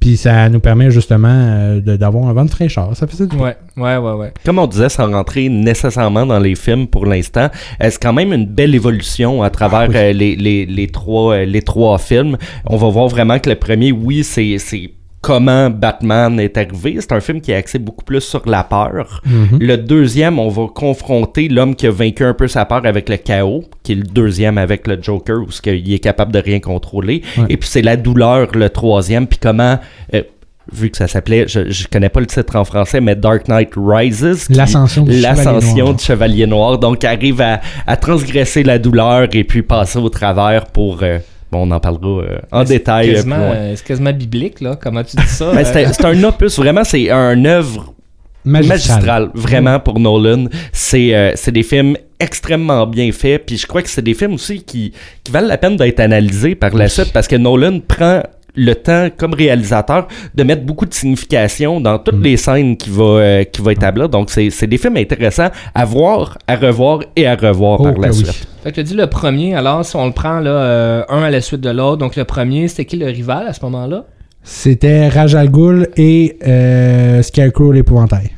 Puis 0.00 0.16
ça 0.16 0.48
nous 0.48 0.60
permet 0.60 0.90
justement 0.92 1.28
euh, 1.28 1.80
de- 1.80 1.96
d'avoir 1.96 2.28
un 2.28 2.32
vent 2.32 2.44
de 2.44 2.50
fraîcheur. 2.50 2.96
Ça 2.96 3.06
fait 3.08 3.16
ça 3.16 3.26
du 3.26 3.34
bien. 3.36 3.46
Ouais, 3.46 3.56
ouais, 3.76 3.96
ouais, 3.96 4.12
ouais. 4.12 4.32
Comme 4.44 4.58
on 4.60 4.66
disait, 4.68 4.88
sans 4.88 5.10
rentrer 5.10 5.48
nécessairement 5.48 6.24
dans 6.24 6.38
les 6.38 6.54
films 6.54 6.86
pour 6.86 7.04
l'instant, 7.04 7.48
euh, 7.82 7.88
c'est 7.90 8.00
quand 8.00 8.12
même 8.12 8.32
une 8.32 8.46
belle 8.46 8.74
évolution 8.76 9.42
à 9.42 9.50
travers 9.50 9.80
Ah 9.80 9.86
oui. 9.88 9.96
euh, 9.96 10.12
les, 10.12 10.36
les, 10.36 10.66
les, 10.66 10.86
trois, 10.86 11.34
euh, 11.34 11.44
les 11.44 11.62
trois 11.62 11.98
films? 11.98 12.36
On 12.66 12.76
va 12.76 12.88
voir 12.90 13.08
vraiment 13.08 13.38
que 13.40 13.48
le 13.50 13.56
premier, 13.56 13.90
oui, 13.90 14.22
c'est 14.22 14.58
c'est 14.58 14.90
comment 15.20 15.68
Batman 15.68 16.38
est 16.38 16.56
arrivé. 16.56 16.96
C'est 17.00 17.12
un 17.12 17.20
film 17.20 17.40
qui 17.40 17.50
est 17.50 17.56
axé 17.56 17.78
beaucoup 17.78 18.04
plus 18.04 18.20
sur 18.20 18.48
la 18.48 18.62
peur. 18.62 19.20
Mhm. 19.26 19.58
Le 19.60 19.76
deuxième, 19.76 20.38
on 20.38 20.48
va 20.48 20.66
confronter 20.72 21.48
l'homme 21.48 21.74
qui 21.74 21.86
a 21.86 21.90
vaincu 21.90 22.24
un 22.24 22.34
peu 22.34 22.48
sa 22.48 22.64
peur 22.64 22.86
avec 22.86 23.08
le 23.08 23.16
chaos, 23.16 23.64
qui 23.82 23.92
est 23.92 23.96
le 23.96 24.02
deuxième 24.02 24.58
avec 24.58 24.86
le 24.86 24.98
Joker, 25.02 25.38
où 25.38 25.50
ce 25.50 25.60
qu'il 25.60 25.92
est 25.92 25.98
capable 25.98 26.32
de 26.32 26.38
rien 26.38 26.60
contrôler. 26.60 27.22
Ouais. 27.36 27.44
Et 27.50 27.56
puis 27.56 27.68
c'est 27.68 27.82
la 27.82 27.96
douleur, 27.96 28.48
le 28.54 28.70
troisième, 28.70 29.26
puis 29.26 29.38
comment... 29.40 29.78
euh, 30.14 30.22
vu 30.70 30.90
que 30.90 30.98
ça 30.98 31.08
s'appelait, 31.08 31.48
je, 31.48 31.70
je 31.70 31.88
connais 31.88 32.10
pas 32.10 32.20
le 32.20 32.26
titre 32.26 32.54
en 32.56 32.64
français, 32.64 33.00
mais 33.00 33.16
Dark 33.16 33.48
Knight 33.48 33.70
Rises. 33.74 34.48
L'ascension 34.50 35.04
du 35.04 35.12
Chevalier 35.18 35.94
du 35.94 36.04
Chevalier 36.04 36.46
Noir. 36.46 36.78
Donc, 36.78 37.04
arrive 37.04 37.40
à, 37.40 37.60
à 37.86 37.96
transgresser 37.96 38.62
la 38.62 38.78
douleur 38.78 39.28
et 39.32 39.44
puis 39.44 39.62
passer 39.62 39.98
au 39.98 40.10
travers 40.10 40.66
pour... 40.66 41.02
euh, 41.02 41.18
bon, 41.50 41.66
on 41.66 41.70
en 41.70 41.80
parlera 41.80 42.22
euh, 42.22 42.38
en 42.52 42.64
C'est 42.64 42.74
détail. 42.74 43.10
euh, 43.10 43.14
Quasiment, 43.14 43.36
euh, 43.38 43.72
c'est 43.76 43.86
quasiment 43.86 44.12
biblique, 44.12 44.60
là. 44.60 44.76
Comment 44.80 45.02
tu 45.04 45.16
dis 45.16 45.26
ça 45.26 45.52
Ben, 45.54 45.64
c'est 45.64 45.92
c'est 45.92 46.04
un 46.04 46.22
opus, 46.24 46.58
vraiment, 46.58 46.84
c'est 46.84 47.10
un 47.10 47.44
œuvre 47.44 47.94
Magistral. 48.44 48.76
magistral, 48.78 49.30
vraiment 49.34 49.80
pour 49.80 49.98
Nolan. 50.00 50.46
C'est 50.72 51.14
euh, 51.14 51.32
c'est 51.34 51.52
des 51.52 51.62
films 51.62 51.96
extrêmement 52.20 52.86
bien 52.86 53.10
faits, 53.12 53.44
puis 53.46 53.56
je 53.58 53.66
crois 53.66 53.82
que 53.82 53.88
c'est 53.90 54.02
des 54.02 54.14
films 54.14 54.34
aussi 54.34 54.62
qui, 54.62 54.92
qui 55.22 55.32
valent 55.32 55.48
la 55.48 55.58
peine 55.58 55.76
d'être 55.76 56.00
analysés 56.00 56.54
par 56.54 56.74
la 56.74 56.88
suite 56.88 57.12
parce 57.12 57.28
que 57.28 57.36
Nolan 57.36 57.80
prend 57.80 58.22
le 58.58 58.74
temps 58.74 59.08
comme 59.16 59.34
réalisateur 59.34 60.08
de 60.34 60.42
mettre 60.42 60.62
beaucoup 60.62 60.84
de 60.86 60.92
signification 60.92 61.80
dans 61.80 61.98
toutes 61.98 62.22
les 62.22 62.36
scènes 62.36 62.76
qu'il 62.76 62.92
va, 62.92 63.04
euh, 63.04 63.44
qu'il 63.44 63.64
va 63.64 63.72
établir. 63.72 64.08
Donc 64.08 64.30
c'est 64.30 64.50
c'est 64.50 64.66
des 64.66 64.78
films 64.78 64.96
intéressants 64.96 65.50
à 65.74 65.84
voir, 65.84 66.36
à 66.46 66.56
revoir 66.56 67.00
et 67.16 67.26
à 67.26 67.34
revoir 67.36 67.80
Oh, 67.80 67.84
par 67.84 67.98
la 67.98 68.08
oui. 68.08 68.14
suite. 68.14 68.48
Fait 68.62 68.70
que 68.70 68.74
tu 68.74 68.80
as 68.80 68.82
dit 68.82 68.94
le 68.94 69.06
premier, 69.06 69.54
alors 69.54 69.84
si 69.84 69.94
on 69.96 70.06
le 70.06 70.12
prend 70.12 70.40
là, 70.40 70.50
euh, 70.50 71.02
un 71.08 71.22
à 71.22 71.30
la 71.30 71.40
suite 71.40 71.60
de 71.60 71.70
l'autre, 71.70 71.98
donc 71.98 72.16
le 72.16 72.24
premier, 72.24 72.66
c'était 72.68 72.84
qui 72.84 72.96
le 72.96 73.06
rival 73.06 73.46
à 73.46 73.52
ce 73.52 73.64
moment-là? 73.64 74.04
C'était 74.42 75.08
Raj 75.08 75.34
Al 75.34 75.50
Ghul 75.50 75.88
et 75.96 76.36
euh, 76.46 77.22
Scarecrow 77.22 77.70
l'épouvantail. 77.72 78.30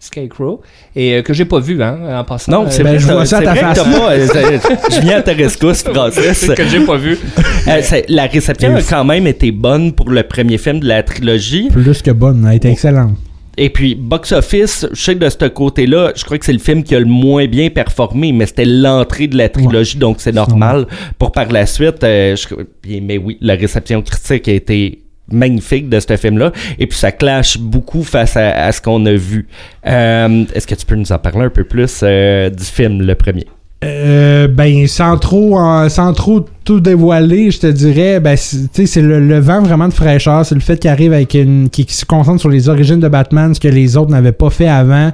Scarecrow, 0.00 0.60
et 0.94 1.14
euh, 1.14 1.22
que 1.22 1.32
j'ai 1.34 1.44
pas 1.44 1.58
vu, 1.58 1.82
hein, 1.82 1.98
en 2.20 2.22
passant. 2.24 2.52
Non, 2.52 2.62
euh, 2.64 2.68
c'est 2.70 2.84
ben, 2.84 2.90
vrai, 2.90 2.98
je 3.00 3.06
vois 3.08 3.26
ça 3.26 3.38
à 3.38 3.42
ta 3.42 3.54
face. 3.56 3.78
pas, 3.82 4.12
euh, 4.12 4.26
c'est- 4.32 4.94
je 4.94 5.00
viens 5.00 5.16
à 5.18 5.22
ta 5.22 5.32
rescousse, 5.32 5.82
Francis. 5.82 6.50
que 6.56 6.64
j'ai 6.68 6.80
pas 6.84 6.96
vu. 6.96 7.18
Euh, 7.68 7.80
c'est- 7.82 8.06
la 8.08 8.26
réception 8.26 8.74
a 8.76 8.80
quand 8.82 9.04
même 9.04 9.26
été 9.26 9.50
bonne 9.50 9.92
pour 9.92 10.08
le 10.08 10.22
premier 10.22 10.56
film 10.56 10.80
de 10.80 10.86
la 10.86 11.02
trilogie. 11.02 11.68
Plus 11.70 12.00
que 12.00 12.12
bonne, 12.12 12.42
elle 12.44 12.50
a 12.52 12.54
été 12.54 12.70
excellente. 12.70 13.12
Et 13.58 13.68
puis, 13.70 13.96
box 13.96 14.30
office, 14.32 14.86
je 14.92 15.02
sais 15.02 15.14
que 15.16 15.24
de 15.24 15.28
ce 15.28 15.48
côté-là, 15.48 16.12
je 16.14 16.24
crois 16.24 16.38
que 16.38 16.44
c'est 16.46 16.52
le 16.52 16.60
film 16.60 16.84
qui 16.84 16.94
a 16.94 17.00
le 17.00 17.04
moins 17.06 17.46
bien 17.46 17.68
performé, 17.70 18.30
mais 18.32 18.46
c'était 18.46 18.64
l'entrée 18.64 19.26
de 19.26 19.36
la 19.36 19.48
trilogie, 19.48 19.98
donc 19.98 20.18
c'est 20.20 20.32
normal. 20.32 20.86
Pour 21.18 21.32
par 21.32 21.50
la 21.50 21.66
suite, 21.66 22.04
euh, 22.04 22.36
je- 22.36 23.00
mais 23.00 23.18
oui, 23.18 23.36
la 23.40 23.54
réception 23.56 24.00
critique 24.00 24.46
a 24.48 24.52
été 24.52 25.00
magnifique 25.30 25.88
de 25.88 26.00
ce 26.00 26.16
film-là. 26.16 26.52
Et 26.78 26.86
puis, 26.86 26.98
ça 26.98 27.12
clash 27.12 27.58
beaucoup 27.58 28.02
face 28.02 28.36
à, 28.36 28.70
ce 28.72 28.80
qu'on 28.80 29.04
a 29.06 29.12
vu. 29.12 29.48
Euh, 29.86 30.44
Est-ce 30.54 30.66
que 30.66 30.74
tu 30.74 30.86
peux 30.86 30.96
nous 30.96 31.12
en 31.12 31.18
parler 31.18 31.44
un 31.44 31.50
peu 31.50 31.64
plus 31.64 32.00
euh, 32.02 32.50
du 32.50 32.64
film, 32.64 33.02
le 33.02 33.14
premier? 33.14 33.46
Euh, 33.84 34.48
ben, 34.48 34.86
sans 34.88 35.16
trop, 35.18 35.58
sans 35.88 36.12
trop 36.12 36.46
tout 36.68 36.80
dévoiler, 36.80 37.50
je 37.50 37.60
te 37.60 37.66
dirais, 37.66 38.20
ben, 38.20 38.36
c'est- 38.36 38.70
tu 38.70 38.82
sais, 38.82 38.86
c'est 38.86 39.00
le, 39.00 39.20
le 39.26 39.38
vent 39.38 39.62
vraiment 39.62 39.88
de 39.88 39.94
fraîcheur, 39.94 40.44
c'est 40.44 40.54
le 40.54 40.60
fait 40.60 40.78
qu'il 40.78 40.90
arrive 40.90 41.14
avec 41.14 41.32
une. 41.32 41.70
qui, 41.70 41.86
qui 41.86 41.94
se 41.94 42.04
concentre 42.04 42.40
sur 42.40 42.50
les 42.50 42.68
origines 42.68 43.00
de 43.00 43.08
Batman, 43.08 43.54
ce 43.54 43.60
que 43.60 43.68
les 43.68 43.96
autres 43.96 44.10
n'avaient 44.10 44.32
pas 44.32 44.50
fait 44.50 44.68
avant. 44.68 45.10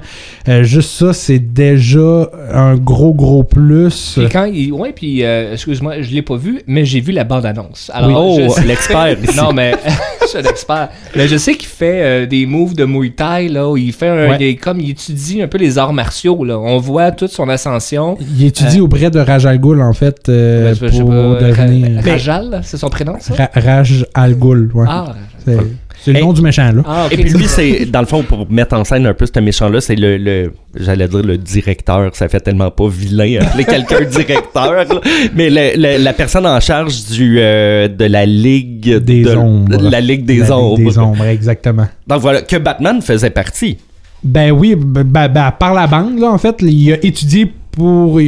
Euh, 0.49 0.63
juste 0.63 0.89
ça, 0.89 1.13
c'est 1.13 1.39
déjà 1.39 2.29
un 2.53 2.75
gros, 2.75 3.13
gros 3.13 3.43
plus. 3.45 4.15
Puis 4.17 4.27
quand 4.29 4.43
il... 4.43 4.73
Ouais, 4.73 4.91
puis 4.93 5.23
euh, 5.23 5.53
excuse-moi, 5.53 6.01
je 6.01 6.11
l'ai 6.13 6.21
pas 6.21 6.35
vu, 6.35 6.61
mais 6.67 6.83
j'ai 6.83 6.99
vu 6.99 7.13
la 7.13 7.23
bande-annonce. 7.23 7.89
Alors, 7.93 8.25
oh, 8.35 8.39
je 8.43 8.49
sais- 8.49 8.65
l'expert. 8.65 9.15
Non, 9.37 9.53
mais 9.53 9.75
je 10.23 10.27
suis 10.27 10.37
un 10.37 10.43
expert. 10.49 10.89
Mais 11.15 11.29
je 11.29 11.37
sais 11.37 11.55
qu'il 11.55 11.69
fait 11.69 12.01
euh, 12.03 12.25
des 12.25 12.45
moves 12.45 12.73
de 12.75 12.83
Muay 12.83 13.11
Thai, 13.11 13.47
là, 13.47 13.69
où 13.69 13.77
il 13.77 13.93
fait 13.93 14.09
un, 14.09 14.29
Ouais. 14.31 14.37
des- 14.37 14.55
comme 14.57 14.81
il 14.81 14.89
étudie 14.89 15.41
un 15.41 15.47
peu 15.47 15.57
les 15.57 15.77
arts 15.77 15.93
martiaux, 15.93 16.43
là. 16.43 16.59
On 16.59 16.79
voit 16.79 17.11
toute 17.11 17.31
son 17.31 17.47
ascension. 17.47 18.17
Il 18.37 18.45
étudie 18.45 18.81
auprès 18.81 19.09
de 19.09 19.19
Raj 19.19 19.45
Al 19.45 19.57
Ghul, 19.59 19.81
en 19.81 19.93
fait, 19.93 20.27
euh, 20.27 20.73
Ben, 20.81 20.89
pour 20.89 21.09
pas, 21.09 21.44
devenir. 21.49 22.01
Rajal, 22.03 22.61
c'est 22.63 22.77
son 22.77 22.89
prénom, 22.89 23.15
ça? 23.19 23.33
Ra- 23.35 23.49
Raj 23.53 24.05
Al 24.13 24.35
Ghul, 24.35 24.69
ouais. 24.73 24.85
Ah, 24.87 25.13
C'est 25.45 25.57
c'est 26.03 26.13
le 26.13 26.19
nom 26.19 26.33
du 26.33 26.41
méchant, 26.41 26.71
là. 26.71 26.83
ah. 26.85 27.07
Et 27.09 27.17
puis 27.17 27.29
lui, 27.31 27.47
c'est 27.47 27.85
dans 27.85 28.01
le 28.01 28.05
fond 28.05 28.21
pour 28.21 28.51
mettre 28.51 28.75
en 28.75 28.83
scène 28.83 29.07
un 29.07 29.13
peu 29.13 29.25
ce 29.25 29.39
méchant-là, 29.39 29.81
c'est 29.81 29.95
le, 29.95 30.17
le- 30.17 30.51
j'allais 30.75 31.07
dire 31.07 31.23
le 31.23 31.37
directeur. 31.37 32.15
Ça 32.15 32.27
fait 32.27 32.41
tellement 32.41 32.69
pas 32.69 32.87
vilain 32.87 33.39
appeler 33.41 33.63
quelqu'un 33.63 34.01
directeur, 34.09 34.71
là. 34.73 34.85
mais 35.33 35.49
le- 35.49 35.75
le- 35.81 36.03
la 36.03 36.13
personne 36.13 36.45
en 36.45 36.59
charge 36.59 37.05
du 37.05 37.37
euh, 37.39 37.87
de 37.87 38.05
la 38.05 38.25
ligue 38.25 38.97
Des 38.97 39.23
de, 39.23 39.35
ombres. 39.35 39.77
la 39.81 40.01
ligue 40.01 40.25
des 40.25 40.37
La 40.37 40.43
Ligue 40.45 40.51
ombres. 40.53 40.77
Des 40.77 40.99
ombres, 40.99 41.25
exactement. 41.25 41.87
Donc 42.07 42.21
voilà 42.21 42.41
que 42.41 42.57
Batman 42.57 43.01
faisait 43.01 43.29
partie. 43.31 43.77
Ben 44.23 44.51
oui, 44.51 44.75
ben, 44.75 45.03
ben, 45.03 45.27
ben, 45.27 45.51
par 45.51 45.73
la 45.73 45.85
bande, 45.87 46.19
là, 46.19 46.31
en 46.31 46.37
fait, 46.39 46.55
il 46.61 46.93
a 46.93 46.97
étudié 47.05 47.51
pour, 47.75 48.19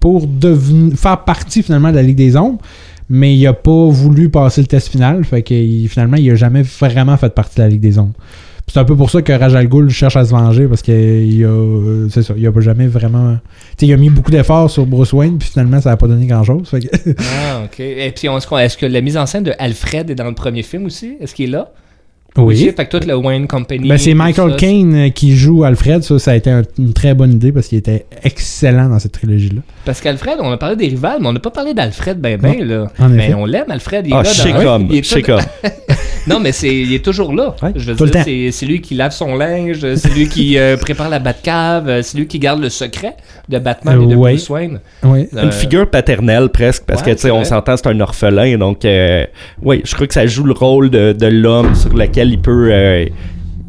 pour 0.00 0.26
deven- 0.26 0.96
faire 0.96 1.24
partie 1.24 1.62
finalement 1.62 1.90
de 1.90 1.96
la 1.96 2.02
Ligue 2.02 2.16
des 2.16 2.36
Ombres, 2.36 2.58
mais 3.10 3.34
il 3.36 3.46
a 3.46 3.52
pas 3.52 3.86
voulu 3.88 4.28
passer 4.28 4.60
le 4.60 4.66
test 4.66 4.88
final, 4.88 5.24
fait 5.24 5.42
que 5.42 5.54
finalement, 5.88 6.16
il 6.16 6.30
a 6.30 6.34
jamais 6.34 6.62
vraiment 6.62 7.16
fait 7.16 7.32
partie 7.34 7.56
de 7.56 7.62
la 7.62 7.68
Ligue 7.68 7.80
des 7.80 7.98
Ombres. 7.98 8.14
C'est 8.70 8.78
un 8.80 8.84
peu 8.84 8.94
pour 8.94 9.08
ça 9.08 9.22
que 9.22 9.32
Raj 9.32 9.54
Al 9.54 9.66
Ghul 9.66 9.88
cherche 9.88 10.16
à 10.16 10.26
se 10.26 10.30
venger 10.30 10.66
parce 10.66 10.82
qu'il 10.82 10.92
a, 10.94 11.48
euh, 11.48 12.08
il 12.36 12.46
a 12.46 12.52
pas 12.52 12.60
jamais 12.60 12.86
vraiment, 12.86 13.38
tu 13.78 13.86
il 13.86 13.92
a 13.94 13.96
mis 13.96 14.10
beaucoup 14.10 14.30
d'efforts 14.30 14.70
sur 14.70 14.84
Bruce 14.84 15.14
Wayne 15.14 15.38
puis 15.38 15.48
finalement 15.48 15.80
ça 15.80 15.92
a 15.92 15.96
pas 15.96 16.06
donné 16.06 16.26
grand 16.26 16.44
chose. 16.44 16.68
Fait 16.68 16.80
que 16.80 16.88
Ah, 17.18 17.62
ok. 17.64 17.80
Et 17.80 18.12
puis, 18.14 18.28
est-ce 18.28 18.76
que 18.76 18.84
la 18.84 19.00
mise 19.00 19.16
en 19.16 19.24
scène 19.24 19.44
de 19.44 19.52
Alfred 19.58 20.10
est 20.10 20.14
dans 20.14 20.24
le 20.28 20.34
premier 20.34 20.62
film 20.62 20.84
aussi? 20.84 21.14
Est-ce 21.18 21.34
qu'il 21.34 21.46
est 21.48 21.52
là? 21.52 21.72
Oui. 22.38 22.72
Fait 22.76 22.86
que 22.86 22.90
toute 22.90 23.06
le 23.06 23.16
Wayne 23.16 23.46
Company. 23.46 23.88
Ben, 23.88 23.98
c'est 23.98 24.14
Michael 24.14 24.56
Caine 24.56 24.94
euh, 24.94 25.08
qui 25.10 25.36
joue 25.36 25.64
Alfred, 25.64 26.02
ça, 26.02 26.18
ça 26.18 26.30
a 26.32 26.34
été 26.36 26.50
un- 26.50 26.62
une 26.78 26.92
très 26.92 27.14
bonne 27.14 27.32
idée 27.32 27.52
parce 27.52 27.68
qu'il 27.68 27.78
était 27.78 28.06
excellent 28.22 28.88
dans 28.88 28.98
cette 28.98 29.12
trilogie-là. 29.12 29.60
Parce 29.84 30.00
qu'Alfred, 30.00 30.36
on 30.40 30.50
a 30.50 30.56
parlé 30.56 30.76
des 30.76 30.88
rivales, 30.88 31.18
mais 31.20 31.28
on 31.28 31.32
n'a 31.32 31.40
pas 31.40 31.50
parlé 31.50 31.74
d'Alfred 31.74 32.18
ben 32.20 32.38
ben, 32.40 32.62
là. 32.66 32.86
en 32.98 33.08
mais 33.08 33.24
effet. 33.26 33.34
on 33.34 33.44
l'aime, 33.46 33.70
Alfred. 33.70 34.06
Il 34.06 34.12
est 34.12 34.16
Ah, 34.16 34.22
là 34.22 34.32
chez 34.32 34.52
dans- 34.52 34.62
comme, 34.62 34.86
il 34.90 34.98
est 34.98 35.02
chez 35.02 35.22
tout- 35.22 35.32
comme. 35.32 35.40
Non, 36.26 36.40
mais 36.40 36.52
c'est, 36.52 36.74
il 36.74 36.92
est 36.92 37.04
toujours 37.04 37.32
là. 37.34 37.54
Ouais, 37.62 37.72
je 37.76 37.90
veux 37.90 37.96
tout 37.96 38.04
le 38.04 38.10
dire, 38.10 38.20
temps. 38.20 38.24
c'est, 38.26 38.50
c'est 38.52 38.66
lui 38.66 38.80
qui 38.80 38.94
lave 38.94 39.12
son 39.12 39.36
linge, 39.36 39.78
c'est 39.96 40.12
lui 40.14 40.28
qui 40.28 40.58
euh, 40.58 40.76
prépare 40.76 41.08
la 41.08 41.18
Batcave, 41.18 42.02
c'est 42.02 42.18
lui 42.18 42.26
qui 42.26 42.38
garde 42.38 42.60
le 42.60 42.68
secret 42.68 43.16
de 43.48 43.58
Batman 43.58 44.02
et 44.02 44.06
de 44.06 44.12
Euh, 44.12 44.16
ouais. 44.16 44.32
Bruce 44.32 44.50
Wayne. 44.50 44.80
Oui. 45.04 45.26
Euh, 45.34 45.44
Une 45.44 45.52
figure 45.52 45.88
paternelle 45.88 46.48
presque, 46.50 46.84
parce 46.86 47.00
ouais, 47.02 47.12
que 47.12 47.16
tu 47.16 47.22
sais, 47.22 47.30
on 47.30 47.44
s'entend, 47.44 47.76
c'est 47.76 47.86
un 47.88 48.00
orphelin, 48.00 48.58
donc 48.58 48.84
euh, 48.84 49.24
oui, 49.62 49.80
je 49.84 49.94
crois 49.94 50.06
que 50.06 50.14
ça 50.14 50.26
joue 50.26 50.44
le 50.44 50.52
rôle 50.52 50.90
de, 50.90 51.12
de 51.12 51.26
l'homme 51.26 51.74
sur 51.74 51.94
lequel 51.96 52.30
il 52.30 52.40
peut, 52.40 52.68
euh, 52.70 53.06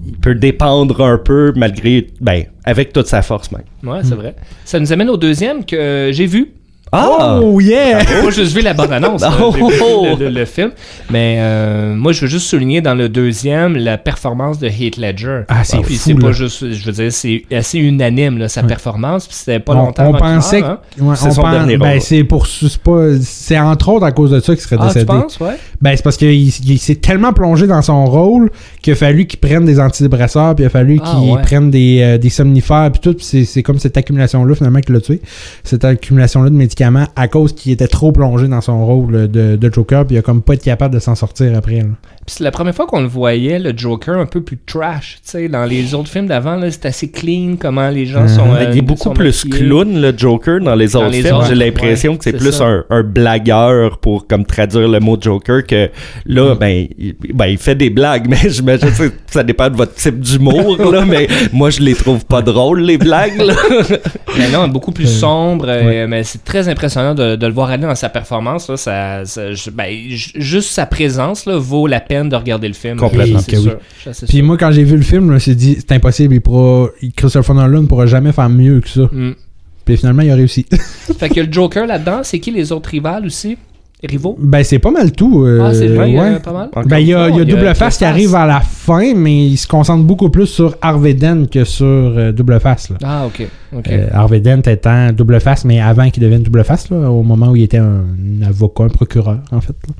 il 0.06 0.18
peut 0.18 0.36
dépendre 0.36 1.02
un 1.02 1.18
peu 1.18 1.54
malgré, 1.56 2.08
ben, 2.20 2.44
avec 2.66 2.92
toute 2.94 3.08
sa 3.08 3.22
force 3.22 3.52
même. 3.52 3.62
Ouais, 3.84 4.00
c'est 4.04 4.16
vrai. 4.16 4.36
Ça 4.66 4.80
nous 4.80 4.92
amène 4.92 5.10
au 5.10 5.18
deuxième 5.18 5.64
que 5.66 6.10
j'ai 6.12 6.26
vu. 6.26 6.52
Ah! 6.91 7.39
Oh 7.41 7.60
yeah! 7.62 7.99
Moi, 8.23 8.32
j'ai 8.32 8.43
vu 8.45 8.62
la 8.62 8.73
bande-annonce. 8.73 9.21
là. 9.21 9.32
Oh, 9.41 9.54
oh. 9.82 10.06
le, 10.19 10.25
le- 10.25 10.30
le 10.39 10.45
film. 10.45 10.71
Mais 11.12 11.38
euh, 11.39 11.93
moi, 11.95 12.13
je 12.13 12.21
veux 12.21 12.28
juste 12.28 12.47
souligner 12.47 12.82
dans 12.82 12.95
le 12.95 13.10
deuxième 13.10 13.75
la 13.75 13.97
performance 13.99 14.58
de 14.58 14.67
Heath 14.67 14.97
Ledger. 14.97 15.41
Ah, 15.49 15.63
c'est 15.63 15.78
Puis 15.82 15.95
fou, 15.97 16.02
c'est 16.04 16.13
pas 16.15 16.32
juste, 16.32 16.71
je 16.71 16.86
veux 16.86 16.91
dire, 16.91 17.12
c'est 17.12 17.43
assez 17.52 17.78
unanime, 17.78 18.38
là, 18.39 18.47
sa 18.47 18.63
performance. 18.63 19.28
Puis 19.28 19.36
c'était 19.38 19.60
pas 19.60 19.73
On- 19.73 19.86
longtemps 19.86 20.10
on 20.10 20.17
pensait 20.17 20.63
hein. 20.63 20.80
Ouais, 20.99 21.15
C'est 21.15 21.28
on 21.28 21.32
son 21.32 21.41
pense- 21.43 21.52
dernier 21.52 21.78
ben, 21.78 21.91
rôle. 21.91 22.02
c'est 22.02 22.23
pour 22.23 22.47
c'est 22.47 22.78
pas 22.82 23.06
c'est 23.21 23.60
entre 23.60 23.89
autres 23.89 24.06
à 24.06 24.12
cause 24.12 24.32
de 24.32 24.39
ça 24.39 24.54
qu'il 24.56 24.63
serait 24.63 24.78
Ah, 24.80 24.88
tu 24.88 24.93
décédé. 24.95 25.06
penses, 25.06 25.39
ouais? 25.39 25.58
Ben 25.82 25.95
c'est 25.95 26.04
parce 26.04 26.17
qu'il 26.17 26.32
il 26.34 26.80
s'est 26.80 26.95
tellement 26.95 27.34
plongé 27.34 27.67
dans 27.67 27.82
son 27.84 28.06
rôle 28.06 28.49
qu'il 28.82 28.93
a 28.93 28.95
fallu 28.95 29.28
qu'il 29.28 29.39
prenne 29.39 29.63
des 29.65 29.80
antidépresseurs 29.80 30.56
puis 30.56 30.63
il 30.63 30.67
a 30.67 30.69
fallu 30.71 30.99
Ah, 31.04 31.12
qu'il 31.21 31.32
ouais. 31.34 31.41
prenne 31.41 31.69
des, 31.69 31.99
euh, 32.02 32.17
des 32.17 32.30
somnifères 32.30 32.89
puis 32.91 32.99
tout 33.02 33.13
puis 33.13 33.25
c'est 33.25 33.45
c'est 33.45 33.62
comme 33.63 33.78
cette 33.80 33.95
accumulation 33.97 34.43
là 34.43 34.56
finalement 34.56 34.80
qui 34.82 34.91
l'a 34.91 35.02
tué. 35.02 35.21
Cette 35.63 35.86
accumulation 35.86 36.41
là 36.41 36.49
de 36.49 36.56
médicaments 36.56 36.79
à 37.15 37.28
cause 37.28 37.54
qu'il 37.54 37.72
était 37.72 37.88
trop 37.88 38.12
plongé 38.12 38.48
dans 38.48 38.62
son 38.62 38.86
rôle 38.86 39.30
de, 39.30 39.56
de 39.56 39.74
Joker 39.74 40.06
puis 40.06 40.15
il 40.15 40.20
a 40.20 40.22
comme 40.22 40.42
pas 40.42 40.54
été 40.54 40.65
capable 40.65 40.94
de 40.94 41.00
s'en 41.00 41.15
sortir 41.15 41.56
après. 41.58 41.78
là. 41.78 41.86
Puis 42.26 42.36
c'est 42.38 42.44
la 42.44 42.52
première 42.52 42.76
fois 42.76 42.86
qu'on 42.86 43.02
le 43.02 43.08
voyait, 43.08 43.58
le 43.60 43.74
Joker, 43.76 44.18
un 44.20 44.26
peu 44.26 44.42
plus 44.42 44.58
trash. 44.65 45.20
Tu 45.24 45.32
sais, 45.32 45.50
dans 45.50 45.65
les 45.65 45.94
autres 45.96 46.10
films 46.10 46.28
d'avant, 46.28 46.60
c'est 46.70 46.86
assez 46.86 47.10
clean, 47.10 47.56
comment 47.60 47.89
les 47.89 48.06
gens 48.06 48.28
sont. 48.28 48.46
Ben, 48.50 48.56
euh, 48.56 48.70
il 48.72 48.78
est 48.78 48.82
beaucoup 48.82 49.10
plus 49.12 49.46
maquillés. 49.46 49.65
clown, 49.68 50.02
le 50.02 50.13
Joker, 50.15 50.60
dans 50.60 50.76
les 50.76 50.89
Dans 50.89 51.00
autres 51.02 51.12
les 51.12 51.24
films. 51.24 51.39
J'ai 51.48 51.56
l'impression 51.56 52.12
ouais, 52.12 52.18
que 52.18 52.24
c'est 52.26 52.34
plus 52.34 52.62
un, 52.62 52.84
un 52.89 53.04
blagueur 53.04 53.98
pour 54.00 54.28
comme 54.28 54.46
traduire 54.46 54.88
le 54.88 55.00
mot 55.00 55.18
Joker 55.20 55.65
que 55.65 55.89
là, 56.26 56.54
Mm. 56.54 56.58
ben, 56.60 56.88
il, 56.98 57.15
ben, 57.34 57.46
il 57.48 57.58
fait 57.58 57.76
des 57.76 57.89
blagues, 57.89 58.28
mais 58.30 58.50
j'imagine 58.50 58.89
que 58.92 59.12
ça 59.28 59.44
dépend 59.44 59.70
de 59.70 59.76
votre 59.76 59.96
type 59.96 60.20
d'humour, 60.20 60.78
là, 60.92 61.06
mais 61.06 61.28
moi, 61.52 61.70
je 61.70 61.80
les 61.82 61.96
trouve 61.96 62.26
pas 62.26 62.42
drôles, 62.42 62.82
les 62.82 62.98
blagues, 62.98 63.38
là. 63.42 63.54
Mais 64.38 64.50
non, 64.52 64.68
beaucoup 64.68 64.92
plus 64.92 65.08
sombre, 65.08 65.65
euh, 65.68 66.06
mais 66.08 66.24
c'est 66.24 66.44
très 66.44 66.68
impressionnant 66.69 67.13
de, 67.15 67.36
de 67.36 67.47
le 67.47 67.53
voir 67.53 67.69
aller 67.69 67.84
dans 67.84 67.95
sa 67.95 68.10
performance. 68.10 68.69
Là, 68.69 68.77
ça, 68.77 69.25
ça- 69.25 69.53
je- 69.53 69.69
ben, 69.69 69.89
juste 70.10 70.69
sa 70.71 70.86
présence 70.86 71.45
là, 71.45 71.58
vaut 71.58 71.88
la 71.88 71.99
peine 71.99 72.29
de 72.29 72.36
regarder 72.36 72.67
le 72.67 72.73
film. 72.73 72.97
Complètement. 72.97 73.39
Oui, 73.47 73.55
oui. 73.58 73.71
Puis 74.27 74.27
sûr. 74.38 74.43
moi 74.43 74.58
quand 74.58 74.71
j'ai 74.71 74.84
vu 74.84 74.95
le 74.95 75.03
film, 75.03 75.27
je 75.27 75.34
me 75.34 75.39
suis 75.39 75.55
dit 75.55 75.75
c'est 75.79 75.91
impossible, 75.93 76.36
il 76.36 76.41
pourra 76.41 76.89
Christopher 77.15 77.55
Nolan 77.55 77.82
ne 77.84 77.88
pourra 77.88 78.05
jamais 78.05 78.32
faire 78.32 78.49
mieux 78.49 78.79
que 78.82 78.89
ça. 78.89 79.01
Mm. 79.12 79.36
Puis 79.86 79.97
finalement 79.97 80.21
il 80.21 80.29
a 80.32 80.36
réussi. 80.36 80.65
Fait 81.19 81.29
que 81.29 81.39
le 81.41 81.51
Joker 81.51 81.88
là-dedans, 81.88 82.19
c'est 82.23 82.39
qui 82.39 82.51
les 82.51 82.71
autres 82.71 82.89
rivales 82.89 83.25
aussi? 83.25 83.58
Rivaux? 84.08 84.38
Ben 84.40 84.64
c'est 84.64 84.80
pas 84.80 84.92
mal 84.92 85.12
tout. 85.12 85.44
euh, 85.46 85.62
Ah, 85.62 85.74
c'est 85.74 85.88
vrai, 85.88 86.10
il 86.12 86.16
y 86.16 86.20
a 86.20 86.24
ouais. 86.24 86.40
pas 86.40 86.54
mal. 86.54 86.70
Ben, 86.86 87.00
il 87.00 87.08
y 87.08 87.14
a, 87.14 87.30
y 87.30 87.46
Double 87.46 87.76
Face 87.76 87.98
qui 87.98 88.06
arrive 88.06 88.34
à 88.34 88.46
la 88.46 88.62
fin, 88.62 89.14
mais 89.14 89.48
il 89.48 89.58
se 89.58 89.68
concentre 89.68 90.04
beaucoup 90.06 90.30
plus 90.30 90.46
sur 90.48 90.78
Harvey 90.82 91.14
Dent 91.14 91.46
que 91.52 91.66
sur 91.66 91.86
euh, 91.86 92.32
Double 92.32 92.60
Face. 92.62 92.90
Là. 92.92 92.96
Ah, 93.04 93.26
ok. 93.28 93.46
ok. 93.76 93.88
Euh, 93.90 94.08
Harvey 94.14 94.40
Dent 94.40 94.62
étant 94.68 95.12
Double 95.12 95.42
Face, 95.42 95.66
mais 95.66 95.82
avant 95.82 96.10
qu'il 96.10 96.24
devienne 96.24 96.44
Double 96.44 96.64
Face, 96.64 96.90
là, 96.90 97.10
au 97.12 97.24
moment 97.24 97.50
où 97.50 97.56
il 97.58 97.64
était 97.64 97.78
un, 97.78 98.06
avocat, 98.48 98.86
un 98.86 98.90
procureur, 98.90 99.40
en 99.52 99.60
fait. 99.60 99.76
là. 99.88 99.94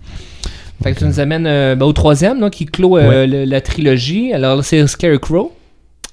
Fait 0.82 0.94
que 0.94 1.00
tu 1.00 1.06
nous 1.06 1.20
amènes 1.20 1.46
euh, 1.46 1.76
ben, 1.76 1.86
au 1.86 1.92
troisième 1.92 2.40
là, 2.40 2.50
qui 2.50 2.66
clôt 2.66 2.98
euh, 2.98 3.28
le- 3.28 3.44
la 3.44 3.60
trilogie. 3.60 4.32
Alors, 4.32 4.64
c'est 4.64 4.88
Scarecrow. 4.88 5.52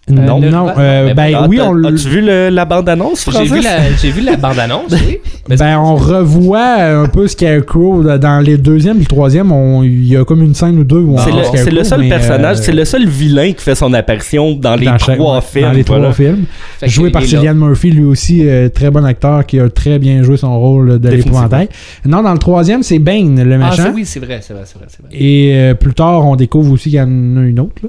Non, 0.09 0.39
le- 0.41 0.51
non, 0.51 0.67
ben, 0.67 0.75
euh, 0.79 1.07
ben, 1.09 1.15
ben 1.15 1.37
Ah, 1.37 1.47
oui, 1.49 1.61
on 1.61 1.73
le- 1.73 1.89
As-tu 1.89 2.09
vu 2.09 2.21
le- 2.21 2.49
la 2.49 2.65
bande-annonce, 2.65 3.25
J'ai 3.25 3.31
Francis? 3.33 3.53
vu, 3.53 3.61
la, 3.61 3.93
j'ai 4.01 4.11
vu 4.13 4.21
la 4.21 4.37
bande-annonce, 4.37 4.93
oui. 5.09 5.19
Mais 5.49 5.57
Ben, 5.57 5.79
on 5.79 5.97
revoit 5.97 6.75
un 6.75 7.07
peu 7.07 7.27
Scarecrow 7.27 8.05
dans 8.17 8.41
les 8.41 8.57
deuxième 8.57 8.99
et 8.99 9.01
le 9.01 9.07
troisième. 9.07 9.51
on- 9.51 9.83
Il 9.83 10.07
y 10.07 10.17
a 10.17 10.25
comme 10.25 10.43
une 10.43 10.55
scène 10.55 10.79
ou 10.79 10.85
deux 10.85 10.99
où 11.01 11.15
on 11.15 11.19
C'est 11.19 11.31
le, 11.33 11.39
c'est 11.39 11.45
Scarecrow, 11.49 11.75
le 11.77 11.85
seul 11.85 12.09
personnage, 12.09 12.59
euh, 12.59 12.63
c'est 12.63 12.73
le 12.73 12.85
seul 12.85 13.09
vilain 13.09 13.53
qui 13.53 13.65
fait 13.65 13.75
son 13.75 13.93
apparition 13.95 14.53
dans 14.55 14.77
les 14.77 14.87
dans 14.87 14.97
trois 14.97 15.41
films. 15.41 15.65
Dans 15.67 15.73
les 15.73 15.83
voilà. 15.83 16.03
trois 16.05 16.15
films. 16.15 16.45
Joué 16.85 17.11
par. 17.11 17.23
Cillian 17.23 17.55
Murphy, 17.55 17.91
lui 17.91 18.05
aussi, 18.05 18.47
euh, 18.49 18.69
très 18.69 18.91
bon 18.93 19.05
acteur 19.05 19.45
qui 19.45 19.59
a 19.59 19.69
très 19.69 19.99
bien 19.99 20.23
joué 20.23 20.37
son 20.37 20.57
rôle 20.59 21.01
de 21.01 21.09
l'épouvantail. 21.09 21.69
Non, 22.05 22.23
dans 22.23 22.33
le 22.33 22.39
troisième, 22.39 22.85
c'est 22.85 23.01
Bane, 23.01 23.43
le 23.43 23.55
Ah, 23.55 23.59
méchant. 23.71 23.83
ça, 23.85 23.93
oui, 23.93 24.05
c'est 24.05 24.21
vrai, 24.21 24.39
c'est 24.43 24.53
vrai, 24.55 24.63
c'est 24.67 24.79
vrai. 24.79 24.87
c'est 24.89 25.03
vrai. 25.03 25.11
Et 25.13 25.53
euh, 25.57 25.75
plus 25.75 25.95
tard, 25.95 26.25
on 26.25 26.37
découvre 26.37 26.73
aussi 26.73 26.91
qu'il 26.91 26.99
y 26.99 27.03
en 27.03 27.07
a 27.37 27.41
une 27.43 27.59
autre. 27.59 27.75
là. 27.83 27.89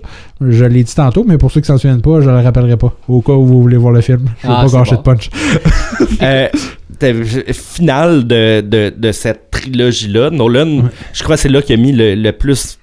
Je 0.49 0.65
l'ai 0.65 0.83
dit 0.83 0.93
tantôt, 0.95 1.25
mais 1.27 1.37
pour 1.37 1.51
ceux 1.51 1.61
qui 1.61 1.67
s'en 1.67 1.77
souviennent 1.77 2.01
pas, 2.01 2.06
je 2.21 2.29
le 2.29 2.39
rappellerai 2.39 2.77
pas. 2.77 2.93
Au 3.07 3.21
cas 3.21 3.33
où 3.33 3.45
vous 3.45 3.61
voulez 3.61 3.77
voir 3.77 3.93
le 3.93 4.01
film. 4.01 4.25
Je 4.41 4.47
veux 4.47 4.53
Ah, 4.55 4.65
pas 4.65 4.71
gâcher 4.79 4.95
bon. 4.95 4.97
de 4.97 5.03
punch. 5.03 5.29
Euh, 6.21 6.47
finale 7.53 8.25
de, 8.25 8.61
de, 8.61 8.91
de 8.95 9.11
cette 9.11 9.51
trilogie-là, 9.51 10.29
Nolan, 10.31 10.83
je 11.13 11.23
crois 11.23 11.35
que 11.35 11.41
c'est 11.43 11.49
là 11.49 11.61
qu'il 11.61 11.79
a 11.79 11.81
mis 11.81 11.91
le, 11.91 12.15
le 12.15 12.31
plus, 12.31 12.79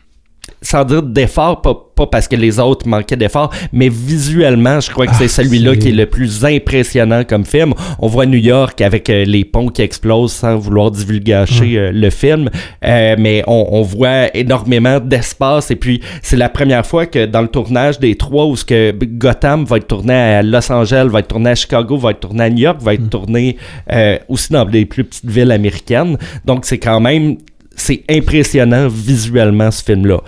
sans 0.65 0.85
dire 0.85 1.03
d'effort, 1.03 1.63
pas, 1.63 1.75
pas 1.95 2.07
parce 2.07 2.27
que 2.27 2.37
les 2.37 2.59
autres 2.59 2.89
manquaient 2.89 3.17
d'effort, 3.17 3.51
mais 3.73 3.89
visuellement, 3.89 4.81
je 4.81 4.91
crois 4.91 5.07
que 5.07 5.15
c'est 5.15 5.25
Ah, 5.27 5.29
celui-là 5.29 5.77
qui 5.77 5.91
est 5.91 5.93
le 5.93 6.07
plus 6.07 6.45
impressionnant 6.45 7.23
comme 7.25 7.45
film. 7.45 7.75
On 8.01 8.09
voit 8.09 8.27
New 8.27 8.39
York 8.39 8.81
avec 8.81 9.09
euh, 9.11 9.25
les 9.25 9.45
ponts 9.45 9.69
qui 9.69 9.83
explosent 9.83 10.33
sans 10.33 10.57
vouloir 10.57 10.91
divulgacher 10.91 11.79
euh, 11.79 11.93
le 11.93 12.11
film, 12.11 12.51
Euh, 12.85 13.15
mais 13.19 13.43
on, 13.47 13.69
on 13.73 13.83
voit 13.83 14.35
énormément 14.37 14.99
d'espace 15.01 15.71
et 15.71 15.77
puis 15.77 16.01
c'est 16.23 16.37
la 16.37 16.49
première 16.49 16.85
fois 16.85 17.07
que 17.07 17.27
dans 17.27 17.43
le 17.43 17.49
tournage 17.49 17.99
des 18.01 18.15
trois 18.17 18.47
où 18.47 18.57
ce 18.57 18.65
que 18.65 18.93
Gotham 19.05 19.65
va 19.65 19.77
être 19.77 19.87
tourné 19.89 20.15
à 20.15 20.43
Los 20.43 20.71
Angeles, 20.73 21.09
va 21.11 21.21
être 21.21 21.29
tourné 21.29 21.51
à 21.51 21.55
Chicago, 21.55 21.97
va 21.97 22.11
être 22.11 22.21
tourné 22.21 22.45
à 22.45 22.51
New 22.51 22.59
York, 22.63 22.79
va 22.81 22.95
être 22.95 23.09
tourné 23.11 23.57
euh, 23.93 24.19
aussi 24.29 24.53
dans 24.53 24.65
les 24.65 24.87
plus 24.87 25.05
petites 25.05 25.29
villes 25.31 25.53
américaines. 25.53 26.17
Donc 26.45 26.65
c'est 26.65 26.79
quand 26.79 27.01
même 27.01 27.37
c'est 27.77 28.05
impressionnant 28.09 28.87
visuellement 28.89 29.71
ce 29.71 29.83
film-là. 29.83 30.21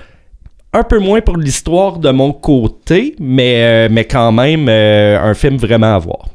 Un 0.76 0.82
peu 0.82 0.98
moins 0.98 1.22
pour 1.22 1.38
l'histoire 1.38 1.98
de 1.98 2.10
mon 2.10 2.34
côté, 2.34 3.16
mais, 3.18 3.62
euh, 3.62 3.88
mais 3.90 4.04
quand 4.04 4.30
même 4.30 4.66
euh, 4.68 5.18
un 5.18 5.32
film 5.32 5.56
vraiment 5.56 5.94
à 5.94 5.98
voir. 5.98 6.28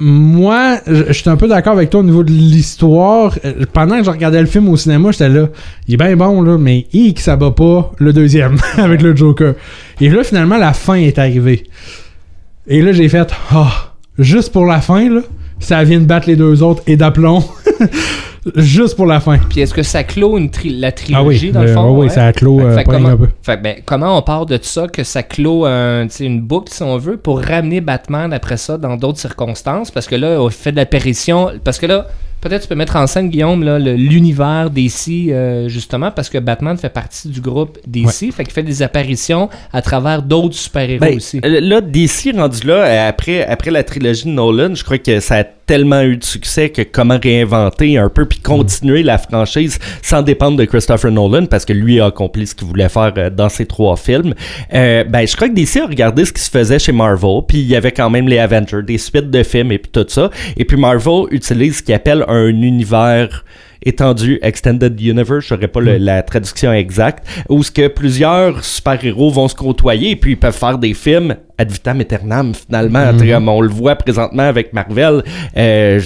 Moi, 0.00 0.78
je 0.88 1.12
suis 1.12 1.30
un 1.30 1.36
peu 1.36 1.46
d'accord 1.46 1.74
avec 1.74 1.90
toi 1.90 2.00
au 2.00 2.02
niveau 2.02 2.24
de 2.24 2.32
l'histoire. 2.32 3.38
Euh, 3.44 3.52
Pendant 3.72 3.98
que 3.98 4.02
je 4.02 4.10
regardais 4.10 4.40
le 4.40 4.48
film 4.48 4.68
au 4.68 4.76
cinéma, 4.76 5.12
j'étais 5.12 5.28
là, 5.28 5.46
il 5.86 5.94
est 5.94 5.96
bien 5.96 6.16
bon, 6.16 6.42
là, 6.42 6.58
mais 6.58 6.86
hic, 6.92 7.20
ça 7.20 7.36
bat 7.36 7.52
pas 7.52 7.92
le 7.98 8.12
deuxième 8.12 8.56
avec 8.78 9.00
le 9.00 9.14
Joker. 9.14 9.54
Et 10.00 10.10
là, 10.10 10.24
finalement, 10.24 10.56
la 10.56 10.72
fin 10.72 10.94
est 10.94 11.20
arrivée. 11.20 11.62
Et 12.66 12.82
là, 12.82 12.90
j'ai 12.90 13.08
fait, 13.08 13.30
ah, 13.52 13.92
juste 14.18 14.52
pour 14.52 14.66
la 14.66 14.80
fin, 14.80 15.08
là, 15.08 15.20
ça 15.60 15.84
vient 15.84 16.00
de 16.00 16.06
battre 16.06 16.26
les 16.26 16.34
deux 16.34 16.64
autres 16.64 16.82
et 16.88 16.96
d'aplomb. 16.96 17.44
juste 18.56 18.96
pour 18.96 19.06
la 19.06 19.20
fin. 19.20 19.38
Puis 19.38 19.60
est-ce 19.60 19.72
que 19.74 19.82
ça 19.82 20.04
clôt 20.04 20.36
une 20.38 20.50
tri- 20.50 20.70
la 20.78 20.88
Ah 20.88 20.92
trilogie 20.92 21.46
oui, 21.46 21.52
dans 21.52 21.62
le 21.62 21.68
euh, 21.70 21.74
fond? 21.74 21.90
oui, 21.92 22.06
ouais? 22.06 22.08
ça 22.08 22.32
Fait- 22.32 22.44
euh, 22.46 22.74
fait 22.76 22.84
comment, 22.84 23.08
un 23.08 23.16
peu. 23.16 23.28
fait 23.42 23.56
que, 23.56 23.62
ben, 23.62 23.76
comment 23.84 24.18
on 24.18 24.22
part 24.22 24.46
de 24.46 24.58
ça 24.62 24.86
que 24.88 25.02
ça 25.04 25.22
clôt 25.22 25.64
un- 25.66 26.06
une 26.20 26.40
boucle, 26.40 26.72
si 26.72 26.82
on 26.82 26.96
veut, 26.98 27.16
pour 27.16 27.40
ramener 27.40 27.80
Batman 27.80 28.32
après 28.32 28.56
ça 28.56 28.76
dans 28.78 28.96
d'autres 28.96 29.18
circonstances? 29.18 29.90
Parce 29.90 30.06
que 30.06 30.14
là, 30.16 30.40
on 30.40 30.50
fait 30.50 30.72
de 30.72 30.76
l'apparition. 30.76 31.50
Parce 31.64 31.78
que 31.78 31.86
là, 31.86 32.06
peut-être 32.40 32.62
tu 32.62 32.68
peux 32.68 32.74
mettre 32.74 32.96
en 32.96 33.06
scène, 33.06 33.30
Guillaume, 33.30 33.62
là, 33.64 33.78
le- 33.78 33.94
l'univers 33.94 34.68
DC, 34.70 35.28
euh, 35.30 35.68
justement, 35.68 36.10
parce 36.10 36.28
que 36.28 36.36
Batman 36.38 36.76
fait 36.76 36.90
partie 36.90 37.28
du 37.28 37.40
groupe 37.40 37.78
DC. 37.86 38.30
Fait 38.30 38.44
qu'il 38.44 38.52
fait 38.52 38.62
des 38.62 38.82
apparitions 38.82 39.48
à 39.72 39.80
travers 39.80 40.22
d'autres 40.22 40.54
super-héros 40.54 41.00
Ben, 41.00 41.16
aussi. 41.16 41.40
là, 41.42 41.80
DC 41.80 42.32
rendu 42.36 42.66
là, 42.66 43.06
après, 43.08 43.46
après 43.46 43.70
la 43.70 43.82
trilogie 43.82 44.24
de 44.24 44.30
Nolan, 44.30 44.74
je 44.74 44.84
crois 44.84 44.98
que 44.98 45.20
ça 45.20 45.36
a 45.38 45.44
tellement 45.66 46.02
eu 46.02 46.16
de 46.16 46.24
succès 46.24 46.70
que 46.70 46.82
comment 46.82 47.18
réinventer 47.22 47.98
un 47.98 48.08
peu 48.08 48.26
puis 48.26 48.38
continuer 48.38 49.02
la 49.02 49.18
franchise 49.18 49.78
sans 50.02 50.22
dépendre 50.22 50.56
de 50.56 50.64
Christopher 50.64 51.10
Nolan 51.10 51.46
parce 51.46 51.64
que 51.64 51.72
lui 51.72 52.00
a 52.00 52.06
accompli 52.06 52.46
ce 52.46 52.54
qu'il 52.54 52.66
voulait 52.66 52.88
faire 52.88 53.12
euh, 53.16 53.30
dans 53.30 53.48
ses 53.48 53.66
trois 53.66 53.96
films. 53.96 54.34
Euh, 54.72 55.04
ben, 55.04 55.26
je 55.26 55.34
crois 55.36 55.48
que 55.48 55.54
DC 55.54 55.76
a 55.78 55.86
regardé 55.86 56.24
ce 56.24 56.32
qui 56.32 56.42
se 56.42 56.50
faisait 56.50 56.78
chez 56.78 56.92
Marvel 56.92 57.40
puis 57.48 57.58
il 57.58 57.66
y 57.66 57.76
avait 57.76 57.92
quand 57.92 58.10
même 58.10 58.28
les 58.28 58.38
Avengers, 58.38 58.82
des 58.82 58.98
suites 58.98 59.30
de 59.30 59.42
films 59.42 59.72
et 59.72 59.78
puis 59.78 59.90
tout 59.90 60.06
ça. 60.08 60.30
Et 60.56 60.64
puis 60.64 60.76
Marvel 60.76 61.24
utilise 61.30 61.78
ce 61.78 61.82
qu'il 61.82 61.94
appelle 61.94 62.24
un 62.28 62.48
univers 62.48 63.44
étendu 63.84 64.38
Extended 64.42 64.98
Universe, 65.00 65.46
je 65.48 65.54
n'aurais 65.54 65.68
pas 65.68 65.80
le- 65.80 65.98
la 65.98 66.22
traduction 66.22 66.72
exacte, 66.72 67.24
où 67.48 67.62
ce 67.62 67.70
que 67.70 67.88
plusieurs 67.88 68.64
super-héros 68.64 69.30
vont 69.30 69.48
se 69.48 69.54
côtoyer 69.54 70.10
et 70.10 70.16
puis 70.16 70.32
ils 70.32 70.36
peuvent 70.38 70.56
faire 70.56 70.78
des 70.78 70.94
films 70.94 71.36
ad 71.58 71.70
vitam 71.70 72.00
aeternam 72.00 72.52
finalement. 72.54 73.12
Comme 73.18 73.48
on 73.48 73.60
le 73.60 73.68
voit 73.68 73.94
présentement 73.96 74.42
avec 74.44 74.72
Marvel, 74.72 75.22
euh, 75.56 76.00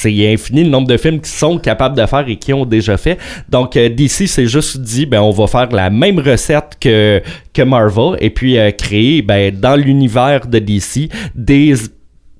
c'est 0.00 0.32
infini 0.32 0.62
le 0.62 0.70
nombre 0.70 0.86
de 0.86 0.96
films 0.96 1.20
qui 1.20 1.30
sont 1.30 1.58
capables 1.58 1.96
de 1.96 2.06
faire 2.06 2.24
et 2.28 2.36
qui 2.36 2.52
ont 2.52 2.64
déjà 2.64 2.96
fait. 2.96 3.18
Donc 3.48 3.76
euh, 3.76 3.88
DC 3.88 4.28
s'est 4.28 4.46
juste 4.46 4.78
dit 4.80 5.06
ben 5.06 5.20
on 5.20 5.32
va 5.32 5.48
faire 5.48 5.68
la 5.72 5.90
même 5.90 6.20
recette 6.20 6.76
que 6.80 7.20
que 7.52 7.62
Marvel 7.62 8.16
et 8.20 8.30
puis 8.30 8.56
euh, 8.58 8.70
créer 8.70 9.22
ben 9.22 9.52
dans 9.52 9.74
l'univers 9.74 10.46
de 10.46 10.60
DC 10.60 11.08
des 11.34 11.74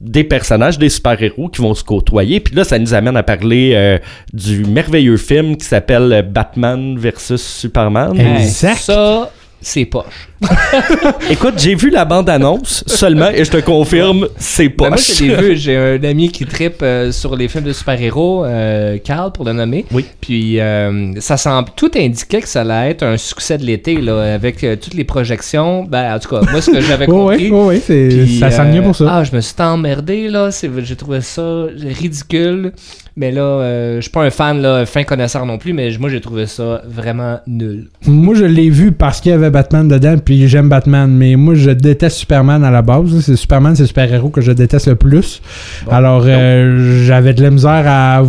des 0.01 0.25
personnages, 0.25 0.79
des 0.79 0.89
super-héros 0.89 1.49
qui 1.49 1.61
vont 1.61 1.75
se 1.75 1.83
côtoyer. 1.83 2.41
Puis 2.41 2.55
là, 2.55 2.65
ça 2.65 2.79
nous 2.79 2.95
amène 2.95 3.17
à 3.17 3.23
parler 3.23 3.73
euh, 3.75 3.99
du 4.33 4.65
merveilleux 4.65 5.17
film 5.17 5.57
qui 5.57 5.65
s'appelle 5.65 6.29
Batman 6.31 6.97
versus 6.99 7.43
Superman. 7.43 8.19
Exact. 8.19 8.79
Ça, 8.79 9.31
c'est 9.61 9.85
poche. 9.87 10.29
Écoute, 11.31 11.55
j'ai 11.59 11.75
vu 11.75 11.91
la 11.91 12.05
bande-annonce 12.05 12.85
seulement 12.87 13.29
et 13.31 13.45
je 13.45 13.51
te 13.51 13.57
confirme, 13.59 14.29
c'est 14.37 14.69
Ben, 14.69 14.75
moi, 14.89 14.91
poche. 14.91 15.17
j'ai 15.17 15.35
vu, 15.35 15.57
j'ai 15.57 15.77
un 15.77 16.03
ami 16.05 16.31
qui 16.31 16.47
tripe 16.47 16.81
euh, 16.83 17.11
sur 17.13 17.35
les 17.37 17.49
films 17.49 17.65
de 17.65 17.73
super-héros, 17.73 18.45
euh, 18.45 18.99
Carl 19.03 19.33
pour 19.33 19.45
le 19.45 19.53
nommer. 19.53 19.85
Oui. 19.93 20.05
Puis 20.21 20.61
euh, 20.61 21.13
ça 21.21 21.37
semble, 21.37 21.71
tout 21.77 21.91
indiquait 21.97 22.41
que 22.41 22.49
ça 22.49 22.61
allait 22.61 22.91
être 22.93 23.03
un 23.03 23.17
succès 23.17 23.59
de 23.59 23.65
l'été 23.65 24.01
là, 24.01 24.35
avec 24.35 24.63
euh, 24.63 24.77
toutes 24.77 24.95
les 24.95 25.05
projections. 25.05 25.85
Ben 25.85 26.15
en 26.15 26.19
tout 26.19 26.29
cas, 26.29 26.41
moi 26.51 26.61
ce 26.61 26.71
que 26.71 26.81
j'avais 26.81 27.07
Oui, 27.09 27.15
compris. 27.15 27.51
oui, 27.51 27.61
oui, 27.77 27.83
c'est 27.85 28.09
Puis, 28.09 28.39
ça 28.39 28.51
s'enlignait 28.51 28.79
euh, 28.81 28.83
pour 28.83 28.97
ça. 28.97 29.07
Ah, 29.11 29.25
je 29.25 29.35
me 29.35 29.41
suis 29.41 29.55
emmerdé, 29.59 30.29
là. 30.29 30.51
C'est- 30.51 30.71
J'ai 30.85 30.97
trouvé 30.97 31.21
ça 31.21 31.65
ridicule. 31.99 32.73
Mais 33.21 33.33
là, 33.33 33.41
euh, 33.43 33.97
je 33.97 34.03
suis 34.03 34.11
pas 34.13 34.23
un 34.23 34.31
fan, 34.31 34.63
là, 34.63 34.87
fin 34.87 35.03
connaisseur 35.03 35.45
non 35.45 35.59
plus, 35.59 35.73
mais 35.73 35.91
moi, 35.99 36.09
j'ai 36.09 36.21
trouvé 36.21 36.47
ça 36.47 36.83
vraiment 36.89 37.41
nul. 37.49 37.89
Moi, 38.07 38.37
je 38.37 38.45
l'ai 38.45 38.71
vu 38.71 38.93
parce 38.93 39.21
qu'il 39.21 39.33
y 39.33 39.35
avait 39.35 39.51
Batman 39.51 39.89
dedans, 39.89 40.15
puis 40.25 40.47
j'aime 40.47 40.69
Batman, 40.69 41.11
mais 41.11 41.35
moi, 41.35 41.55
je 41.57 41.71
déteste 41.71 42.17
Superman 42.19 42.63
à 42.63 42.71
la 42.71 42.81
base. 42.81 43.19
C'est 43.21 43.35
Superman, 43.35 43.75
c'est 43.75 43.83
le 43.83 43.89
super-héros 43.89 44.29
que 44.29 44.41
je 44.41 44.53
déteste 44.53 44.87
le 44.87 44.95
plus. 44.95 45.43
Alors, 45.91 46.23
euh, 46.27 47.03
j'avais 47.05 47.35
de 47.35 47.43
la 47.43 47.51
misère 47.51 47.83
à, 47.87 48.23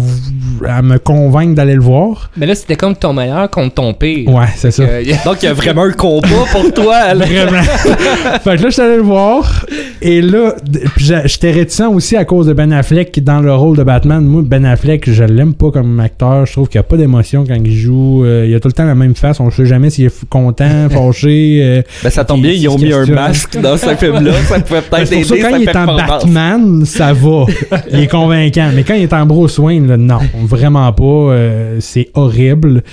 à 0.67 0.81
me 0.81 0.97
convaincre 0.97 1.53
d'aller 1.53 1.75
le 1.75 1.81
voir. 1.81 2.31
Mais 2.35 2.47
là, 2.47 2.55
c'était 2.55 2.75
comme 2.75 2.95
ton 2.95 3.13
meilleur 3.13 3.47
contre 3.51 3.75
ton 3.75 3.93
pire. 3.93 4.27
Ouais, 4.33 4.45
c'est 4.55 4.71
ça. 4.71 4.81
Euh, 4.81 5.01
y 5.03 5.13
a- 5.13 5.23
Donc, 5.23 5.43
il 5.43 5.45
y 5.45 5.49
a 5.49 5.53
vraiment 5.53 5.83
un 5.83 5.91
combat 5.91 6.27
pour 6.51 6.73
toi. 6.73 7.13
là. 7.13 7.25
Vraiment. 7.25 7.61
fait 8.43 8.57
que 8.57 8.63
là, 8.63 8.69
je 8.69 8.69
suis 8.69 8.81
allé 8.81 8.95
le 8.95 9.03
voir. 9.03 9.65
Et 10.01 10.21
là, 10.23 10.53
j'étais 10.97 11.51
réticent 11.51 11.81
aussi 11.91 12.15
à 12.15 12.25
cause 12.25 12.47
de 12.47 12.53
Ben 12.53 12.71
Affleck 12.73 13.11
qui 13.11 13.19
est 13.19 13.23
dans 13.23 13.41
le 13.41 13.53
rôle 13.53 13.77
de 13.77 13.83
Batman. 13.83 14.23
Moi, 14.25 14.41
Ben 14.45 14.65
Affleck, 14.65 14.78
je 14.83 15.23
l'aime 15.23 15.53
pas 15.53 15.71
comme 15.71 15.99
acteur. 15.99 16.45
Je 16.45 16.53
trouve 16.53 16.67
qu'il 16.69 16.77
n'y 16.79 16.85
a 16.85 16.87
pas 16.87 16.97
d'émotion 16.97 17.43
quand 17.47 17.55
il 17.55 17.71
joue. 17.71 18.23
Euh, 18.25 18.45
il 18.47 18.55
a 18.55 18.59
tout 18.59 18.67
le 18.67 18.73
temps 18.73 18.85
la 18.85 18.95
même 18.95 19.15
face. 19.15 19.39
On 19.39 19.45
ne 19.45 19.51
sait 19.51 19.65
jamais 19.65 19.89
s'il 19.89 20.05
est 20.05 20.25
content, 20.29 20.87
fâché. 20.89 21.59
euh. 21.63 21.81
Ben, 22.03 22.09
ça 22.09 22.25
tombe 22.25 22.41
bien, 22.41 22.51
ils 22.51 22.67
ont 22.67 22.77
mis 22.77 22.93
un 22.93 23.05
masque 23.05 23.59
dans 23.59 23.77
ce 23.77 23.95
film-là. 23.95 24.33
Ça 24.47 24.59
pouvait 24.59 24.81
Ben, 24.91 24.97
peut-être 25.05 25.07
c'est 25.07 25.19
aider 25.19 25.41
quand 25.41 25.57
il 25.57 25.69
est 25.69 25.75
en. 25.75 25.85
Batman, 25.95 26.85
ça 26.85 27.13
va. 27.13 27.45
il 27.91 27.99
est 28.01 28.07
convaincant. 28.07 28.69
Mais 28.73 28.83
quand 28.83 28.95
il 28.95 29.03
est 29.03 29.13
en 29.13 29.25
Bruce 29.25 29.57
Wayne, 29.59 29.87
là, 29.87 29.97
non, 29.97 30.19
vraiment 30.45 30.91
pas. 30.93 31.03
Euh, 31.03 31.77
c'est 31.79 32.09
horrible. 32.13 32.83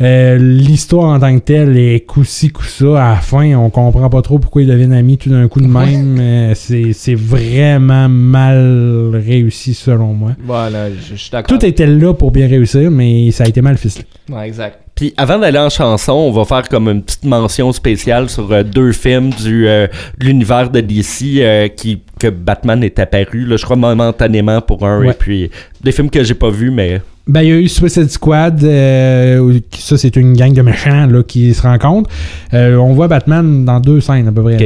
Euh, 0.00 0.36
L'histoire 0.38 1.06
en 1.14 1.18
tant 1.18 1.34
que 1.34 1.40
telle 1.44 1.76
est 1.76 2.00
coup-ci, 2.06 2.50
coup-ça. 2.50 3.04
À 3.04 3.14
la 3.14 3.20
fin, 3.20 3.54
on 3.56 3.68
comprend 3.70 4.08
pas 4.08 4.22
trop 4.22 4.38
pourquoi 4.38 4.62
ils 4.62 4.68
deviennent 4.68 4.92
amis 4.92 5.18
tout 5.18 5.30
d'un 5.30 5.48
coup 5.48 5.60
de 5.60 5.66
même. 5.66 6.18
Euh, 6.20 6.52
c'est 6.54 6.92
c'est 6.92 7.14
vraiment 7.16 8.08
mal 8.08 9.10
réussi, 9.14 9.74
selon 9.74 10.12
moi. 10.14 10.32
Voilà, 10.44 10.90
je, 10.90 10.96
je 11.10 11.14
suis 11.16 11.30
d'accord. 11.30 11.58
Tout 11.58 11.64
était 11.66 11.86
là 11.86 12.14
pour 12.14 12.30
bien 12.30 12.46
réussir, 12.46 12.90
mais 12.90 13.30
ça 13.32 13.44
a 13.44 13.48
été 13.48 13.60
mal 13.60 13.76
ficelé. 13.76 14.04
Ouais, 14.30 14.46
exact. 14.46 14.78
Puis 14.94 15.14
avant 15.16 15.38
d'aller 15.38 15.58
en 15.60 15.68
chanson, 15.70 16.12
on 16.12 16.32
va 16.32 16.44
faire 16.44 16.68
comme 16.68 16.88
une 16.88 17.02
petite 17.02 17.24
mention 17.24 17.70
spéciale 17.72 18.28
sur 18.28 18.50
euh, 18.50 18.64
deux 18.64 18.90
films 18.90 19.30
du 19.30 19.68
euh, 19.68 19.86
de 20.18 20.26
l'univers 20.26 20.70
de 20.70 20.80
DC 20.80 21.22
euh, 21.38 21.68
qui 21.68 22.02
que 22.18 22.26
Batman 22.28 22.82
est 22.82 22.98
apparu. 22.98 23.44
Là, 23.46 23.56
je 23.56 23.64
crois 23.64 23.76
momentanément 23.76 24.60
pour 24.60 24.84
un 24.84 24.98
Ouais. 25.00 25.10
et 25.10 25.12
puis 25.12 25.50
des 25.84 25.92
films 25.92 26.10
que 26.10 26.24
j'ai 26.24 26.34
pas 26.34 26.50
vus 26.50 26.72
mais 26.72 27.00
Ben, 27.28 27.42
il 27.42 27.48
y 27.48 27.52
a 27.52 27.56
eu 27.56 27.68
Suicide 27.68 28.10
Squad. 28.10 28.64
euh, 28.64 29.60
ça, 29.76 29.98
c'est 29.98 30.16
une 30.16 30.32
gang 30.32 30.54
de 30.54 30.62
méchants 30.62 31.06
là, 31.06 31.22
qui 31.22 31.52
se 31.52 31.60
rencontrent. 31.60 32.08
Euh, 32.54 32.76
on 32.76 32.94
voit 32.94 33.06
Batman 33.06 33.66
dans 33.66 33.80
deux 33.80 34.00
scènes 34.00 34.28
à 34.28 34.32
peu 34.32 34.42
près. 34.42 34.56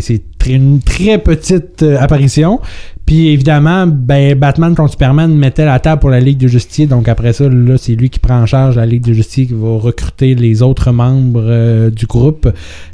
C'est 0.00 0.22
une 0.46 0.80
très 0.80 1.18
petite 1.18 1.84
euh, 1.84 1.98
apparition. 2.00 2.60
Puis 3.06 3.28
évidemment, 3.28 3.88
ben, 3.88 4.38
Batman 4.38 4.74
contre 4.76 4.92
Superman 4.92 5.34
mettait 5.34 5.64
la 5.64 5.80
table 5.80 5.98
pour 6.00 6.10
la 6.10 6.20
Ligue 6.20 6.38
de 6.38 6.46
Justice. 6.46 6.86
Donc 6.88 7.08
après 7.08 7.32
ça, 7.32 7.48
là, 7.48 7.76
c'est 7.76 7.94
lui 7.96 8.08
qui 8.08 8.20
prend 8.20 8.40
en 8.40 8.46
charge 8.46 8.76
la 8.76 8.86
Ligue 8.86 9.04
de 9.04 9.12
Justice, 9.12 9.48
qui 9.48 9.54
va 9.54 9.78
recruter 9.78 10.36
les 10.36 10.62
autres 10.62 10.92
membres 10.92 11.42
euh, 11.44 11.90
du 11.90 12.06
groupe. 12.06 12.48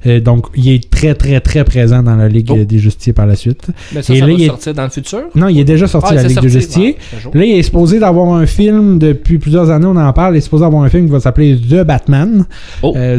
Euh, 0.07 0.21
donc 0.21 0.47
il 0.57 0.71
est 0.71 0.89
très, 0.91 1.15
très, 1.15 1.41
très 1.41 1.65
présent 1.65 2.03
dans 2.03 2.17
la 2.17 2.29
Ligue 2.29 2.51
Oh. 2.51 2.65
des 2.65 2.79
Justices 2.79 3.13
par 3.13 3.27
la 3.27 3.37
suite. 3.37 3.67
Mais 3.95 4.01
ça, 4.03 4.15
Et 4.15 4.21
ça 4.21 4.27
là, 4.27 4.33
va 4.33 4.39
il 4.39 4.43
est- 4.45 4.47
sortir 4.47 4.73
dans 4.75 4.85
le 4.85 4.91
futur? 4.91 5.21
Non, 5.35 5.49
il 5.49 5.59
est 5.61 5.65
déjà 5.65 5.87
sorti 5.87 6.09
Ah, 6.13 6.15
la 6.15 6.23
Ligue 6.23 6.41
de 6.41 6.49
sorti. 6.49 6.49
Justice. 6.51 6.95
Un 7.15 7.21
jour. 7.21 7.33
Là, 7.37 7.45
il 7.45 7.59
est 7.59 7.63
supposé 7.63 7.99
d'avoir 7.99 8.33
un 8.35 8.47
film 8.47 8.99
depuis 8.99 9.39
plusieurs 9.39 9.69
années, 9.71 9.87
on 9.87 9.97
en 9.97 10.13
parle. 10.15 10.35
Il 10.35 10.39
est 10.39 10.41
supposé 10.41 10.65
avoir 10.65 10.83
un 10.83 10.89
film 10.89 11.05
qui 11.07 11.13
va 11.13 11.21
s'appeler 11.21 11.57
The 11.59 11.85
Batman 11.85 12.47
Oh. 12.83 12.95
euh, 12.97 13.19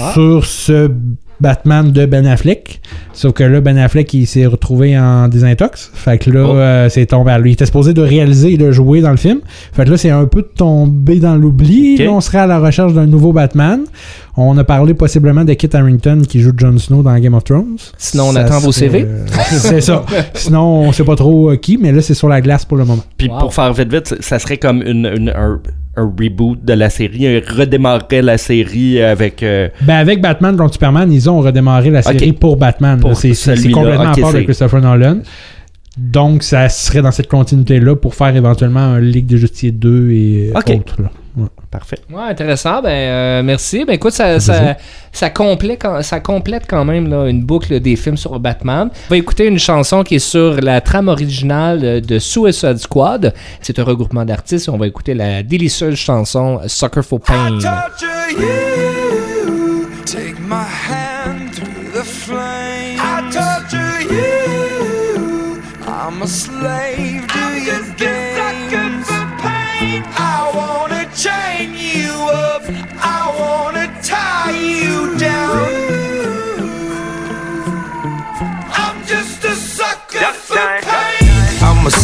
Ah. 0.00 0.12
sur 0.14 0.44
ce 0.46 0.90
Batman 1.40 1.90
de 1.92 2.06
Ben 2.06 2.26
Affleck. 2.26 2.80
Sauf 3.12 3.32
que 3.32 3.44
là, 3.44 3.60
Ben 3.60 3.76
Affleck, 3.78 4.12
il 4.14 4.26
s'est 4.26 4.46
retrouvé 4.46 4.98
en 4.98 5.28
désintox. 5.28 5.90
Fait 5.94 6.18
que 6.18 6.30
là, 6.30 6.46
Oh. 6.48 6.54
euh, 6.56 6.88
c'est 6.88 7.06
tombé 7.06 7.30
à 7.32 7.38
lui. 7.38 7.50
Il 7.50 7.52
était 7.54 7.66
supposé 7.66 7.92
de 7.94 8.00
réaliser 8.02 8.52
et 8.52 8.56
de 8.56 8.70
jouer 8.72 9.00
dans 9.00 9.10
le 9.10 9.16
film. 9.16 9.40
Fait 9.72 9.84
que 9.84 9.90
là, 9.90 9.96
c'est 9.96 10.10
un 10.10 10.24
peu 10.26 10.42
tombé 10.42 11.18
dans 11.20 11.36
l'oubli. 11.36 11.96
Là, 11.98 12.10
on 12.10 12.20
serait 12.20 12.38
à 12.38 12.46
la 12.46 12.58
recherche 12.58 12.92
d'un 12.94 13.06
nouveau 13.06 13.32
Batman. 13.32 13.80
On 14.36 14.56
a 14.58 14.64
parlé 14.64 14.92
possiblement 14.94 15.44
de 15.44 15.54
Kit 15.54 15.70
Harington 15.74 16.22
qui 16.28 16.40
joue 16.40 16.52
Jon 16.56 16.76
Snow 16.78 17.02
dans 17.02 17.18
Game 17.18 17.34
of 17.34 17.44
Thrones. 17.44 17.76
Sinon, 17.96 18.28
on 18.28 18.32
Ça 18.32 18.40
attend 18.40 18.58
vos 18.60 18.72
CV. 18.72 19.06
c'est 19.50 19.80
ça. 19.80 20.04
Sinon, 20.34 20.62
on 20.88 20.92
sait 20.92 21.04
pas 21.04 21.16
trop 21.16 21.50
euh, 21.52 21.56
qui, 21.56 21.78
mais 21.78 21.90
là, 21.92 22.02
c'est 22.02 22.14
sur 22.14 22.28
la 22.28 22.40
glace 22.42 22.64
pour 22.64 22.76
le 22.76 22.84
moment. 22.84 23.02
Puis 23.16 23.28
Wow. 23.28 23.38
pour 23.38 23.54
faire 23.54 23.72
vite 23.72 23.92
vite, 23.92 24.08
ça- 24.08 24.16
ça 24.20 24.38
serait 24.38 24.58
comme 24.58 24.82
une, 24.82 25.06
une- 25.06 25.30
un, 25.30 25.58
un 25.96 26.04
reboot 26.04 26.62
de 26.62 26.72
la 26.74 26.90
série, 26.90 27.20
il 27.20 27.42
redémarrerait 27.46 28.22
la 28.22 28.38
série 28.38 29.00
avec 29.02 29.42
euh, 29.42 29.68
Ben 29.82 29.96
avec 29.96 30.20
Batman 30.20 30.56
contre 30.56 30.74
Superman, 30.74 31.10
ils 31.12 31.28
ont 31.30 31.40
redémarré 31.40 31.90
la 31.90 32.02
série 32.02 32.32
pour 32.32 32.56
Batman. 32.56 33.00
C'est 33.14 33.70
complètement 33.70 34.12
Ok, 34.12 34.18
à 34.18 34.20
part 34.20 34.32
de 34.32 34.40
Christopher 34.42 34.80
Nolan. 34.80 35.18
Donc, 35.96 36.42
ça 36.42 36.68
serait 36.68 37.00
dans 37.02 37.10
cette 37.10 37.28
continuité-là 37.28 37.96
pour 37.96 38.14
faire 38.14 38.34
éventuellement 38.36 38.80
un 38.80 39.00
Ligue 39.00 39.26
de 39.26 39.36
Justice 39.36 39.72
2 39.72 40.10
et 40.10 40.52
Ok. 40.54 40.70
autres. 40.78 41.02
là. 41.02 41.10
Ouais. 41.38 41.48
parfait. 41.70 41.98
Ouais, 42.10 42.22
intéressant. 42.30 42.80
Ben, 42.80 42.88
euh, 42.88 43.42
merci. 43.42 43.84
Ben, 43.84 43.92
écoute, 43.92 44.12
ça, 44.14 44.40
ça, 44.40 44.74
ça, 45.12 45.28
complète, 45.28 45.82
quand- 45.82 46.00
ça 46.02 46.18
complète 46.18 46.62
quand 46.66 46.86
même 46.86 47.10
là, 47.10 47.26
une 47.28 47.44
boucle 47.44 47.78
des 47.78 47.94
films 47.96 48.16
sur 48.16 48.40
Batman. 48.40 48.88
On 48.90 49.10
va 49.10 49.16
écouter 49.18 49.46
une 49.46 49.58
chanson 49.58 50.02
qui 50.02 50.14
est 50.14 50.18
sur 50.18 50.58
la 50.62 50.80
trame 50.80 51.08
originale 51.08 52.00
de 52.00 52.18
Suicide 52.18 52.78
Squad. 52.78 53.34
C'est 53.60 53.78
un 53.78 53.84
regroupement 53.84 54.24
d'artistes. 54.24 54.70
On 54.70 54.78
va 54.78 54.86
écouter 54.86 55.12
la 55.12 55.42
délicieuse 55.42 55.96
chanson 55.96 56.60
Sucker 56.66 57.02
for 57.02 57.20
Pain. 57.20 57.58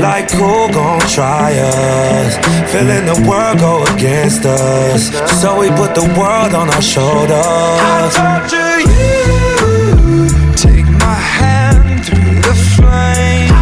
Like 0.00 0.30
who 0.30 0.72
gon' 0.72 1.00
try 1.08 1.52
us? 1.58 2.36
Feeling 2.72 3.04
the 3.06 3.18
world 3.28 3.58
go 3.58 3.84
against 3.94 4.44
us. 4.46 5.10
So 5.40 5.58
we 5.60 5.68
put 5.70 5.94
the 5.94 6.06
world 6.18 6.54
on 6.54 6.70
our 6.70 6.82
shoulders. 6.82 7.30
I 7.30 8.10
torture 8.18 8.80
you. 8.90 10.54
Take 10.56 10.86
my 10.86 11.14
hand 11.14 12.04
through 12.04 12.40
the 12.48 12.54
flame. 12.76 13.61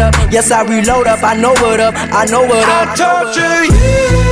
up. 0.00 0.14
Yes, 0.30 0.50
I 0.50 0.62
reload 0.62 1.06
up, 1.06 1.22
I 1.22 1.34
know 1.34 1.52
what 1.52 1.80
up, 1.80 1.94
I 1.96 2.24
know 2.26 2.42
what 2.42 2.64
I 2.64 2.84
up. 2.84 2.96
torture 2.96 3.64
you. 3.64 4.31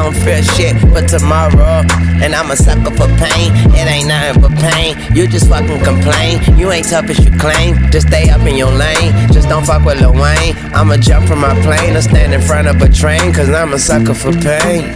I 0.01 0.05
don't 0.05 0.15
fear 0.15 0.41
shit 0.41 0.73
but 0.91 1.07
tomorrow. 1.07 1.85
And 2.25 2.33
I'm 2.33 2.49
a 2.49 2.55
sucker 2.55 2.89
for 2.89 3.05
pain. 3.21 3.53
It 3.77 3.85
ain't 3.85 4.07
nothing 4.07 4.41
but 4.41 4.51
pain. 4.57 4.97
You 5.15 5.27
just 5.27 5.47
fucking 5.47 5.83
complain. 5.83 6.41
You 6.57 6.71
ain't 6.71 6.89
tough 6.89 7.07
as 7.07 7.23
you 7.23 7.29
claim. 7.37 7.75
Just 7.91 8.07
stay 8.07 8.27
up 8.31 8.41
in 8.41 8.55
your 8.55 8.71
lane. 8.71 9.13
Just 9.31 9.47
don't 9.47 9.63
fuck 9.63 9.85
with 9.85 10.01
Lil 10.01 10.13
Wayne. 10.13 10.55
I'ma 10.73 10.97
jump 10.97 11.27
from 11.27 11.41
my 11.41 11.53
plane 11.61 11.95
or 11.95 12.01
stand 12.01 12.33
in 12.33 12.41
front 12.41 12.67
of 12.67 12.81
a 12.81 12.89
train. 12.89 13.31
Cause 13.31 13.51
I'm 13.51 13.73
a 13.73 13.77
sucker 13.77 14.15
for 14.15 14.31
pain. 14.41 14.89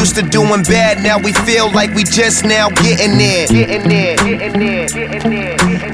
Used 0.00 0.16
to 0.16 0.22
doing 0.22 0.64
bad, 0.64 1.00
now 1.04 1.18
we 1.18 1.32
feel 1.32 1.70
like 1.70 1.94
we 1.94 2.02
just 2.02 2.44
now 2.44 2.70
getting 2.70 3.12
in. 3.12 3.46
Getting 3.48 3.92
in, 3.92 4.16
getting 4.26 4.60
in, 4.60 4.86
getting 4.88 5.32
in. 5.32 5.63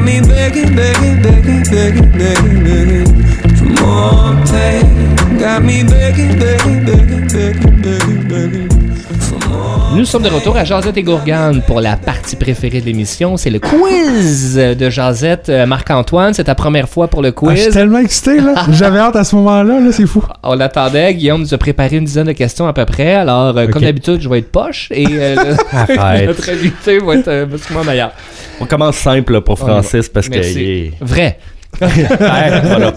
Got 0.00 0.06
me 0.06 0.20
begging, 0.22 0.74
begging, 0.74 1.22
begging, 1.22 1.62
begging, 1.70 2.10
begging, 2.12 2.64
begging. 2.64 3.06
For 3.54 3.66
more 3.66 4.32
pain. 4.46 5.38
Got 5.38 5.62
me 5.62 5.84
begging, 5.84 6.38
begging, 6.38 6.86
begging, 6.86 7.28
begging, 7.28 7.82
begging, 7.82 8.19
Nous 9.94 10.04
sommes 10.04 10.22
de 10.22 10.28
retour 10.28 10.56
à 10.56 10.64
Jazette 10.64 10.96
et 10.96 11.02
Gourgane 11.02 11.62
pour 11.62 11.80
la 11.80 11.96
partie 11.96 12.36
préférée 12.36 12.80
de 12.80 12.86
l'émission. 12.86 13.36
C'est 13.36 13.50
le 13.50 13.58
quiz 13.58 14.54
de 14.56 14.88
Jazette. 14.88 15.48
Euh, 15.48 15.66
Marc-Antoine, 15.66 16.32
c'est 16.32 16.44
ta 16.44 16.54
première 16.54 16.88
fois 16.88 17.08
pour 17.08 17.22
le 17.22 17.28
Ah, 17.36 17.50
je 17.50 17.56
suis 17.56 17.64
quiz. 17.66 17.74
tellement 17.74 17.98
excité, 17.98 18.40
là. 18.40 18.54
J'avais 18.70 19.00
hâte 19.00 19.16
à 19.16 19.24
ce 19.24 19.34
moment-là, 19.36 19.80
là, 19.80 19.92
c'est 19.92 20.06
fou. 20.06 20.24
On 20.44 20.54
l'attendait. 20.54 21.14
Guillaume 21.14 21.40
nous 21.40 21.52
a 21.54 21.58
préparé 21.58 21.96
une 21.96 22.04
dizaine 22.04 22.28
de 22.28 22.32
questions 22.32 22.66
à 22.68 22.72
peu 22.72 22.84
près. 22.86 23.14
Alors, 23.14 23.56
euh, 23.56 23.66
comme 23.66 23.82
d'habitude, 23.82 24.20
je 24.20 24.28
vais 24.28 24.38
être 24.38 24.52
poche 24.52 24.88
et 24.94 25.06
euh, 25.10 25.34
le- 25.88 26.26
notre 26.26 26.50
invité 26.50 26.98
va 26.98 27.14
être 27.16 27.28
euh, 27.28 27.46
sûrement 27.58 27.84
meilleur. 27.84 28.12
On 28.60 28.66
commence 28.66 28.96
simple 28.96 29.40
pour. 29.40 29.58
Francis 29.58 30.08
parce 30.08 30.28
que 30.28 30.34
Merci. 30.34 30.52
il 30.54 30.68
est- 30.86 30.92
Vrai. 31.00 31.38
Ouais, 31.80 31.88
voilà. 32.64 32.92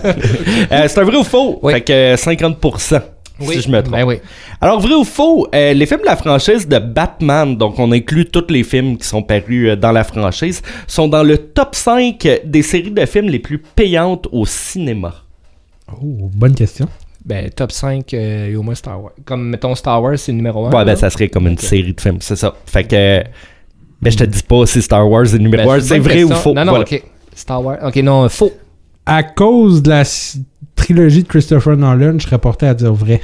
Euh, 0.71 0.85
c'est 0.87 0.97
un 0.99 1.03
vrai 1.03 1.17
ou 1.17 1.23
faux? 1.23 1.59
Oui. 1.61 1.73
Fait 1.73 1.81
que 1.81 1.93
euh, 1.93 2.15
50%. 2.15 3.01
Oui. 3.47 3.55
Si 3.55 3.61
je 3.61 3.69
me 3.69 3.81
trompe. 3.81 3.93
Ben 3.95 4.03
oui. 4.05 4.15
Alors, 4.61 4.79
vrai 4.79 4.93
ou 4.93 5.03
faux, 5.03 5.47
euh, 5.53 5.73
les 5.73 5.85
films 5.85 6.01
de 6.01 6.05
la 6.05 6.15
franchise 6.15 6.67
de 6.67 6.79
Batman, 6.79 7.55
donc 7.55 7.77
on 7.79 7.91
inclut 7.91 8.25
tous 8.25 8.45
les 8.49 8.63
films 8.63 8.97
qui 8.97 9.07
sont 9.07 9.21
parus 9.23 9.69
euh, 9.69 9.75
dans 9.75 9.91
la 9.91 10.03
franchise, 10.03 10.61
sont 10.87 11.07
dans 11.07 11.23
le 11.23 11.37
top 11.37 11.75
5 11.75 12.41
des 12.45 12.61
séries 12.61 12.91
de 12.91 13.05
films 13.05 13.27
les 13.27 13.39
plus 13.39 13.57
payantes 13.59 14.27
au 14.31 14.45
cinéma. 14.45 15.13
Oh, 15.91 16.29
bonne 16.33 16.55
question. 16.55 16.87
Ben, 17.25 17.49
top 17.49 17.71
5 17.71 18.13
euh, 18.13 18.47
et 18.51 18.55
au 18.55 18.63
moins 18.63 18.75
Star 18.75 19.01
Wars. 19.01 19.13
Comme, 19.23 19.49
mettons, 19.49 19.73
Star 19.75 20.01
Wars, 20.01 20.17
c'est 20.17 20.33
numéro 20.33 20.65
1. 20.67 20.71
Ouais, 20.71 20.85
ben 20.85 20.95
ça 20.95 21.09
serait 21.09 21.29
comme 21.29 21.47
une 21.47 21.57
série 21.57 21.93
de 21.93 22.01
films, 22.01 22.17
c'est 22.19 22.35
ça. 22.35 22.53
Fait 22.65 22.83
que, 22.83 22.95
euh, 22.95 23.23
ben 24.01 24.11
je 24.11 24.17
te 24.17 24.23
dis 24.25 24.43
pas 24.43 24.65
si 24.65 24.81
Star 24.81 25.09
Wars 25.09 25.23
est 25.33 25.39
numéro 25.39 25.71
1, 25.71 25.79
c'est 25.79 25.99
vrai 25.99 26.23
ou 26.23 26.31
faux. 26.31 26.53
Non, 26.53 26.65
non, 26.65 26.71
Voilà. 26.73 26.85
ok. 26.85 27.01
Star 27.35 27.63
Wars. 27.63 27.77
Ok, 27.83 27.95
non, 27.97 28.27
faux. 28.27 28.51
À 29.05 29.23
cause 29.23 29.81
de 29.81 29.89
la 29.89 30.03
trilogie 30.83 31.23
de 31.23 31.27
Christopher 31.27 31.77
Nolan, 31.77 32.15
je 32.19 32.25
serais 32.25 32.37
porté 32.37 32.67
à 32.67 32.73
dire 32.73 32.93
vrai. 32.93 33.21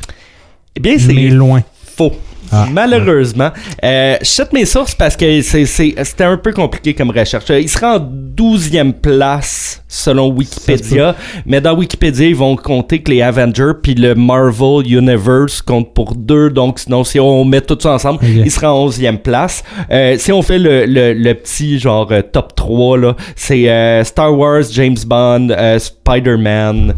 Eh 0.75 0.79
bien, 0.79 0.97
c'est 0.97 1.13
Mais 1.13 1.29
loin. 1.29 1.61
faux. 1.97 2.13
Ah. 2.51 2.67
Malheureusement. 2.71 3.51
Euh, 3.83 4.15
je 4.21 4.25
cite 4.25 4.53
mes 4.53 4.65
sources 4.65 4.95
parce 4.95 5.15
que 5.15 5.41
c'était 5.41 6.23
un 6.23 6.37
peu 6.37 6.51
compliqué 6.53 6.93
comme 6.95 7.11
recherche. 7.11 7.45
Il 7.49 7.69
sera 7.69 7.97
en 7.97 7.99
12e 7.99 8.93
place 8.93 9.83
selon 9.89 10.27
Wikipédia. 10.29 11.15
Mais 11.45 11.59
dans 11.59 11.75
Wikipédia, 11.75 12.27
ils 12.27 12.35
vont 12.35 12.55
compter 12.55 12.99
que 13.01 13.11
les 13.11 13.21
Avengers 13.21 13.73
puis 13.81 13.95
le 13.95 14.15
Marvel 14.15 14.87
Universe 14.87 15.61
comptent 15.61 15.93
pour 15.93 16.15
deux. 16.15 16.49
Donc, 16.51 16.79
sinon, 16.79 17.03
si 17.03 17.19
on 17.19 17.43
met 17.43 17.61
tout 17.61 17.77
ça 17.81 17.93
ensemble, 17.93 18.19
il 18.23 18.49
sera 18.51 18.73
en 18.73 18.87
11e 18.87 19.17
place. 19.17 19.63
Euh, 19.91 20.15
si 20.17 20.31
on 20.31 20.41
fait 20.41 20.59
le, 20.59 20.85
le, 20.85 21.13
le 21.13 21.33
petit 21.33 21.79
genre 21.79 22.07
euh, 22.11 22.21
top 22.21 22.55
3, 22.55 22.97
là, 22.99 23.15
c'est 23.35 23.67
euh, 23.69 24.03
Star 24.03 24.37
Wars, 24.37 24.61
James 24.71 24.97
Bond, 25.07 25.47
euh, 25.49 25.79
Spider-Man. 25.79 26.93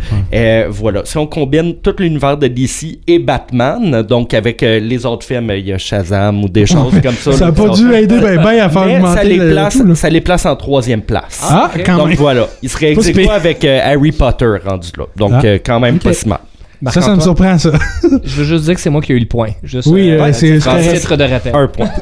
voilà. 0.69 1.01
Si 1.05 1.17
on 1.17 1.27
combine 1.27 1.75
tout 1.81 1.95
l'univers 1.97 2.37
de 2.37 2.47
DC 2.47 2.99
et 3.07 3.19
Batman, 3.19 4.01
donc 4.03 4.33
avec 4.33 4.61
les 4.61 5.05
autres 5.05 5.25
films, 5.25 5.51
il 5.55 5.67
y 5.67 5.73
a 5.73 5.77
Shazam 5.77 6.43
ou 6.43 6.49
des 6.49 6.65
choses 6.65 6.99
comme 7.01 7.13
ça. 7.15 7.31
Ça 7.31 7.45
n'a 7.45 7.51
pas 7.51 7.69
dû 7.69 7.93
aider 7.93 8.19
ben, 8.19 8.35
ben 8.43 8.59
à 8.59 8.69
faire 8.69 8.85
mais 8.85 8.95
augmenter 8.97 9.15
ça 9.15 9.23
les, 9.23 9.37
le 9.37 9.51
place, 9.51 9.77
tout, 9.77 9.85
là. 9.85 9.95
ça 9.95 10.09
les 10.09 10.21
place 10.21 10.45
en 10.45 10.55
troisième 10.55 11.01
place. 11.01 11.41
Ah, 11.49 11.69
quand 11.85 11.97
Donc 11.97 12.07
même. 12.09 12.17
voilà, 12.17 12.47
il 12.61 12.69
serait 12.81 12.95
Pas 12.95 13.01
si 13.03 13.29
avec 13.29 13.63
euh, 13.65 13.79
Harry 13.83 14.11
Potter 14.11 14.55
rendu 14.65 14.89
là? 14.97 15.05
Donc 15.15 15.31
Ah. 15.35 15.41
euh, 15.45 15.59
quand 15.63 15.79
même 15.79 15.95
Ok. 15.95 16.03
pas 16.03 16.13
si 16.13 16.27
mal. 16.27 16.39
Marc 16.81 16.95
Ça, 16.95 17.01
ça 17.01 17.15
me 17.15 17.21
surprend, 17.21 17.59
ça. 17.59 17.71
Je 18.23 18.35
veux 18.37 18.43
juste 18.43 18.63
dire 18.65 18.73
que 18.73 18.81
c'est 18.81 18.89
moi 18.89 19.01
qui 19.01 19.11
ai 19.11 19.15
eu 19.15 19.19
le 19.19 19.27
point. 19.27 19.49
Juste, 19.61 19.87
Oui, 19.87 20.09
euh, 20.09 20.19
ouais, 20.23 20.33
c'est- 20.33 20.59
c'est- 20.59 20.93
titre 20.95 21.15
de 21.15 21.23
rappel. 21.25 21.55
Un 21.55 21.67
point. 21.67 21.89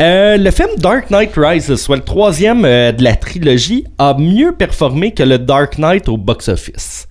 Euh, 0.00 0.36
le 0.36 0.50
film 0.50 0.68
Dark 0.78 1.10
Knight 1.10 1.32
Rises, 1.36 1.74
soit 1.76 1.96
le 1.96 2.02
troisième 2.02 2.64
euh, 2.64 2.92
de 2.92 3.02
la 3.02 3.14
trilogie, 3.16 3.84
a 3.98 4.14
mieux 4.18 4.52
performé 4.52 5.12
que 5.12 5.22
le 5.22 5.38
Dark 5.38 5.78
Knight 5.78 6.08
au 6.08 6.16
box-office. 6.16 7.08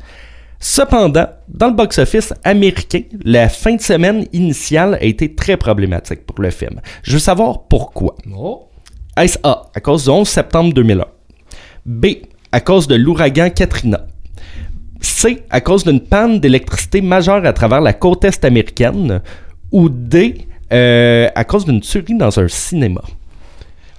Cependant, 0.59 1.27
dans 1.47 1.67
le 1.67 1.73
box-office 1.73 2.33
américain, 2.43 3.01
la 3.23 3.49
fin 3.49 3.75
de 3.75 3.81
semaine 3.81 4.25
initiale 4.33 4.95
a 4.95 5.03
été 5.03 5.33
très 5.35 5.57
problématique 5.57 6.25
pour 6.25 6.41
le 6.41 6.49
film. 6.49 6.79
Je 7.03 7.13
veux 7.13 7.19
savoir 7.19 7.63
pourquoi. 7.67 8.15
Oh. 8.35 8.67
Est-ce 9.17 9.37
A, 9.43 9.63
à 9.75 9.79
cause 9.79 10.05
du 10.05 10.09
11 10.09 10.27
septembre 10.27 10.73
2001? 10.73 11.05
B, 11.85 12.05
à 12.55 12.61
cause 12.61 12.87
de 12.87 12.95
l'ouragan 12.95 13.49
Katrina? 13.49 14.07
C, 15.01 15.43
à 15.49 15.59
cause 15.59 15.83
d'une 15.83 15.99
panne 15.99 16.39
d'électricité 16.39 17.01
majeure 17.01 17.45
à 17.45 17.51
travers 17.51 17.81
la 17.81 17.91
côte 17.91 18.23
est 18.23 18.45
américaine? 18.45 19.21
Ou 19.73 19.89
D, 19.89 20.47
euh, 20.71 21.27
à 21.35 21.43
cause 21.43 21.65
d'une 21.65 21.81
tuerie 21.81 22.15
dans 22.17 22.39
un 22.39 22.47
cinéma? 22.47 23.01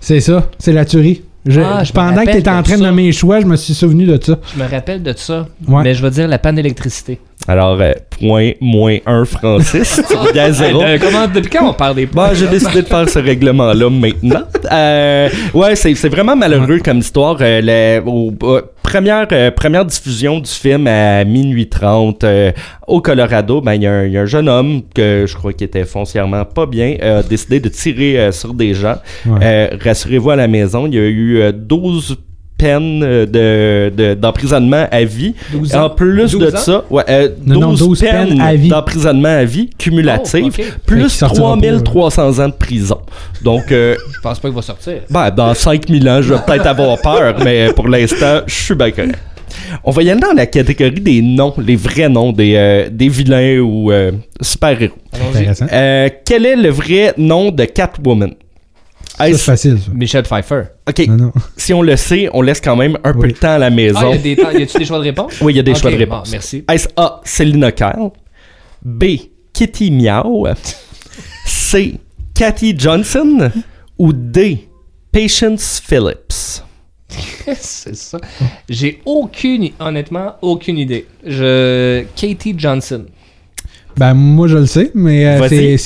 C'est 0.01 0.21
ça, 0.21 0.49
c'est 0.59 0.73
la 0.73 0.87
tuerie. 0.87 1.23
Je- 1.47 1.61
Ah, 1.61 1.85
je 1.85 1.93
pendant 1.93 2.25
que 2.25 2.31
tu 2.31 2.39
étais 2.39 2.51
en 2.51 2.63
train 2.63 2.77
de 2.77 2.83
nommer 2.83 3.05
les 3.05 3.13
choix, 3.13 3.41
je 3.41 3.47
me 3.47 3.57
suis 3.57 3.73
souvenu 3.75 4.05
de 4.05 4.19
ça. 4.23 4.37
Je 4.57 4.63
me 4.63 4.69
rappelle 4.69 5.03
de 5.03 5.13
ça, 5.17 5.47
Ouais. 5.69 5.83
mais 5.85 5.95
je 5.95 6.03
vais 6.03 6.11
dire 6.11 6.27
la 6.29 6.39
panne 6.39 6.57
d'électricité. 6.57 7.21
Alors, 7.49 7.79
euh, 7.81 7.93
point 8.19 8.53
moins 8.61 8.97
1, 9.07 9.25
Francis. 9.25 10.01
tu 10.33 10.39
à 10.39 10.51
zéro. 10.51 10.83
Euh, 10.83 10.99
comment, 11.01 11.29
depuis 11.33 11.51
quand 11.51 11.69
on 11.71 11.73
parle 11.75 11.95
des 11.95 12.07
points? 12.07 12.29
Bon, 12.31 12.35
j'ai 12.35 12.49
décidé 12.49 12.83
de 12.83 12.87
faire 12.89 13.09
ce 13.09 13.21
règlement-là 13.21 13.89
maintenant. 13.89 14.43
Euh, 14.73 15.29
ouais, 15.55 15.77
c'est, 15.77 15.95
c'est 15.95 16.09
vraiment 16.09 16.35
malheureux 16.35 16.81
comme 16.85 16.99
histoire. 16.99 17.37
Euh, 17.41 17.61
euh, 18.05 18.61
première, 18.87 19.27
euh, 19.33 19.51
première 19.51 19.85
diffusion 19.85 20.39
du 20.39 20.51
film 20.51 20.87
à 20.87 21.25
minuit 21.25 21.69
30 21.69 22.23
euh, 22.25 22.53
au 22.87 23.01
Colorado, 23.01 23.61
ben, 23.61 23.75
il 23.75 23.83
y, 23.83 23.87
a 23.87 23.93
un- 23.93 24.05
il 24.07 24.13
y 24.13 24.19
a 24.19 24.23
un 24.23 24.27
jeune 24.27 24.49
homme 24.49 24.83
que 24.95 25.25
je 25.27 25.35
crois 25.35 25.53
qu'il 25.53 25.67
était 25.67 25.85
foncièrement 25.85 26.45
pas 26.45 26.67
bien, 26.67 26.97
euh, 27.03 27.19
a 27.21 27.23
décidé 27.23 27.59
de 27.61 27.69
tirer 27.69 28.19
euh, 28.19 28.33
sur 28.33 28.55
des 28.55 28.75
gens. 28.75 28.97
Ouais. 29.27 29.39
Euh, 29.43 29.69
rassurez-vous 29.83 30.31
à 30.31 30.37
la 30.37 30.47
maison, 30.49 30.87
il 30.87 30.95
y 30.95 30.99
a 30.99 31.03
eu 31.03 31.39
euh, 31.41 31.53
12 31.53 32.17
peines 32.59 33.03
euh, 33.03 33.27
de, 33.27 33.95
de- 33.95 34.15
d'emprisonnement 34.15 34.87
à 34.91 35.05
vie. 35.05 35.35
12 35.53 35.75
En 35.75 35.91
plus 35.91 36.33
12 36.33 36.39
de 36.39 36.47
ans? 36.55 36.59
ça, 36.59 36.85
ouais, 36.91 37.05
euh, 37.09 37.29
12, 37.39 37.59
Non, 37.59 37.61
non, 37.69 37.73
12 37.75 38.01
peines, 38.01 38.29
peines 38.29 38.41
à 38.41 38.55
vie. 38.55 38.69
d'emprisonnement 38.69 39.29
à 39.29 39.45
vie 39.45 39.71
cumulatives, 39.79 40.43
Oh, 40.45 40.47
ok. 40.49 40.55
Fait 40.55 40.63
qu'il 40.63 40.73
plus 40.87 41.09
sortira 41.09 41.57
pas, 41.59 41.79
3300 41.85 42.39
ans 42.45 42.49
de 42.49 42.53
prison. 42.55 42.99
Donc, 43.43 43.71
euh, 43.73 43.95
Je 44.15 44.21
pense 44.21 44.39
pas 44.39 44.49
qu'il 44.49 44.57
va 44.57 44.63
sortir. 44.63 44.95
ben, 45.11 45.31
dans 45.31 45.53
5000 45.55 46.09
ans, 46.09 46.23
je 46.23 46.33
vais 46.35 46.41
peut-être 46.47 46.67
avoir 46.67 46.99
peur, 47.01 47.37
mais 47.45 47.73
pour 47.75 47.89
l'instant, 47.89 48.41
je 48.47 48.55
suis 48.55 48.75
bien 48.75 48.91
correct. 48.91 49.19
On 49.85 49.91
va 49.91 50.03
y 50.03 50.11
aller 50.11 50.21
dans 50.21 50.33
la 50.33 50.47
catégorie 50.47 51.01
des 51.01 51.23
noms, 51.23 51.55
les 51.59 51.77
vrais 51.77 52.09
noms 52.09 52.33
des, 52.33 52.55
euh, 52.57 52.89
des 52.91 53.09
vilains 53.09 53.59
ou 53.61 53.91
euh, 53.93 54.13
super-héros. 54.41 54.95
Euh, 55.73 56.09
quel 56.25 56.47
est 56.47 56.57
le 56.57 56.69
vrai 56.71 57.15
nom 57.17 57.51
de 57.51 57.65
Catwoman? 57.65 58.35
Ça, 59.17 59.25
c'est 59.25 59.31
Est-ce- 59.31 59.45
facile, 59.45 59.79
ça. 59.79 59.91
Michel 59.95 60.23
Pfeiffer. 60.25 60.63
ok, 60.89 61.07
Non, 61.09 61.17
non. 61.17 61.33
si 61.57 61.73
on 61.73 61.83
le 61.83 61.97
sait, 61.97 62.29
on 62.35 62.43
laisse 62.43 62.61
quand 62.61 62.77
même 62.77 62.99
un 63.03 63.13
peu 63.15 63.29
de 63.29 63.33
temps 63.33 63.53
à 63.55 63.59
la 63.59 63.67
Ah, 63.67 63.71
maison. 63.71 64.11
il 64.13 64.17
y 64.17 64.19
a 64.19 64.19
des 64.19 64.37
temps- 64.37 64.51
y 64.51 64.63
a-tu 64.63 64.79
des 64.79 64.85
choix 64.85 64.99
de 64.99 65.05
réponse? 65.05 65.41
Oui, 65.41 65.55
il 65.55 65.57
y 65.57 65.61
a 65.61 65.63
des 65.63 65.75
choix 65.75 65.91
de 65.91 65.97
bon, 65.97 66.01
réponse. 66.01 66.31
merci. 66.31 66.65
Est-ce 66.71 66.89
A. 66.97 67.21
Selina 67.25 67.73
Kyle? 67.73 68.11
B. 68.85 69.05
Kitty 69.55 69.91
Miao? 69.91 70.47
C. 71.47 71.95
Cathy 72.35 72.75
Johnson? 72.79 73.51
Ou 73.99 74.13
D. 74.13 74.69
Patience 75.11 75.81
Phillips? 75.83 76.63
c'est 77.59 77.97
ça. 77.97 78.19
J'ai 78.69 79.01
aucune, 79.07 79.71
honnêtement, 79.81 80.35
aucune 80.43 80.77
idée. 80.77 81.07
Je. 81.25 82.05
Katie 82.15 82.55
Johnson. 82.59 83.07
Ben, 83.99 84.13
moi, 84.15 84.47
je 84.47 84.59
le 84.59 84.67
sais, 84.67 84.91
mais 84.95 85.27
euh, 85.27 85.39
c'est 85.49 85.77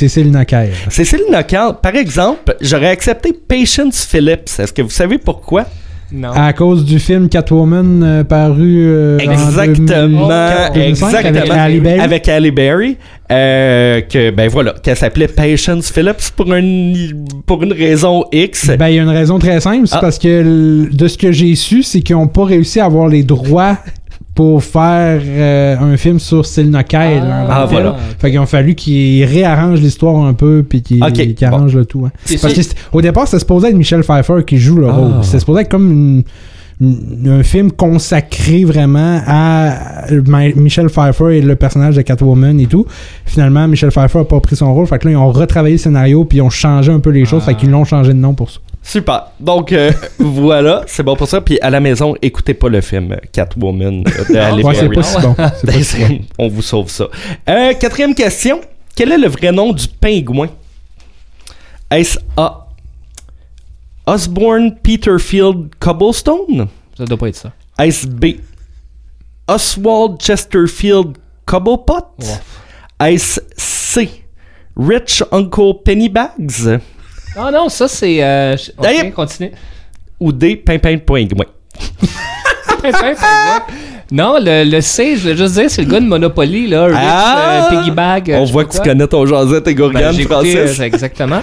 Kyle. 0.45 0.71
C'est 0.89 1.05
Selina 1.05 1.43
Kyle. 1.45 1.75
Par 1.81 1.95
exemple, 1.95 2.57
j'aurais 2.61 2.89
accepté 2.89 3.33
Patience 3.33 4.05
Phillips. 4.05 4.51
Est-ce 4.59 4.73
que 4.73 4.83
vous 4.83 4.91
savez 4.91 5.19
pourquoi? 5.19 5.67
Non. 6.13 6.31
À 6.35 6.53
cause 6.53 6.85
du 6.85 6.99
film 6.99 7.29
Catwoman 7.29 8.03
euh, 8.03 8.25
paru 8.25 8.83
euh, 8.85 9.17
en 9.19 9.31
Exactement, 9.31 10.27
2004, 10.27 10.73
2005, 10.75 11.07
exactement. 11.25 11.39
avec 11.39 11.51
Halle 11.53 11.81
Berry. 11.81 12.01
Avec 12.01 12.29
Halle 12.29 12.51
Berry, 12.51 12.97
euh, 13.31 14.01
que 14.01 14.31
ben 14.31 14.49
voilà, 14.49 14.75
qu'elle 14.83 14.97
s'appelait 14.97 15.29
Patience 15.29 15.93
Phillips 15.93 16.33
pour 16.35 16.53
une 16.53 17.27
pour 17.47 17.63
une 17.63 17.73
raison 17.73 18.25
X. 18.33 18.73
Ben, 18.77 18.89
il 18.89 18.97
y 18.97 18.99
a 18.99 19.03
une 19.03 19.09
raison 19.09 19.39
très 19.39 19.61
simple, 19.61 19.87
c'est 19.87 19.95
Ah. 19.97 20.01
parce 20.01 20.19
que 20.19 20.89
de 20.93 21.09
ce 21.09 21.17
que 21.17 21.31
j'ai 21.31 21.55
su, 21.55 21.85
c'est 21.85 22.01
qu'ils 22.01 22.17
n'ont 22.17 22.27
pas 22.27 22.45
réussi 22.45 22.81
à 22.81 22.87
avoir 22.87 23.07
les 23.07 23.23
droits 23.23 23.79
pour 24.35 24.63
faire 24.63 25.21
euh, 25.25 25.77
un 25.79 25.97
film 25.97 26.19
sur 26.19 26.47
Selina 26.47 26.83
Kyle. 26.85 27.23
Ah, 27.25 27.65
que 27.65 27.71
tel. 27.75 27.83
voilà. 27.83 27.97
Fait 28.19 28.31
qu'ils 28.31 28.39
ont 28.39 28.47
fallu 28.47 28.75
qu'ils 28.75 29.25
réarrengent 29.25 29.81
l'histoire 29.81 30.25
un 30.25 30.33
peu, 30.35 30.65
puis 30.67 30.83
qu'ils 30.83 31.03
Ok, 31.03 31.13
qu'ils 31.13 31.45
arrangent 31.45 31.77
le 31.77 31.85
tout. 31.85 32.07
hein. 32.07 32.13
Parce 32.41 32.55
que 32.55 32.61
au 32.93 33.03
départ, 33.03 33.27
c'était 33.27 33.41
supposé 33.41 33.69
être 33.69 33.77
Michel 33.77 34.03
Pfeiffer 34.03 34.45
qui 34.47 34.57
joue 34.59 34.77
le 34.77 34.89
Ah. 34.89 34.93
rôle. 34.93 35.11
C'était 35.23 35.41
supposé 35.41 35.63
être 35.63 35.69
comme 35.71 35.91
une- 35.91 36.25
un 37.29 37.43
film 37.43 37.71
consacré 37.73 38.65
vraiment 38.65 39.21
à 39.27 40.07
Ma- 40.27 40.49
Michel 40.55 40.89
Pfeiffer 40.89 41.37
et 41.37 41.43
le 41.43 41.55
personnage 41.55 41.97
de 41.97 42.01
Catwoman 42.03 42.59
et 42.59 42.67
tout. 42.67 42.87
Finalement, 43.27 43.69
Michel 43.69 43.91
Pfeiffer 43.91 44.21
a 44.21 44.25
pas 44.25 44.41
pris 44.41 44.57
son 44.57 44.73
rôle. 44.73 44.87
Fait 44.87 44.99
que 44.99 45.05
là, 45.07 45.11
ils 45.13 45.17
ont 45.17 45.31
retravaillé 45.31 45.75
le 45.75 45.79
scénario 45.79 46.25
puis 46.25 46.39
ils 46.39 46.43
ont 46.43 46.49
changé 46.49 46.91
un 46.91 47.01
peu 47.01 47.11
les 47.11 47.27
choses. 47.27 47.43
Ah. 47.45 47.51
Fait 47.51 47.55
qu'ils 47.57 47.71
l'ont 47.71 47.85
changé 47.85 48.15
de 48.15 48.19
nom 48.19 48.33
pour 48.33 48.49
ça. 48.51 48.61
Super. 48.83 49.27
Donc 49.39 49.73
euh, 49.73 49.93
voilà, 50.19 50.83
c'est 50.87 51.03
bon 51.03 51.15
pour 51.17 51.29
ça. 51.29 51.41
Puis 51.41 51.59
à 51.61 51.71
la 51.71 51.81
maison, 51.81 52.15
écoutez 52.23 52.55
pas 52.55 52.69
le 52.69 52.81
film 52.81 53.13
euh, 53.13 53.17
Catwoman 53.33 54.05
euh, 54.07 54.25
de 54.33 54.37
Halle 54.39 54.63
Ouais, 54.65 54.73
Berry. 54.75 54.95
pas 54.97 55.03
si 55.03 55.21
bon. 55.21 55.35
C'est 55.37 55.67
pas 55.67 55.83
si 55.83 55.99
bon. 56.05 56.21
On 56.39 56.49
vous 56.49 56.63
sauve 56.63 56.89
ça. 56.91 57.07
Euh, 57.49 57.75
quatrième 57.75 58.15
question. 58.15 58.61
Quel 58.97 59.13
est 59.13 59.19
le 59.19 59.29
vrai 59.29 59.53
nom 59.53 59.73
du 59.73 59.87
pingouin? 59.89 60.49
Est-ce 61.91 62.19
A. 62.37 62.67
Osborne 64.07 64.75
Peterfield 64.83 65.71
Cobblestone? 65.79 66.67
Ça 66.97 67.05
doit 67.05 67.19
pas 67.19 67.29
être 67.29 67.37
ça. 67.37 67.53
Est-ce 67.79 68.07
B. 68.07 68.27
Oswald 69.47 70.21
Chesterfield 70.21 71.17
Cobblepot? 71.45 72.17
Est-ce 73.01 73.41
C. 73.57 74.25
Rich 74.77 75.23
Uncle 75.33 75.75
Pennybags? 75.85 76.81
Ah 77.37 77.51
non, 77.53 77.69
ça 77.69 77.87
c'est. 77.89 78.23
Euh, 78.23 78.55
ok, 78.55 78.83
D'ailleurs- 78.83 79.15
continue. 79.15 79.53
Ou 80.19 80.33
D. 80.33 80.57
Pimpin 80.57 80.95
de 80.95 80.99
Pingouin? 81.01 81.47
non, 84.13 84.37
le, 84.41 84.65
le 84.71 84.81
C, 84.81 85.17
je 85.17 85.29
veux 85.31 85.37
juste 85.37 85.55
dire, 85.55 85.71
c'est 85.71 85.83
le 85.83 85.91
gars 85.91 86.01
de 86.01 86.07
Monopoly, 86.07 86.67
là. 86.67 86.87
Rich, 86.87 86.97
Ah! 86.99 87.69
euh, 87.73 87.79
Piggy 87.79 87.91
Bag. 87.91 88.31
euh, 88.31 88.39
On 88.39 88.47
je 88.47 88.53
voit 88.53 88.65
que 88.65 88.71
tu 88.73 88.77
quoi. 88.79 88.87
connais 88.87 89.07
ton 89.07 89.25
Josette 89.27 89.67
et 89.69 89.75
Ben, 89.75 89.77
Gourgane, 89.77 90.15
j'ai 90.15 90.23
écouté, 90.23 90.55
Francis. 90.57 90.81
euh, 90.81 90.85
exactement. 90.85 91.41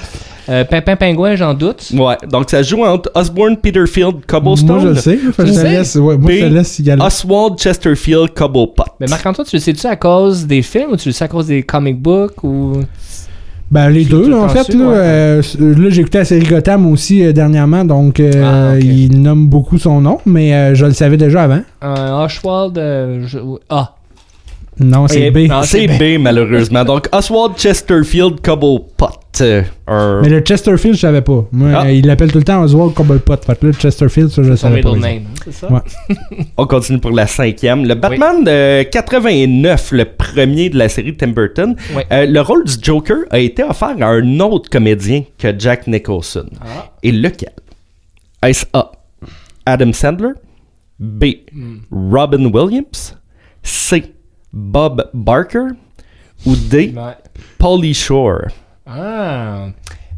Euh, 0.50 0.64
Pimpin 0.64 0.96
Pingouin, 0.96 1.36
j'en 1.36 1.54
doute. 1.54 1.92
Ouais, 1.94 2.16
donc 2.30 2.50
ça 2.50 2.62
joue 2.64 2.84
entre 2.86 3.12
Osborne 3.16 3.58
Peterfield 3.58 4.26
Cobblestone. 4.26 4.68
Moi, 4.68 4.80
je 4.82 4.88
le 4.90 4.96
sais. 4.96 5.18
Fait 5.18 5.32
que 5.32 5.42
Tu 5.44 5.48
je 5.48 5.54
te 5.54 5.60
sais? 5.60 5.70
laisse, 5.70 5.96
ouais, 5.96 6.18
moi, 6.18 6.32
je 6.32 6.40
te 6.40 6.46
laisse 6.46 6.80
y 6.80 6.92
aller. 6.92 7.02
Oswald 7.02 7.58
Chesterfield 7.60 8.34
Cobblepot. 8.34 8.84
Mais 9.00 9.08
Marc-Antoine, 9.08 9.46
tu 9.48 9.56
le 9.58 9.62
sais-tu 9.62 9.86
à 9.88 9.96
cause 9.98 10.46
des 10.46 10.62
films 10.62 10.92
ou 10.92 10.98
tu 10.98 11.10
le 11.10 11.14
sais 11.14 11.26
à 11.26 11.28
cause 11.28 11.48
des 11.48 11.64
comic 11.64 12.00
books 12.02 12.44
ou. 12.44 12.82
Ben, 13.70 13.90
les 13.90 14.06
deux, 14.06 14.30
là, 14.30 14.38
en 14.38 14.48
fait. 14.50 14.74
Là, 14.74 14.86
ouais. 14.86 14.96
euh, 14.96 15.42
là 15.60 15.90
j'ai 15.90 16.00
écouté 16.02 16.20
la 16.20 16.26
série 16.26 16.46
Gotham 16.48 16.86
aussi 16.88 17.26
euh, 17.26 17.34
dernièrement, 17.34 17.84
donc 17.84 18.20
euh, 18.22 18.32
Ah, 18.74 18.80
il 18.80 19.22
nomme 19.22 19.48
beaucoup 19.50 19.78
son 19.78 20.00
nom, 20.00 20.20
mais 20.26 20.54
euh, 20.54 20.74
je 20.76 20.86
le 20.86 20.94
savais 20.94 21.18
déjà 21.18 21.44
avant. 21.44 21.60
Un 21.82 22.24
Oswald. 22.24 22.78
euh, 22.78 23.24
je- 23.28 23.40
Ah. 23.70 23.94
Non, 24.80 25.08
c'est 25.08 25.32
B. 25.32 25.48
C'est 25.64 25.88
B, 26.00 26.20
malheureusement. 26.22 26.84
Donc, 26.86 27.08
Oswald 27.12 27.58
Chesterfield 27.58 28.42
Cobblepot. 28.42 29.08
Euh, 29.42 29.62
Mais 30.24 30.30
le 30.30 30.40
Chesterfield, 30.42 30.96
je 30.96 31.00
savais 31.02 31.22
pas. 31.22 31.46
Moi, 31.52 31.70
Ah. 31.76 31.86
euh, 31.86 31.92
il 31.92 32.06
l'appelle 32.08 32.32
tout 32.32 32.40
le 32.40 32.44
temps 32.44 32.62
Oswald 32.64 32.94
Cobblepot. 32.96 33.36
Fait 33.46 33.60
que 33.60 33.68
là, 33.68 33.74
Chesterfield, 33.74 34.30
ça, 34.30 34.42
je 34.44 34.56
savais 34.56 34.82
pas. 34.82 34.92
name, 34.96 35.04
hein, 35.04 35.40
c'est 35.46 35.54
ça? 35.54 35.72
Ouais. 35.72 35.80
On 36.58 36.66
continue 36.66 37.00
pour 37.00 37.12
la 37.12 37.28
cinquième. 37.28 37.86
Le 37.86 37.94
Batman 37.96 38.44
de 38.44 38.84
89, 38.84 39.92
le 39.92 40.06
premier 40.06 40.70
de 40.70 40.78
la 40.78 40.90
série 40.90 41.16
Tim 41.16 41.28
Burton, 41.30 41.76
euh, 42.12 42.26
le 42.26 42.42
rôle 42.42 42.64
du 42.66 42.74
Joker 42.82 43.18
a 43.30 43.38
été 43.40 43.64
offert 43.64 43.96
à 44.02 44.06
un 44.08 44.40
autre 44.40 44.70
comédien 44.70 45.24
que 45.38 45.54
Jack 45.58 45.86
Nicholson. 45.88 46.46
Ah. 46.62 46.92
Et 47.04 47.12
lequel? 47.12 47.54
Est-ce 48.44 48.66
A. 48.74 48.92
Adam 49.66 49.94
Sandler? 49.94 50.32
B. 51.00 51.26
Robin 51.92 52.46
Williams? 52.46 53.16
C. 53.62 54.04
Bob 54.54 55.10
Barker. 55.14 55.68
Ou 56.46 56.56
D. 56.56 56.94
Ouais. 56.96 57.14
Pauly 57.58 57.94
Shore? 57.94 58.44
Ah. 58.86 59.68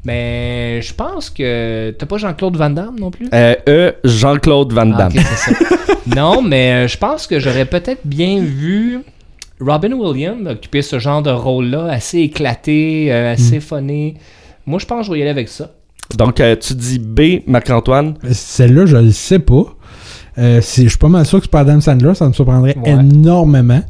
Mais 0.04 0.82
je 0.82 0.94
pense 0.94 1.30
que. 1.30 1.92
T'as 1.98 2.06
pas 2.06 2.18
Jean-Claude 2.18 2.56
Van 2.58 2.70
Damme 2.70 3.00
non 3.00 3.12
plus? 3.12 3.28
Euh, 3.34 3.56
E. 3.68 3.94
Jean-Claude 4.04 4.74
Van 4.74 4.92
Ah, 4.94 4.98
Damme. 5.10 5.12
ça. 5.24 5.52
non, 6.16 6.42
mais 6.42 6.86
euh, 6.86 6.88
je 6.88 6.98
pense 6.98 7.28
que 7.28 7.40
j'aurais 7.40 7.66
peut-être 7.66 8.02
bien 8.06 8.42
vu 8.42 9.00
Robin 9.60 9.92
Williams 9.94 10.48
occuper 10.48 10.82
ce 10.82 11.00
genre 11.00 11.22
de 11.22 11.32
rôle-là, 11.32 11.86
assez 11.92 12.20
éclaté, 12.20 13.12
euh, 13.12 13.34
assez 13.34 13.60
phoné. 13.60 14.16
Moi, 14.66 14.80
je 14.80 14.86
pense 14.86 15.00
que 15.02 15.06
je 15.08 15.12
vais 15.14 15.20
y 15.20 15.22
aller 15.22 15.32
avec 15.32 15.50
ça. 15.50 15.72
Donc, 16.18 16.40
euh, 16.40 16.56
tu 16.56 16.74
dis 16.74 16.98
B, 17.00 17.42
Marc-Antoine. 17.48 18.16
Celle-là, 18.32 18.86
je 18.86 18.98
le 18.98 19.12
sais 19.12 19.40
pas. 19.40 19.64
Euh, 20.40 20.62
je 20.62 20.88
suis 20.88 20.98
pas 20.98 21.10
mal 21.10 21.26
sûr 21.26 21.40
que 21.40 21.46
c'est 21.46 21.52
pas 21.52 21.60
Adam 21.62 21.82
Sandler, 21.82 22.14
ça 22.16 22.28
me 22.28 22.34
surprendrait 22.34 22.78
Ouais. 22.78 22.92
énormément. 22.92 23.82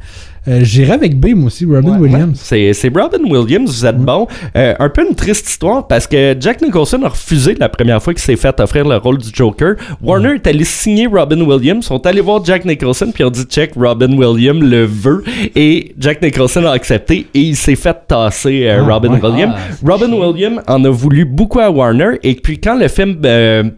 Euh, 0.49 0.61
J'irais 0.63 0.93
avec 0.93 1.19
B, 1.19 1.35
moi 1.35 1.47
aussi, 1.47 1.65
Robin 1.65 1.91
Ouais. 1.99 2.09
Williams. 2.09 2.39
C'est 2.41 2.73
c'est 2.73 2.89
Robin 2.95 3.23
Williams, 3.29 3.69
vous 3.69 3.85
êtes 3.85 3.97
bon. 3.97 4.27
Euh, 4.57 4.73
un 4.79 4.89
peu 4.89 5.07
une 5.07 5.15
triste 5.15 5.47
histoire 5.47 5.87
parce 5.87 6.07
que 6.07 6.35
Jack 6.39 6.61
Nicholson 6.61 7.01
a 7.03 7.09
refusé 7.09 7.55
la 7.59 7.69
première 7.69 8.01
fois 8.01 8.13
qu'il 8.13 8.21
s'est 8.23 8.35
fait 8.35 8.59
offrir 8.59 8.87
le 8.87 8.97
rôle 8.97 9.19
du 9.19 9.29
Joker. 9.33 9.75
Warner 10.01 10.35
est 10.35 10.47
allé 10.47 10.63
signer 10.63 11.05
Robin 11.07 11.39
Williams, 11.41 11.85
sont 11.85 12.03
allés 12.07 12.21
voir 12.21 12.43
Jack 12.43 12.65
Nicholson 12.65 13.11
puis 13.13 13.23
ont 13.23 13.29
dit 13.29 13.43
check 13.43 13.73
Robin 13.75 14.11
Williams 14.17 14.63
le 14.63 14.85
veut 14.85 15.23
et 15.55 15.93
Jack 15.99 16.21
Nicholson 16.21 16.65
a 16.65 16.71
accepté 16.71 17.27
et 17.33 17.39
il 17.41 17.55
s'est 17.55 17.75
fait 17.75 17.95
tasser 18.07 18.65
euh, 18.67 18.81
Ah, 18.83 18.93
Robin. 18.93 19.19
Williams. 19.21 19.53
Ah, 19.55 19.75
Robin 19.85 20.07
chiant. 20.07 20.31
Williams 20.31 20.61
en 20.67 20.83
a 20.83 20.89
voulu 20.89 21.25
beaucoup 21.25 21.59
à 21.59 21.69
Warner 21.69 22.17
et 22.23 22.33
puis 22.35 22.59
quand 22.59 22.75
le 22.77 22.87
film 22.87 23.17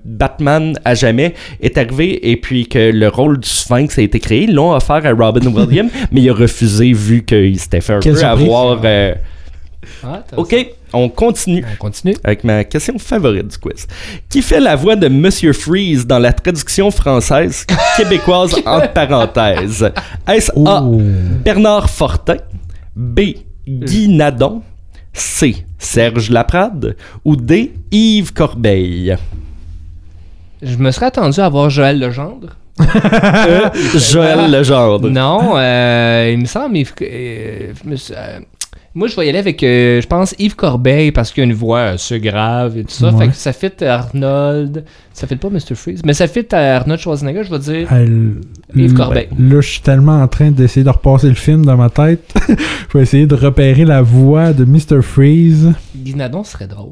Batman 0.05 0.74
à 0.86 0.95
jamais 0.95 1.34
est 1.61 1.78
arrivé 1.78 2.32
et 2.32 2.38
puis 2.38 2.67
que 2.67 2.91
le 2.91 3.07
rôle 3.09 3.39
du 3.39 3.49
Sphinx 3.49 3.97
a 3.97 4.01
été 4.03 4.19
créé, 4.19 4.43
ils 4.43 4.53
l'ont 4.53 4.74
offert 4.74 5.05
à 5.05 5.11
Robin 5.11 5.51
Williams 5.53 5.89
mais 6.11 6.22
il 6.22 6.30
a 6.30 6.34
refusé 6.34 6.61
vu 6.66 7.24
qu'il 7.24 7.59
s'était 7.59 7.82
fait 7.82 7.93
un 7.93 7.99
Quelle 7.99 8.14
peu 8.14 8.20
surprise. 8.20 8.43
avoir 8.47 8.80
euh, 8.84 9.14
Ah, 10.03 10.24
t'as 10.28 10.38
OK, 10.38 10.55
on 10.93 11.09
continue 11.09 11.64
On 11.74 11.76
continue. 11.78 12.16
avec 12.24 12.43
ma 12.43 12.64
question 12.64 12.97
favorite 12.99 13.47
du 13.47 13.57
quiz. 13.57 13.88
Qui 14.30 14.41
fait 14.41 14.59
la 14.59 14.76
voix 14.76 14.95
de 14.95 15.07
Monsieur 15.07 15.53
Freeze 15.53 16.05
dans 16.05 16.20
la 16.20 16.34
traduction 16.34 16.91
française 16.91 17.66
québécoise 17.97 18.55
entre 18.66 18.91
parenthèses? 18.93 19.89
Est-ce 20.28 20.51
A. 20.68 20.84
Bernard 21.43 21.89
Fortin, 21.89 22.38
B. 22.95 23.22
Guy 23.68 24.07
Nadon, 24.09 24.62
C. 25.14 25.66
Serge 25.80 26.30
Laprade 26.30 26.95
ou 27.26 27.36
D. 27.36 27.74
Yves 27.91 28.34
Corbeil? 28.34 29.18
Je 30.62 30.76
me 30.78 30.91
serais 30.91 31.07
attendu 31.07 31.39
à 31.39 31.49
voir 31.49 31.70
Joël 31.72 31.99
Legendre. 31.99 32.55
Joël 34.11 34.51
Legendre. 34.51 35.09
Non, 35.09 35.53
euh, 35.55 36.29
il 36.34 36.39
me 36.39 36.45
semble. 36.45 36.77
Yves- 36.77 36.93
euh, 37.01 37.73
euh, 38.11 38.39
moi, 38.93 39.07
je 39.07 39.15
vais 39.15 39.25
y 39.25 39.29
aller 39.29 39.39
avec, 39.39 39.63
euh, 39.63 40.01
je 40.01 40.07
pense, 40.07 40.36
Yves 40.38 40.55
Corbeil 40.57 41.13
parce 41.13 41.32
qu'il 41.32 41.41
a 41.41 41.45
une 41.45 41.53
voix 41.53 41.82
assez 41.84 42.19
grave 42.19 42.77
et 42.77 42.84
tout 42.84 42.91
ça. 42.91 43.09
Ouais. 43.11 43.25
Fait 43.25 43.32
que 43.32 43.36
ça 43.38 43.53
fit 43.53 43.71
Arnold. 43.86 44.84
Ça 45.13 45.27
fit 45.27 45.38
pas 45.38 45.49
Mr. 45.49 45.75
Freeze, 45.75 46.01
mais 46.05 46.13
ça 46.13 46.27
fit 46.27 46.45
à 46.53 46.75
Arnold 46.77 46.99
Schwarzenegger, 46.99 47.43
je 47.45 47.49
vais 47.51 47.59
dire. 47.59 47.88
Yves 48.75 48.93
Corbeil. 48.93 49.29
Là, 49.39 49.61
je 49.61 49.67
suis 49.69 49.82
tellement 49.82 50.21
en 50.21 50.27
train 50.27 50.51
d'essayer 50.51 50.84
de 50.84 50.89
repasser 50.89 51.29
le 51.29 51.36
film 51.36 51.65
dans 51.65 51.77
ma 51.77 51.89
tête. 51.89 52.34
je 52.49 52.97
vais 52.97 53.03
essayer 53.03 53.25
de 53.27 53.36
repérer 53.36 53.86
la 53.86 54.01
voix 54.01 54.51
de 54.51 54.65
Mr. 54.65 55.01
Freeze. 55.01 55.71
Guy 55.95 56.15
Nadon 56.15 56.43
serait 56.43 56.67
drôle. 56.67 56.89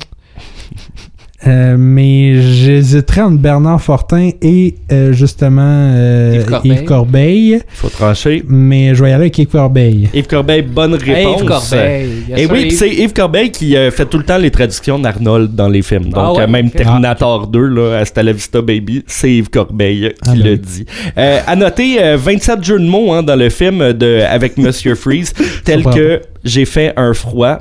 Euh, 1.48 1.78
mais 1.80 2.42
j'hésiterais 2.42 3.22
entre 3.22 3.38
Bernard 3.38 3.82
Fortin 3.82 4.32
et 4.42 4.76
euh, 4.92 5.14
justement 5.14 5.62
euh, 5.64 6.34
Yves 6.36 6.46
Corbeil. 6.46 6.72
Yves 6.74 6.84
Corbeil. 6.84 7.60
Faut 7.70 7.88
trancher. 7.90 8.44
Mais 8.48 8.94
je 8.94 9.02
vais 9.02 9.12
y 9.12 9.14
aller 9.14 9.24
avec 9.24 9.38
Yves 9.38 9.48
Corbeil. 9.48 10.10
Yves 10.14 10.28
Corbeil, 10.28 10.64
bonne 10.64 10.96
Hey, 10.96 11.14
réponse. 11.26 11.42
Yves 11.42 11.48
Corbeil. 11.48 12.10
Yes, 12.30 12.40
Et 12.42 12.46
oui, 12.46 12.62
Yves. 12.64 12.72
c'est 12.78 12.90
Yves 12.90 13.14
Corbeil 13.14 13.52
qui 13.52 13.78
euh, 13.78 13.90
fait 13.90 14.06
tout 14.06 14.18
le 14.18 14.26
temps 14.26 14.38
les 14.38 14.52
traductions 14.52 15.00
d'Arnold 15.00 15.56
dans 15.56 15.70
les 15.70 15.82
films. 15.82 16.10
Ah 16.14 16.24
Donc, 16.26 16.38
ouais? 16.40 16.44
euh, 16.44 16.48
même. 16.48 16.72
Terminator 16.72 17.48
2, 17.48 17.68
là, 17.68 18.00
Hasta 18.00 18.22
la 18.22 18.34
Vista 18.34 18.62
Baby, 18.62 19.04
c'est 19.08 19.32
Yves 19.32 19.50
Corbeil 19.50 20.10
qui 20.22 20.30
Ah 20.30 20.34
ben 20.34 20.44
le 20.44 20.52
oui. 20.52 20.60
dit. 20.60 20.86
Euh, 21.18 21.40
à 21.48 21.56
noter, 21.56 22.04
euh, 22.04 22.18
27 22.18 22.62
jeux 22.66 22.80
de 22.80 22.86
mots 22.86 23.14
hein, 23.14 23.24
dans 23.24 23.38
le 23.38 23.50
film 23.50 23.94
de, 23.94 24.24
avec 24.30 24.58
Monsieur 24.58 24.94
Freeze, 24.96 25.34
tel 25.64 25.84
que 25.86 26.22
j'ai 26.44 26.66
fait 26.66 26.92
un 26.98 27.14
froid. 27.14 27.60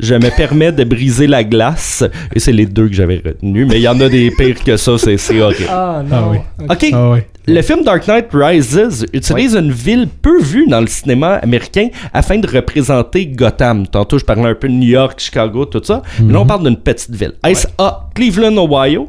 Je 0.00 0.14
me 0.14 0.34
permets 0.36 0.70
de 0.70 0.84
briser 0.84 1.26
la 1.26 1.42
glace. 1.42 2.04
Et 2.34 2.38
c'est 2.38 2.52
les 2.52 2.66
deux 2.66 2.88
que 2.88 2.94
j'avais 2.94 3.20
retenus. 3.24 3.66
Mais 3.68 3.76
il 3.76 3.82
y 3.82 3.88
en 3.88 4.00
a 4.00 4.08
des 4.08 4.30
pires 4.30 4.62
que 4.62 4.76
ça, 4.76 4.96
c'est 4.96 5.40
horrible. 5.40 5.68
Ah 5.68 6.02
non. 6.08 6.16
Ah 6.16 6.28
oui. 6.30 6.38
OK. 6.68 6.86
Ah. 6.92 7.16
Le 7.46 7.62
film 7.62 7.82
Dark 7.82 8.06
Knight 8.06 8.26
Rises 8.32 9.06
utilise 9.12 9.56
une 9.56 9.72
ville 9.72 10.06
peu 10.06 10.40
vue 10.40 10.66
dans 10.66 10.80
le 10.80 10.86
cinéma 10.86 11.36
américain 11.36 11.88
afin 12.12 12.38
de 12.38 12.46
représenter 12.46 13.26
Gotham. 13.26 13.86
Tantôt, 13.86 14.18
je 14.18 14.24
parlais 14.24 14.50
un 14.50 14.54
peu 14.54 14.68
de 14.68 14.74
New 14.74 14.88
York, 14.88 15.18
Chicago, 15.18 15.64
tout 15.64 15.82
ça. 15.82 16.02
Mais 16.20 16.32
là, 16.32 16.40
on 16.40 16.46
parle 16.46 16.64
d'une 16.64 16.76
petite 16.76 17.14
ville. 17.14 17.32
Est-ce 17.44 17.66
A. 17.78 18.10
Cleveland, 18.14 18.56
Ohio? 18.56 19.08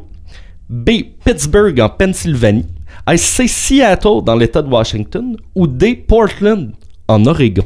B. 0.68 0.90
Pittsburgh, 1.24 1.78
en 1.80 1.90
Pennsylvanie? 1.90 2.66
Est-ce 3.06 3.24
C. 3.24 3.46
Seattle, 3.46 4.24
dans 4.24 4.36
l'État 4.36 4.62
de 4.62 4.68
Washington? 4.68 5.36
Ou 5.54 5.66
D. 5.66 5.94
Portland, 5.94 6.72
en 7.08 7.26
Oregon? 7.26 7.64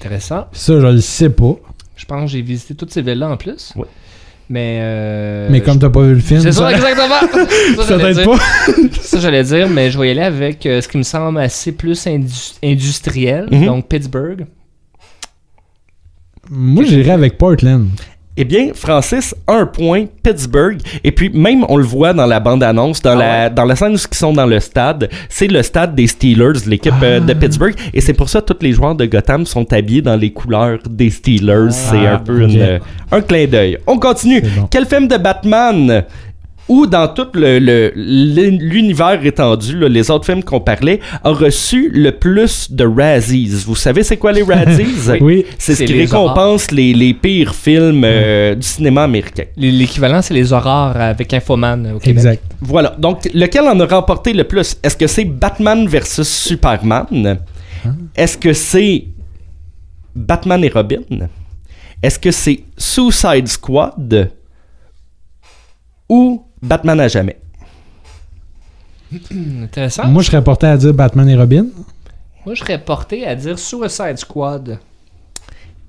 Intéressant. 0.00 0.46
Ça, 0.52 0.80
je 0.80 0.86
le 0.86 1.00
sais 1.00 1.30
pas. 1.30 1.56
Je 1.98 2.04
pense 2.06 2.22
que 2.22 2.30
j'ai 2.30 2.40
visité 2.42 2.74
toutes 2.74 2.90
ces 2.92 3.02
villes-là 3.02 3.28
en 3.28 3.36
plus. 3.36 3.72
Ouais. 3.76 3.84
Mais. 4.48 4.78
euh, 4.80 5.48
mais 5.50 5.60
comme 5.60 5.78
t'as 5.78 5.90
pas 5.90 6.00
vu 6.00 6.14
le 6.14 6.20
film, 6.20 6.40
C'est 6.40 6.52
ça, 6.52 6.72
exactement! 6.72 7.20
Ça, 7.76 7.82
ça 7.82 7.98
j'allais 7.98 8.14
t'aide 8.14 8.24
pas? 8.24 8.38
Ça, 9.02 9.20
j'allais 9.20 9.42
dire, 9.44 9.68
mais 9.68 9.90
je 9.90 9.98
vais 9.98 10.08
y 10.08 10.10
aller 10.12 10.22
avec 10.22 10.64
euh, 10.64 10.80
ce 10.80 10.88
qui 10.88 10.96
me 10.96 11.02
semble 11.02 11.38
assez 11.38 11.72
plus 11.72 12.06
indu- 12.06 12.54
industriel, 12.64 13.46
Mhm. 13.50 13.66
donc 13.66 13.88
Pittsburgh. 13.88 14.46
Moi, 16.50 16.84
j'irais 16.84 17.10
avec 17.10 17.36
Portland. 17.36 17.88
Eh 18.40 18.44
bien, 18.44 18.68
Francis, 18.72 19.34
un 19.48 19.66
point, 19.66 20.04
Pittsburgh. 20.22 20.78
Et 21.02 21.10
puis, 21.10 21.28
même, 21.28 21.64
on 21.68 21.76
le 21.76 21.82
voit 21.82 22.12
dans 22.12 22.24
la 22.24 22.38
bande-annonce, 22.38 23.02
dans, 23.02 23.18
Ah 23.18 23.46
la, 23.46 23.50
dans 23.50 23.64
la 23.64 23.74
scène 23.74 23.94
où 23.94 23.96
ils 23.96 24.16
sont 24.16 24.32
dans 24.32 24.46
le 24.46 24.60
stade, 24.60 25.10
c'est 25.28 25.48
le 25.48 25.60
stade 25.60 25.96
des 25.96 26.06
Steelers, 26.06 26.52
l'équipe 26.68 26.94
euh, 27.02 27.18
Ah. 27.20 27.26
de 27.26 27.32
Pittsburgh. 27.34 27.74
Et 27.92 28.00
c'est 28.00 28.12
pour 28.12 28.28
ça 28.28 28.40
que 28.40 28.52
tous 28.52 28.62
les 28.62 28.72
joueurs 28.72 28.94
de 28.94 29.06
Gotham 29.06 29.44
sont 29.44 29.70
habillés 29.72 30.02
dans 30.02 30.14
les 30.14 30.30
couleurs 30.30 30.78
des 30.88 31.10
Steelers. 31.10 31.70
c'est 31.72 32.06
un 32.06 32.18
peu 32.18 32.42
une, 32.42 32.78
un 33.10 33.20
clin 33.22 33.46
d'œil. 33.46 33.76
On 33.88 33.98
continue. 33.98 34.40
Bon. 34.40 34.68
Quel 34.70 34.86
film 34.86 35.08
de 35.08 35.16
Batman? 35.16 36.04
Ou 36.68 36.86
dans 36.86 37.08
tout 37.08 37.26
le- 37.34 37.58
le- 37.58 37.92
l'univers 37.96 39.24
étendu, 39.24 39.78
là, 39.78 39.88
les 39.88 40.10
autres 40.10 40.26
films 40.26 40.42
qu'on 40.44 40.60
parlait, 40.60 41.00
a 41.24 41.30
reçu 41.30 41.90
le 41.92 42.12
plus 42.12 42.70
de 42.70 42.84
Razzies. 42.84 43.64
Vous 43.66 43.74
savez 43.76 44.02
c'est 44.02 44.16
quoi 44.18 44.32
les 44.32 44.42
Razzies? 44.54 45.18
Oui. 45.20 45.46
C'est 45.58 45.74
ce 45.74 45.82
qui 45.84 45.92
les 45.94 46.00
récompense 46.04 46.70
les, 46.70 46.92
les 46.92 47.14
pires 47.14 47.54
films 47.54 48.02
euh, 48.04 48.54
du 48.54 48.66
cinéma 48.66 49.04
américain. 49.04 49.44
L'équivalent, 49.56 50.20
c'est 50.22 50.34
les 50.34 50.52
horreurs 50.52 50.96
avec 50.96 51.32
Infoman 51.32 51.86
euh, 51.86 51.94
au 51.94 51.98
Québec. 51.98 52.16
Exact. 52.18 52.42
Voilà. 52.60 52.94
Donc, 52.98 53.28
lequel 53.34 53.64
en 53.64 53.78
a 53.80 53.86
remporté 53.86 54.32
le 54.32 54.44
plus? 54.44 54.76
Est-ce 54.82 54.96
que 54.96 55.06
c'est 55.06 55.24
Batman 55.24 55.86
versus 55.88 56.28
Superman? 56.28 57.38
Est-ce 58.16 58.36
que 58.36 58.52
c'est 58.52 59.04
Batman 60.14 60.62
et 60.64 60.68
Robin? 60.68 61.00
Est-ce 62.02 62.18
que 62.18 62.30
c'est 62.30 62.60
Suicide 62.76 63.48
Squad? 63.48 64.30
Ou 66.08 66.42
Batman 66.62 67.00
à 67.00 67.08
jamais? 67.08 67.36
Intéressant. 69.62 70.06
Moi, 70.08 70.22
je 70.22 70.30
serais 70.30 70.42
porté 70.44 70.66
à 70.66 70.76
dire 70.76 70.92
Batman 70.94 71.28
et 71.28 71.36
Robin. 71.36 71.66
Moi, 72.44 72.54
je 72.54 72.60
serais 72.60 72.78
porté 72.78 73.26
à 73.26 73.34
dire 73.34 73.58
Suicide 73.58 74.16
Squad. 74.16 74.78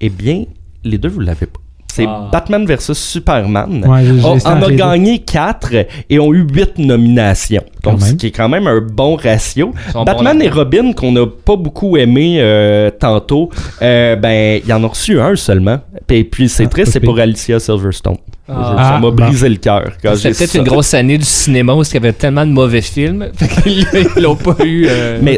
Eh 0.01 0.09
bien, 0.09 0.45
les 0.84 0.97
deux, 0.97 1.09
vous 1.09 1.20
l'avez 1.20 1.45
pas. 1.45 1.59
C'est 1.91 2.05
Ah. 2.07 2.30
Batman 2.32 2.65
versus 2.65 2.97
Superman. 2.97 3.84
Ouais, 3.86 4.05
j'ai- 4.05 4.20
j'ai 4.20 4.26
on, 4.26 4.30
entre 4.36 4.47
a 4.47 4.72
gagné 4.72 5.20
4 5.20 5.74
et 6.09 6.20
ont 6.20 6.34
eu 6.34 6.47
8 6.47 6.78
nominations. 6.78 7.63
Donc, 7.84 8.01
ce 8.01 8.13
qui 8.13 8.27
est 8.27 8.32
quand 8.32 8.49
même 8.49 8.67
un 8.67 8.82
bon 8.82 9.15
ratio. 9.15 9.73
Ils 9.95 10.03
Batman 10.05 10.38
bons 10.39 10.45
et. 10.45 10.49
Robin, 10.49 10.93
qu'on 10.93 11.11
n'a 11.11 11.25
pas 11.25 11.55
beaucoup 11.55 11.95
aimé 11.97 12.38
euh, 12.39 12.89
tantôt, 12.91 13.49
euh, 13.82 14.15
ben, 14.15 14.59
il 14.65 14.73
en 14.73 14.84
a 14.84 14.88
reçu 14.88 15.19
un 15.19 15.36
seulement. 15.36 15.80
Et 16.09 16.23
puis, 16.23 16.49
c'est 16.49 16.65
Ah, 16.65 16.67
triste, 16.69 16.91
c'est 16.93 16.99
pour 16.99 17.17
Alicia 17.19 17.59
Silverstone. 17.59 18.17
Ah. 18.51 18.53
Ça 18.53 18.75
Ah, 18.95 18.99
m'a 18.99 19.11
bon. 19.11 19.25
brisé 19.25 19.47
le 19.47 19.57
cœur 19.57 19.91
C'était 20.15 20.32
peut-être 20.34 20.55
une 20.55 20.63
grosse 20.63 20.93
année 20.95 21.17
du 21.19 21.23
cinéma 21.23 21.73
où 21.75 21.84
il 21.84 21.93
y 21.93 21.97
avait 21.97 22.13
tellement 22.13 22.45
de 22.45 22.51
mauvais 22.51 22.82
films. 22.82 23.27
Fait 23.36 23.47
qu'ils 23.61 23.86
ils 23.93 24.21
l'ont 24.23 24.36
pas 24.36 24.55
eu. 24.65 24.88
euh, 24.89 25.19
Mais 25.21 25.38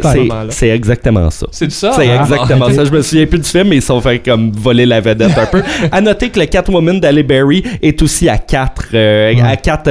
c'est, 0.50 0.70
exactement 0.70 1.30
ça. 1.30 1.46
C'est 1.52 1.68
de 1.68 1.72
ça? 1.74 1.92
C'est 1.94 2.10
Ah, 2.10 2.22
exactement 2.22 2.70
ça. 2.72 2.86
Je 2.86 2.92
me 2.92 3.02
souviens 3.02 3.26
plus 3.26 3.39
du 3.39 3.50
film, 3.50 3.68
mais 3.68 3.76
ils 3.78 3.82
sont 3.82 4.00
fait 4.00 4.20
comme 4.20 4.52
voler 4.54 4.86
la 4.86 5.02
vedette 5.02 5.38
un 5.38 5.46
peu. 5.46 5.62
À 5.92 6.00
noter 6.00 6.30
que 6.30 6.39
le 6.39 6.46
Catwoman 6.46 7.00
d'Halle 7.02 7.22
Berry 7.24 7.64
est 7.82 8.02
aussi 8.02 8.30
à 8.30 8.38
4 8.38 8.96
à 8.96 9.56
4 9.58 9.89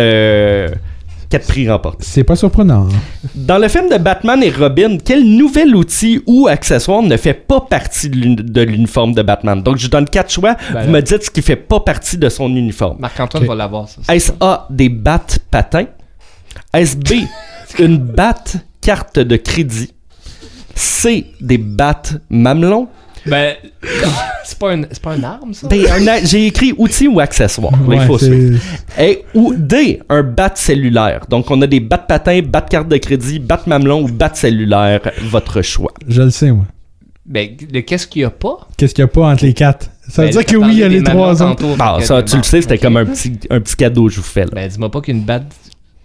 prix 1.39 1.69
remportés. 1.71 2.05
C'est 2.07 2.25
pas 2.25 2.37
surprenant. 2.37 2.87
hein. 2.89 3.29
Dans 3.35 3.59
le 3.59 3.69
film 3.69 3.89
de 3.89 3.97
Batman 3.97 4.43
et 4.43 4.51
Robin, 4.51 4.99
quel 5.05 5.25
nouvel 5.25 5.75
outil 5.77 6.21
ou 6.27 6.49
accessoire 6.49 7.03
ne 7.03 7.17
fait 7.17 7.35
pas 7.35 7.61
partie 7.61 8.11
de 8.11 8.17
l'uni- 8.17 8.37
de 8.37 8.61
l'uniforme 8.63 9.15
de 9.15 9.23
Batman? 9.23 9.63
Donc, 9.63 9.77
je 9.79 9.89
donne 9.89 10.07
quatre 10.09 10.31
choix. 10.31 10.57
Ben 10.73 10.81
vous 10.81 10.87
là. 10.87 10.99
me 10.99 11.01
dites 11.03 11.23
ce 11.25 11.31
qui 11.31 11.43
fait 11.43 11.57
pas 11.57 11.81
partie 11.81 12.19
de 12.19 12.29
son 12.29 12.49
uniforme. 12.49 12.97
Marc-Antoine 13.01 13.45
va 13.47 13.55
l'avoir, 13.55 13.89
ça. 13.89 14.01
c'est 14.05 14.17
Est-ce. 14.17 14.33
A, 14.41 14.67
des 14.71 14.89
battes 14.89 15.39
patins? 15.51 15.87
Est-ce 16.75 16.97
B, 16.97 17.27
une 17.79 17.99
batte 17.99 18.57
carte 18.81 19.19
de 19.19 19.37
crédit, 19.37 19.93
C, 20.75 21.27
des 21.41 21.59
battes 21.59 22.15
mamelons, 22.31 22.89
Ben, 23.27 23.55
c'est 24.45 24.59
pas, 24.59 24.73
un, 24.75 24.83
c'est 24.91 25.03
pas 25.03 25.17
une 25.17 25.25
arme, 25.25 25.53
ça? 25.55 25.69
ben, 25.69 25.81
un 25.91 26.25
j'ai 26.25 26.47
écrit 26.47 26.73
outils 26.77 27.09
ou 27.09 27.21
accessoires. 27.21 27.73
Ouais, 27.87 27.99
faut 28.07 28.19
c'est- 28.19 28.27
suivre. 28.27 28.61
Et, 28.99 29.25
ou 29.35 29.55
D, 29.57 30.01
un 30.09 30.23
bat 30.23 30.53
cellulaire. 30.55 31.27
Donc, 31.29 31.51
on 31.51 31.61
a 31.63 31.67
des 31.67 31.81
battes 31.81 32.07
patins, 32.07 32.41
battes 32.43 32.69
carte 32.71 32.89
de 32.89 32.97
crédit, 32.97 33.39
battes 33.39 33.67
mamelons 33.67 34.03
ou 34.03 34.09
battes 34.09 34.37
cellulaire. 34.37 35.01
Votre 35.23 35.63
choix. 35.63 35.93
Je 36.09 36.23
le 36.23 36.31
sais, 36.31 36.51
moi. 36.51 36.65
Ben, 37.27 37.51
le 37.73 37.81
qu'est-ce 37.83 38.07
qu'il 38.07 38.23
y 38.23 38.25
a 38.25 38.31
pas? 38.31 38.67
Qu'est-ce 38.77 38.95
qu'il 38.95 39.03
y 39.03 39.05
a 39.05 39.09
pas 39.09 39.29
entre 39.31 39.45
les 39.45 39.53
quatre? 39.55 39.89
Ça 40.09 40.23
veut 40.23 40.29
Ben, 40.29 40.33
dire 40.39 40.47
que 40.47 40.57
oui, 40.57 40.69
il 40.73 40.79
y 40.79 40.83
a 40.83 40.89
les 40.89 41.03
trois 41.03 41.37
fait 41.37 41.45
que- 42.01 42.07
ça, 42.07 42.23
tu 42.25 42.35
le 42.37 42.39
bon, 42.41 42.43
sais, 42.43 42.63
c'était 42.63 42.79
comme 42.79 42.97
un 42.97 43.05
petit, 43.05 43.39
un 43.51 43.61
petit 43.61 43.77
cadeau 43.77 44.07
que 44.07 44.13
je 44.13 44.17
vous 44.17 44.23
fais. 44.25 44.45
là. 44.47 44.51
Ben, 44.53 44.69
dis-moi 44.69 44.91
pas 44.91 45.01
qu'il 45.01 45.15
y 45.15 45.17
a 45.17 45.21
une 45.21 45.27
batte. 45.27 45.45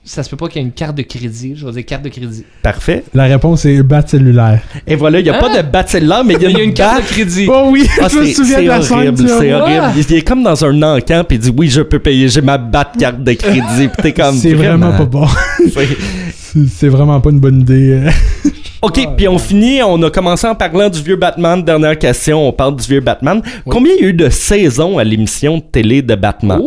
Ça 0.07 0.21
se 0.21 0.29
peut 0.29 0.37
pas 0.37 0.47
qu'il 0.47 0.61
y 0.61 0.63
ait 0.63 0.67
une 0.67 0.71
carte 0.73 0.95
de 0.95 1.01
crédit. 1.01 1.53
Je 1.55 1.65
vais 1.65 1.71
dire 1.71 1.85
carte 1.85 2.03
de 2.03 2.09
crédit. 2.09 2.43
Parfait. 2.61 3.03
La 3.15 3.23
réponse 3.23 3.65
est 3.65 3.81
bat 3.81 4.05
cellulaire. 4.05 4.61
Et 4.85 4.95
voilà, 4.95 5.19
il 5.19 5.23
n'y 5.23 5.29
a 5.31 5.35
Hein? 5.35 5.39
pas 5.39 5.57
de 5.63 5.67
batte 5.67 5.89
cellulaire, 5.89 6.23
mais 6.23 6.35
il 6.35 6.43
y 6.43 6.45
a 6.45 6.49
Il 6.49 6.57
y 6.57 6.59
a 6.59 6.63
une, 6.63 6.69
une 6.69 6.73
carte 6.75 7.01
de 7.01 7.07
crédit. 7.07 7.47
Oh 7.49 7.69
oui, 7.71 7.87
Ah, 7.99 8.07
je 8.07 8.19
me 8.19 8.25
c'est 8.25 8.33
souviens 8.33 8.61
de 8.61 8.67
la 8.67 8.81
scène. 8.83 9.17
c'est 9.17 9.53
horrible. 9.53 9.83
Il 10.09 10.15
est 10.15 10.21
comme 10.21 10.43
dans 10.43 10.63
un 10.63 10.81
encan 10.83 11.23
puis 11.27 11.37
il 11.37 11.39
dit 11.39 11.51
oui, 11.57 11.69
je 11.69 11.81
peux 11.81 11.97
payer, 11.97 12.29
j'ai 12.29 12.41
ma 12.41 12.59
batte 12.59 12.97
carte 12.99 13.23
de 13.23 13.33
crédit. 13.33 13.63
Puis 13.87 13.89
t'es 14.03 14.13
comme 14.13 14.35
C'est 14.35 14.53
vraiment 14.53 14.91
pas 14.91 15.05
bon. 15.05 15.25
C'est- 16.69 16.87
vraiment 16.87 17.19
pas 17.19 17.31
une 17.31 17.39
bonne 17.39 17.61
idée. 17.61 18.01
Ok, 18.81 18.99
puis 19.17 19.27
on 19.27 19.39
finit, 19.39 19.81
on 19.81 19.99
a 20.03 20.11
commencé 20.11 20.45
en 20.45 20.53
parlant 20.53 20.89
du 20.89 21.01
vieux 21.01 21.15
Batman. 21.15 21.63
Dernière 21.63 21.97
question, 21.97 22.47
on 22.47 22.51
parle 22.51 22.75
du 22.75 22.85
vieux 22.87 22.99
Batman. 22.99 23.41
Combien 23.67 23.91
il 23.97 24.03
y 24.03 24.05
a 24.05 24.09
eu 24.09 24.13
de 24.13 24.29
saisons 24.29 24.99
à 24.99 25.03
l'émission 25.03 25.57
de 25.57 25.63
télé 25.63 26.03
de 26.03 26.13
Batman? 26.13 26.61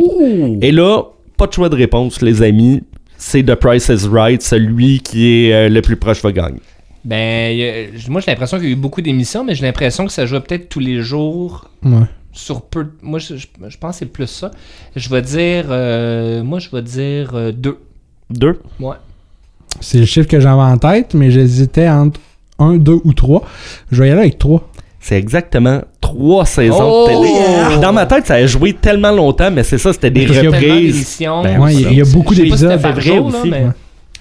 Et 0.61 0.73
là, 0.73 1.03
pas 1.37 1.47
de 1.47 1.53
choix 1.53 1.69
de 1.69 1.77
réponse, 1.77 2.21
les 2.21 2.43
amis. 2.43 2.83
C'est 3.21 3.43
The 3.43 3.57
Price 3.57 3.89
is 3.89 4.07
Right, 4.09 4.41
celui 4.43 5.01
qui 5.01 5.27
est 5.49 5.53
euh, 5.53 5.69
le 5.69 5.83
plus 5.83 5.97
proche 5.97 6.23
va 6.23 6.31
gagner. 6.33 6.61
Ben, 7.05 7.91
moi, 8.09 8.21
j'ai 8.21 8.31
l'impression 8.31 8.59
qu'il 8.59 8.67
y 8.67 8.71
a 8.71 8.73
eu 8.73 8.77
beaucoup 8.77 9.03
d'émissions, 9.03 9.45
mais 9.45 9.55
j'ai 9.55 9.65
l'impression 9.67 10.07
que 10.07 10.13
ça 10.13 10.25
jouait 10.25 10.41
peut-être 10.41 10.69
tous 10.69 10.79
les 10.81 11.03
jours 11.03 11.69
Ouais. 11.85 12.07
sur 12.33 12.63
peu. 12.63 12.87
Moi, 13.03 13.19
je, 13.19 13.35
pense 13.81 13.93
que 13.95 13.99
c'est 13.99 14.07
plus 14.07 14.27
ça. 14.29 14.51
Je 14.95 15.09
vais 15.09 15.23
dire. 15.23 15.67
euh, 15.71 16.43
moi, 16.45 16.59
je 16.61 16.71
vais 16.71 16.83
dire 16.83 17.31
euh, 17.35 17.51
deux. 17.53 17.79
Deux? 18.31 18.61
Ouais. 18.79 18.97
C'est 19.81 19.99
le 19.99 20.07
chiffre 20.07 20.29
que 20.29 20.39
j'avais 20.41 20.61
en 20.61 20.79
tête, 20.79 21.15
mais 21.15 21.31
j'hésitais 21.31 21.89
entre 21.89 22.21
1, 22.59 22.77
2 22.79 23.01
ou 23.05 23.13
3. 23.13 23.45
Je 23.91 24.03
vais 24.03 24.09
y 24.09 24.13
aller 24.13 24.21
avec 24.21 24.39
3. 24.39 24.69
C'est 25.09 25.17
exactement 25.17 25.81
trois 26.03 26.45
saisons 26.45 26.77
Oh! 26.83 27.07
de 27.09 27.15
télé. 27.71 27.81
Dans 27.81 27.95
ma 27.95 28.05
tête, 28.05 28.27
ça 28.27 28.35
a 28.35 28.45
joué 28.47 28.75
tellement 28.75 29.11
longtemps, 29.11 29.51
mais 29.51 29.63
c'est 29.63 29.79
ça, 29.79 29.95
c'était 29.95 30.11
des 30.11 30.27
reprises. 30.27 30.93
d'émissions. 30.93 31.43
Ben 31.43 31.59
Ouais, 31.59 31.73
il 31.75 31.81
y 31.81 31.87
a- 31.87 31.91
il 31.93 31.97
y 31.97 32.01
a 32.03 32.05
beaucoup 32.05 32.35
d'épisodes. 32.35 32.79
C'est 32.79 32.91
vrai 32.91 33.01
jour, 33.01 33.31
là, 33.31 33.39
aussi, 33.39 33.49
mais- 33.51 33.65
ouais. 33.65 33.71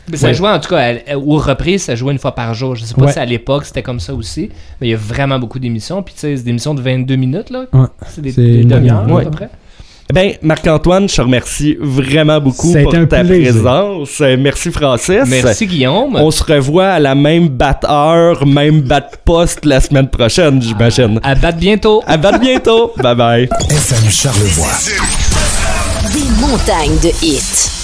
mais 0.10 0.16
ça 0.16 0.28
Ouais. 0.28 0.34
jouait 0.34 0.48
en 0.50 0.60
tout 0.62 0.70
cas 0.70 0.94
aux 1.18 1.38
reprises, 1.40 1.84
ça 1.84 1.96
jouait 1.96 2.14
une 2.14 2.20
fois 2.20 2.34
par 2.34 2.54
jour. 2.54 2.74
Je 2.76 2.86
sais 2.86 2.94
pas 2.94 3.02
Ouais. 3.08 3.12
si 3.12 3.20
à 3.20 3.26
l'époque 3.26 3.66
c'était 3.66 3.84
comme 3.84 4.00
ça 4.00 4.14
aussi, 4.14 4.50
mais 4.80 4.88
il 4.88 4.92
y 4.92 4.94
a 4.94 4.98
vraiment 4.98 5.40
beaucoup 5.40 5.60
d'émissions. 5.60 6.02
Puis 6.04 6.14
tu 6.14 6.22
sais, 6.22 6.38
c'est 6.38 6.44
des 6.44 6.50
émissions 6.52 6.74
de 6.74 6.80
22 6.82 7.18
minutes 7.18 7.50
là. 7.50 7.66
Ouais. 7.74 7.88
C'est 8.08 8.22
des, 8.22 8.32
des 8.32 8.64
demi-heures 8.64 9.02
demi-heure, 9.04 9.18
à 9.20 9.24
peu 9.24 9.32
près. 9.32 9.50
Ben, 10.14 10.34
Marc-Antoine, 10.42 11.10
je 11.10 11.16
te 11.16 11.22
remercie 11.22 11.78
vraiment 11.82 12.40
beaucoup 12.40 12.74
pour 12.74 12.92
ta 13.08 13.24
plaisir. 13.24 13.52
présence. 13.52 14.22
Euh, 14.22 14.38
Merci, 14.40 14.72
Francis. 14.72 15.24
Merci 15.28 15.68
Guillaume. 15.68 16.16
On 16.16 16.32
se 16.32 16.44
revoit 16.44 16.88
à 16.92 17.00
la 17.00 17.14
même 17.14 17.50
batte-heure, 17.50 18.46
même 18.46 18.82
batte-poste 18.82 19.66
la 19.66 19.82
semaine 19.82 20.08
prochaine, 20.08 20.62
j'imagine. 20.62 21.20
À 21.24 21.36
battre 21.36 21.58
bientôt. 21.58 22.02
À 22.08 22.16
battre 22.18 22.40
bientôt. 22.40 22.94
bye 23.04 23.16
bye. 23.16 23.50
FM 23.70 24.10
Charlevoix. 24.10 24.78
Des 26.14 26.42
montagnes 26.42 26.98
de 27.04 27.10
hits. 27.26 27.77